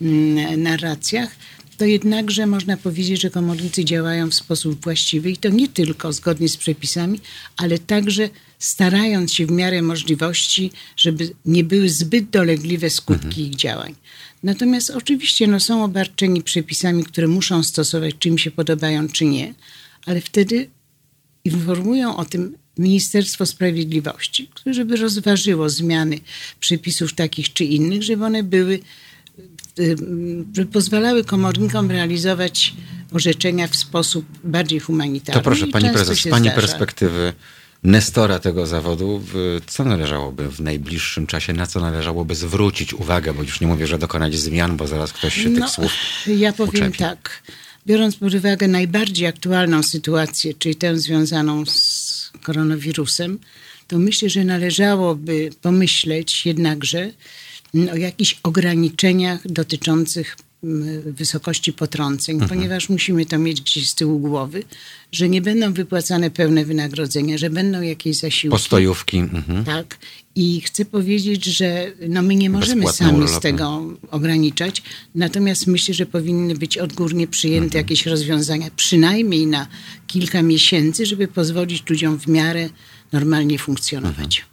[0.02, 1.30] mm, narracjach,
[1.80, 6.48] to jednakże można powiedzieć, że komornicy działają w sposób właściwy i to nie tylko zgodnie
[6.48, 7.20] z przepisami,
[7.56, 13.46] ale także starając się w miarę możliwości, żeby nie były zbyt dolegliwe skutki mhm.
[13.46, 13.94] ich działań.
[14.42, 19.54] Natomiast oczywiście no, są obarczeni przepisami, które muszą stosować, czy im się podobają, czy nie,
[20.06, 20.70] ale wtedy
[21.44, 26.20] informują o tym Ministerstwo Sprawiedliwości, które żeby rozważyło zmiany
[26.60, 28.78] przepisów takich czy innych, żeby one były,
[30.72, 32.74] pozwalały komornikom realizować
[33.12, 35.40] orzeczenia w sposób bardziej humanitarny.
[35.40, 36.60] To proszę, pani prezes, z pani zdarza.
[36.60, 37.32] perspektywy
[37.84, 39.22] nestora tego zawodu,
[39.66, 43.98] co należałoby w najbliższym czasie, na co należałoby zwrócić uwagę, bo już nie mówię, że
[43.98, 45.92] dokonać zmian, bo zaraz ktoś się no, tych słów
[46.26, 46.98] Ja powiem uczepi.
[46.98, 47.42] tak.
[47.86, 53.38] Biorąc pod uwagę najbardziej aktualną sytuację, czyli tę związaną z koronawirusem,
[53.88, 57.10] to myślę, że należałoby pomyśleć jednakże
[57.92, 62.48] o jakichś ograniczeniach dotyczących m, wysokości potrąceń, Mhm.
[62.48, 64.62] ponieważ musimy to mieć gdzieś z tyłu głowy,
[65.12, 68.50] że nie będą wypłacane pełne wynagrodzenia, że będą jakieś zasiłki.
[68.56, 69.18] Postojówki.
[69.18, 69.64] Mhm.
[69.64, 69.98] Tak.
[70.34, 73.36] I chcę powiedzieć, że no my nie możemy Bezpłatne sami urlopy.
[73.36, 74.82] z tego ograniczać,
[75.14, 77.84] natomiast myślę, że powinny być odgórnie przyjęte Mhm.
[77.84, 79.66] jakieś rozwiązania, przynajmniej na
[80.06, 82.68] kilka miesięcy, żeby pozwolić ludziom w miarę
[83.12, 84.44] normalnie funkcjonować.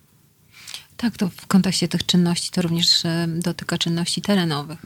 [0.98, 1.11] Mhm.
[1.11, 4.86] Tak, to w kontekście tych czynności to również e, dotyka czynności terenowych.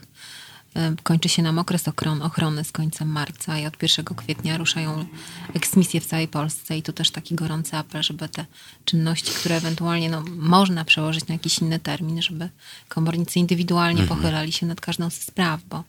[0.75, 5.05] E, Kończy się nam okres ochron- ochrony z końcem marca i od 1 kwietnia ruszają
[5.53, 8.45] eksmisje w całej Polsce i tu też taki gorący apel, żeby te
[8.85, 12.49] czynności, które ewentualnie no, można przełożyć na jakiś inny termin, żeby
[12.89, 15.83] komornicy indywidualnie pochylali się nad każdą z spraw, bo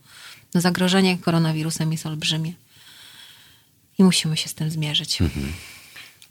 [0.54, 2.52] no, zagrożenie koronawirusem jest olbrzymie
[3.98, 5.18] i musimy się z tym zmierzyć.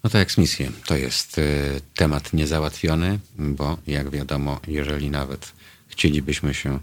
[0.04, 5.52] No to eksmisje to jest y, temat niezałatwiony, bo jak wiadomo, jeżeli nawet
[5.88, 6.78] chcielibyśmy się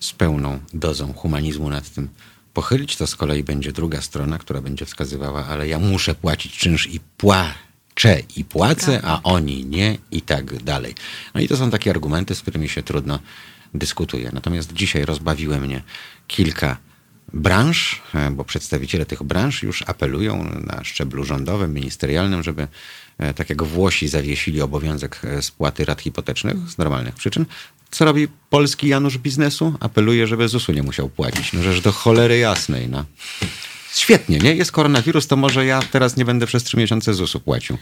[0.00, 2.08] z pełną dozą humanizmu nad tym
[2.54, 6.86] pochylić, to z kolei będzie druga strona, która będzie wskazywała, ale ja muszę płacić czynsz
[6.86, 10.94] i płaczę i płacę, a oni nie i tak dalej.
[11.34, 13.18] No i to są takie argumenty, z którymi się trudno
[13.74, 14.30] dyskutuje.
[14.32, 15.82] Natomiast dzisiaj rozbawiły mnie
[16.26, 16.76] kilka
[17.34, 22.68] branż, e, bo przedstawiciele tych branż już apelują na szczeblu rządowym, ministerialnym, żeby
[23.18, 27.46] e, tak jak Włosi zawiesili obowiązek e, spłaty rat hipotecznych z normalnych przyczyn.
[27.90, 29.74] Co robi polski Janusz biznesu?
[29.80, 31.52] Apeluje, żeby ZUS-u nie musiał płacić.
[31.52, 32.88] No rzecz do cholery jasnej.
[32.88, 33.04] No.
[33.94, 34.54] Świetnie, nie?
[34.54, 37.78] Jest koronawirus, to może ja teraz nie będę przez trzy miesiące ZUS-u płacił.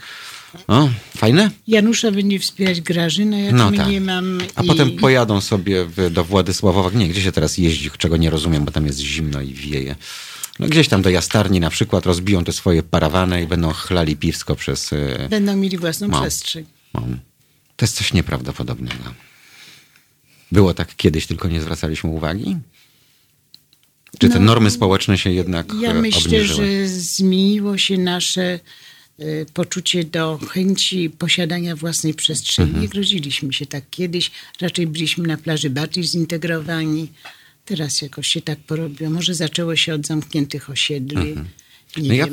[0.69, 1.51] O, fajne?
[1.69, 3.89] Janusza będzie wspierać Grażyna, jak No tak.
[3.89, 4.39] nie mam.
[4.55, 6.91] A i- potem pojadą sobie do Władysławowa.
[6.99, 9.97] Nie, gdzie się teraz jeździ, czego nie rozumiem, bo tam jest zimno i wieje.
[10.59, 14.57] No gdzieś tam do jastarni na przykład rozbiją te swoje parawany i będą chlali piwsko
[14.57, 14.93] przez...
[14.93, 16.65] e, Będą mieli własną przestrzeń.
[17.77, 19.15] To jest coś nieprawdopodobnego.
[20.53, 22.57] Było tak kiedyś, tylko nie zwracaliśmy uwagi?
[24.19, 26.67] Czy te No, normy społeczne się jednak Ja e, myślę, obniżyły?
[26.67, 28.61] że zmieniło się nasze
[29.55, 32.69] poczucie do chęci posiadania własnej przestrzeni.
[32.69, 32.83] Mhm.
[32.83, 34.31] Nie groziliśmy się tak kiedyś.
[34.61, 37.09] Raczej byliśmy na plaży bardziej zintegrowani.
[37.65, 39.11] Teraz jakoś się tak porobiło.
[39.11, 41.35] Może zaczęło się od zamkniętych osiedli.
[41.97, 42.27] Nie No ja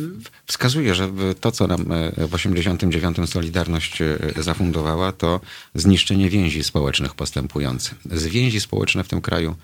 [0.46, 1.10] wskazuję, że
[1.42, 5.42] to, co nam e, w 89 Solidarność e, zafundowała, to
[5.76, 7.96] zniszczenie więzi społecznych postępujące.
[8.12, 9.56] Z więzi społeczne w tym kraju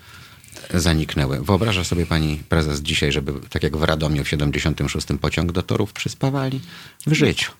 [0.74, 1.44] zaniknęły.
[1.44, 5.92] Wyobraża sobie pani prezes dzisiaj, żeby tak jak w Radomiu w 76 pociąg do torów
[5.92, 6.60] przyspawali?
[7.06, 7.52] W życiu.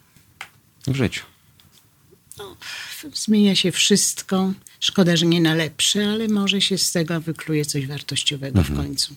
[0.87, 1.25] W życiu.
[3.15, 4.53] Zmienia się wszystko.
[4.81, 8.79] Szkoda, że nie na lepsze, ale może się z tego wykluje coś wartościowego Mhm.
[8.79, 9.15] w końcu.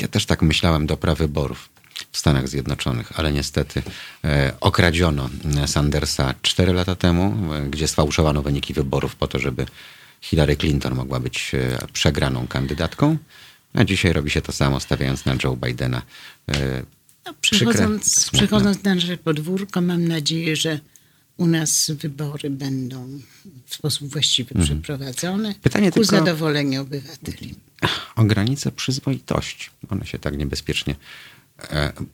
[0.00, 1.68] Ja też tak myślałem do prawyborów
[2.12, 3.82] w Stanach Zjednoczonych, ale niestety
[4.24, 5.30] e, okradziono
[5.66, 9.66] Sandersa 4 lata temu, e, gdzie sfałszowano wyniki wyborów po to, żeby
[10.22, 13.16] Hillary Clinton mogła być e, przegraną kandydatką.
[13.74, 16.02] A dzisiaj robi się to samo, stawiając na Joe Bidena.
[16.48, 16.82] E,
[17.26, 18.38] No, Przykre, przechodząc, smutne.
[18.38, 20.80] przechodząc na nasze podwórko, mam nadzieję, że
[21.36, 23.20] u nas wybory będą
[23.66, 25.54] w sposób właściwy przeprowadzone Mhm.
[25.54, 27.54] Pytanie ku tylko- zadowoleniu obywateli.
[28.16, 29.70] o granice przyzwoitości.
[29.88, 30.94] One się tak niebezpiecznie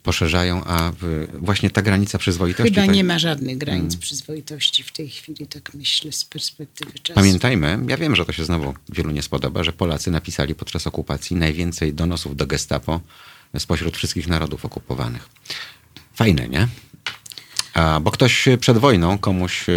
[0.02, 0.92] poszerzają, a
[1.34, 2.74] właśnie ta granica przyzwoitości...
[2.74, 4.00] Chyba nie ma żadnych granic Mm.
[4.00, 7.14] przyzwoitości w tej chwili, tak myślę, z perspektywy czasu.
[7.14, 11.36] Pamiętajmy, ja wiem, że to się znowu wielu nie spodoba, że Polacy napisali podczas okupacji
[11.36, 13.00] najwięcej donosów do gestapo
[13.58, 15.28] spośród wszystkich narodów okupowanych.
[16.14, 16.68] Fajne, nie?
[17.74, 19.72] A, bo ktoś przed wojną komuś e,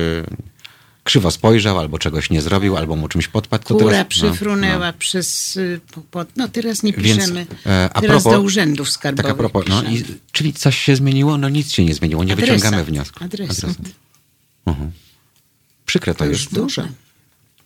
[1.04, 3.64] krzywo spojrzał, albo czegoś nie zrobił, albo mu czymś podpadł.
[3.68, 4.94] To Kura teraz, no, przyfrunęła no.
[5.00, 5.58] przez...
[5.58, 5.80] y,
[6.36, 7.46] No teraz nie Więc, piszemy.
[7.66, 10.96] e, a teraz propos- do urzędów skarbowych Tak a propos, no, i, czyli coś się
[10.96, 11.38] zmieniło?
[11.38, 12.56] No nic się nie zmieniło, nie Adresat.
[12.56, 13.24] wyciągamy wniosku.
[13.24, 13.76] Adresat.
[14.66, 14.92] Mhm.
[15.86, 16.42] Przykre to, To jest.
[16.42, 16.88] już dużo,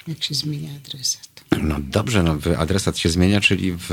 [0.08, 1.26] jak się zmienia adresat.
[1.64, 3.90] No dobrze, no adresat się zmienia, czyli w,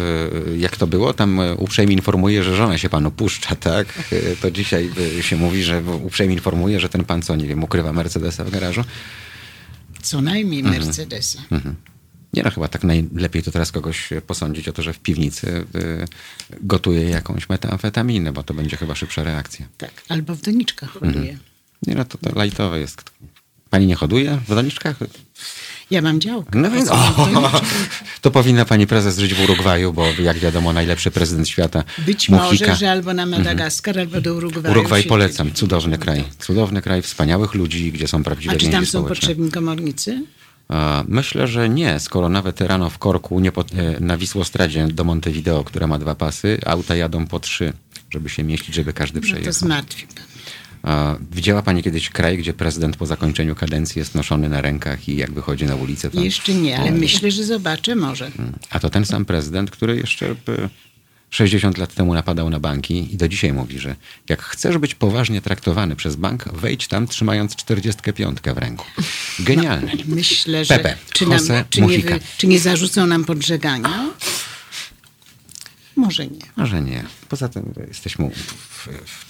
[0.59, 1.15] jak to było?
[1.15, 3.87] Tam e, uprzejmie informuje, że żona się panu puszcza, tak?
[4.13, 7.65] E, To dzisiaj e, się mówi, że uprzejmie informuje, że ten pan co, nie wiem,
[7.65, 8.85] ukrywa Mercedesa w garażu.
[10.03, 10.85] Co najmniej Mhm.
[10.85, 11.43] Mercedesa.
[12.35, 15.67] Nie no, chyba tak najlepiej to teraz kogoś e, posądzić o to, że w piwnicy
[15.75, 16.07] e,
[16.61, 19.67] gotuje jakąś metamfetaminę, bo to będzie chyba szybsza reakcja.
[19.79, 21.13] Tak, albo w doniczkach Mhm.
[21.15, 21.39] hoduje.
[21.87, 23.05] Nie no, to, to lajtowe jest.
[23.71, 24.97] Pani nie hoduje w doniczkach?
[25.93, 26.59] Ja mam działkę.
[26.59, 27.15] No więc, o,
[28.21, 32.47] to powinna pani prezes żyć w Urugwaju, bo jak wiadomo, najlepszy prezydent świata Być Mujica.
[32.67, 34.71] może, że albo na Madagaskar, albo do Urugwaju.
[34.75, 36.25] Urugwaj polecam, cudowny kraj.
[36.39, 39.15] Cudowny kraj, wspaniałych ludzi, gdzie są prawdziwe A czy tam są społeczne.
[39.17, 40.23] potrzebni komornicy?
[41.09, 45.65] Myślę, że nie, skoro nawet rano w Korku nie po, e, na Wisłostradzie do Montevideo,
[45.65, 47.73] która ma dwa pasy, auta jadą po trzy,
[48.11, 49.53] żeby się mieścić, żeby każdy No przejechał.
[49.53, 50.25] to zmartwi pan.
[51.33, 55.33] Widziała pani kiedyś kraj, gdzie prezydent po zakończeniu kadencji jest noszony na rękach i jak
[55.33, 56.21] wychodzi na ulicę, to...
[56.21, 58.31] Jeszcze nie, ale myślę, że zobaczę może.
[58.71, 60.69] A to ten sam prezydent, który jeszcze by
[61.33, 63.97] 60 lat temu napadał na banki i do dzisiaj mówi, że
[64.29, 68.85] jak chcesz być poważnie traktowany przez bank, wejdź tam trzymając 45 w ręku.
[69.39, 69.93] Genialne.
[69.99, 71.39] No, myślę, że Pepe, czy, nam,
[71.71, 72.03] czy, nie
[72.39, 74.11] czy nie zarzucą nam podżegania?
[75.97, 76.41] Może nie.
[76.57, 77.05] Może nie.
[77.29, 78.31] Poza tym jesteśmy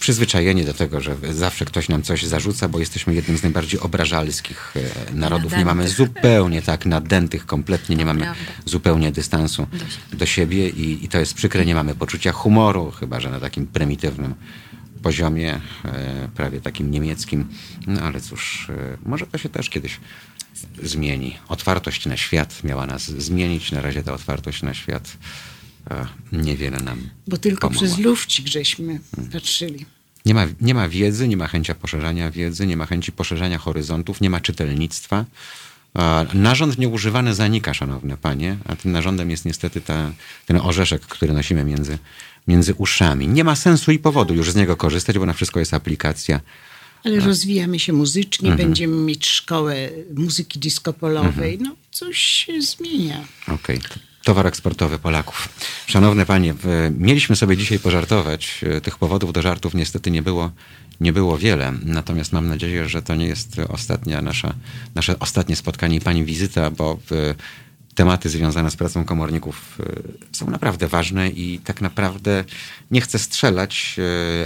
[0.01, 4.75] przyzwyczajeni do tego, że zawsze ktoś nam coś zarzuca, bo jesteśmy jednym z najbardziej obrażalskich
[5.11, 5.57] e, narodów.
[5.57, 8.43] Nie mamy zupełnie tak nadętych, kompletnie nie mamy Prawda.
[8.65, 9.67] zupełnie dystansu
[10.13, 11.67] do siebie i, i to jest przykre.
[11.67, 14.35] Nie mamy poczucia humoru, chyba że na takim prymitywnym
[15.03, 17.49] poziomie, e, prawie takim niemieckim.
[17.87, 20.01] No ale cóż, e, może to się też kiedyś
[20.83, 21.39] zmieni.
[21.49, 23.73] Otwartość na świat miała nas zmienić.
[23.73, 25.17] Na razie ta otwartość na świat
[26.33, 27.89] niewiele nam Bo tylko pomogła.
[27.89, 29.01] przez lufcik żeśmy
[29.33, 29.87] patrzyli.
[30.27, 34.21] Nie ma, nie ma wiedzy, nie ma chęci poszerzania wiedzy, nie ma chęci poszerzania horyzontów,
[34.21, 35.25] nie ma czytelnictwa.
[36.35, 40.13] Narząd nieużywany zanika, szanowne panie, a tym narządem jest niestety ta,
[40.47, 41.99] ten orzeszek, który nosimy między,
[42.49, 43.29] między uszami.
[43.29, 46.41] Nie ma sensu i powodu już z niego korzystać, bo na wszystko jest aplikacja.
[47.05, 48.69] Ale rozwijamy się muzycznie, Mhm.
[48.69, 49.75] będziemy mieć szkołę
[50.15, 51.59] muzyki disco-polowej.
[51.61, 53.25] No, coś się zmienia.
[53.49, 53.81] Okej.
[54.24, 55.49] Towar eksportowy Polaków.
[55.86, 56.55] Szanowne panie,
[56.99, 58.61] mieliśmy sobie dzisiaj pożartować.
[58.62, 60.51] E, Tych powodów do żartów niestety nie było,
[61.01, 61.73] nie było wiele.
[61.85, 64.55] Natomiast mam nadzieję, że to nie jest ostatnia nasza,
[64.94, 67.35] nasze ostatnie spotkanie i pani wizyta, bo e,
[67.94, 72.44] tematy związane z pracą komorników e, są naprawdę ważne i tak naprawdę
[72.90, 73.97] nie chcę strzelać,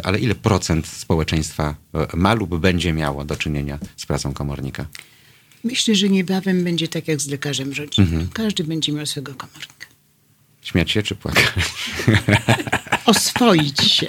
[0.02, 1.74] ale ile procent społeczeństwa
[2.14, 4.86] ma lub będzie miało do czynienia z pracą komornika?
[5.66, 8.12] Myślę, że niebawem będzie tak jak z lekarzem rodzinnym.
[8.12, 8.28] Mhm.
[8.32, 9.86] Każdy będzie miał swego komornika.
[10.62, 11.44] Śmiać się czy płakać?
[13.06, 14.06] Oswoić się.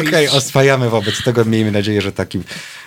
[0.00, 1.44] Okej, oswajamy wobec tego.
[1.44, 2.44] Miejmy nadzieję, że takim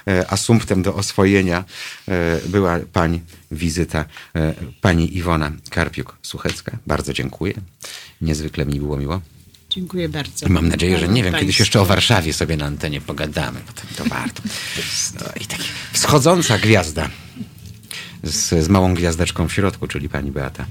[0.07, 1.63] e, asumptem do oswojenia
[2.07, 3.21] e, była pani
[3.51, 4.05] wizyta
[4.35, 6.71] e, pani Iwona Karpiuk-Suchecka.
[6.87, 7.53] Bardzo dziękuję.
[8.21, 9.21] Niezwykle mi było miło.
[9.69, 10.45] Dziękuję bardzo.
[10.45, 13.73] I mam nadzieję, że nie wiem, kiedyś jeszcze o Warszawie sobie na antenie pogadamy, bo
[13.73, 14.41] to, to warto.
[15.19, 15.59] No, I tak
[15.93, 17.09] wschodząca gwiazda
[18.23, 20.65] z, z małą gwiazdeczką w środku, czyli pani Beata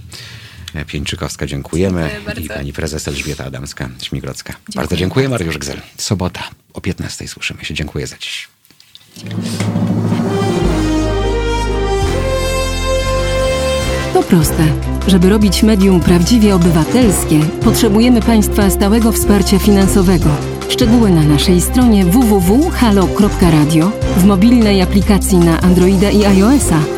[0.74, 1.46] e, Pieńczykowska.
[1.46, 2.00] Dziękujemy.
[2.00, 2.40] Dziękuję bardzo.
[2.40, 4.52] I pani prezes Elżbieta Adamska-Śmigrodzka.
[4.74, 5.28] Bardzo dziękuję.
[5.28, 5.80] Mariusz Gzel.
[5.96, 6.40] Sobota
[6.74, 7.74] o 15 słyszymy się.
[7.74, 8.48] Dziękuję za dziś.
[14.14, 14.64] To proste.
[15.06, 20.30] Żeby robić medium prawdziwie obywatelskie, potrzebujemy Państwa stałego wsparcia finansowego.
[20.68, 26.97] Szczegóły na naszej stronie www.halo.radio, w mobilnej aplikacji na Androida i iOS-a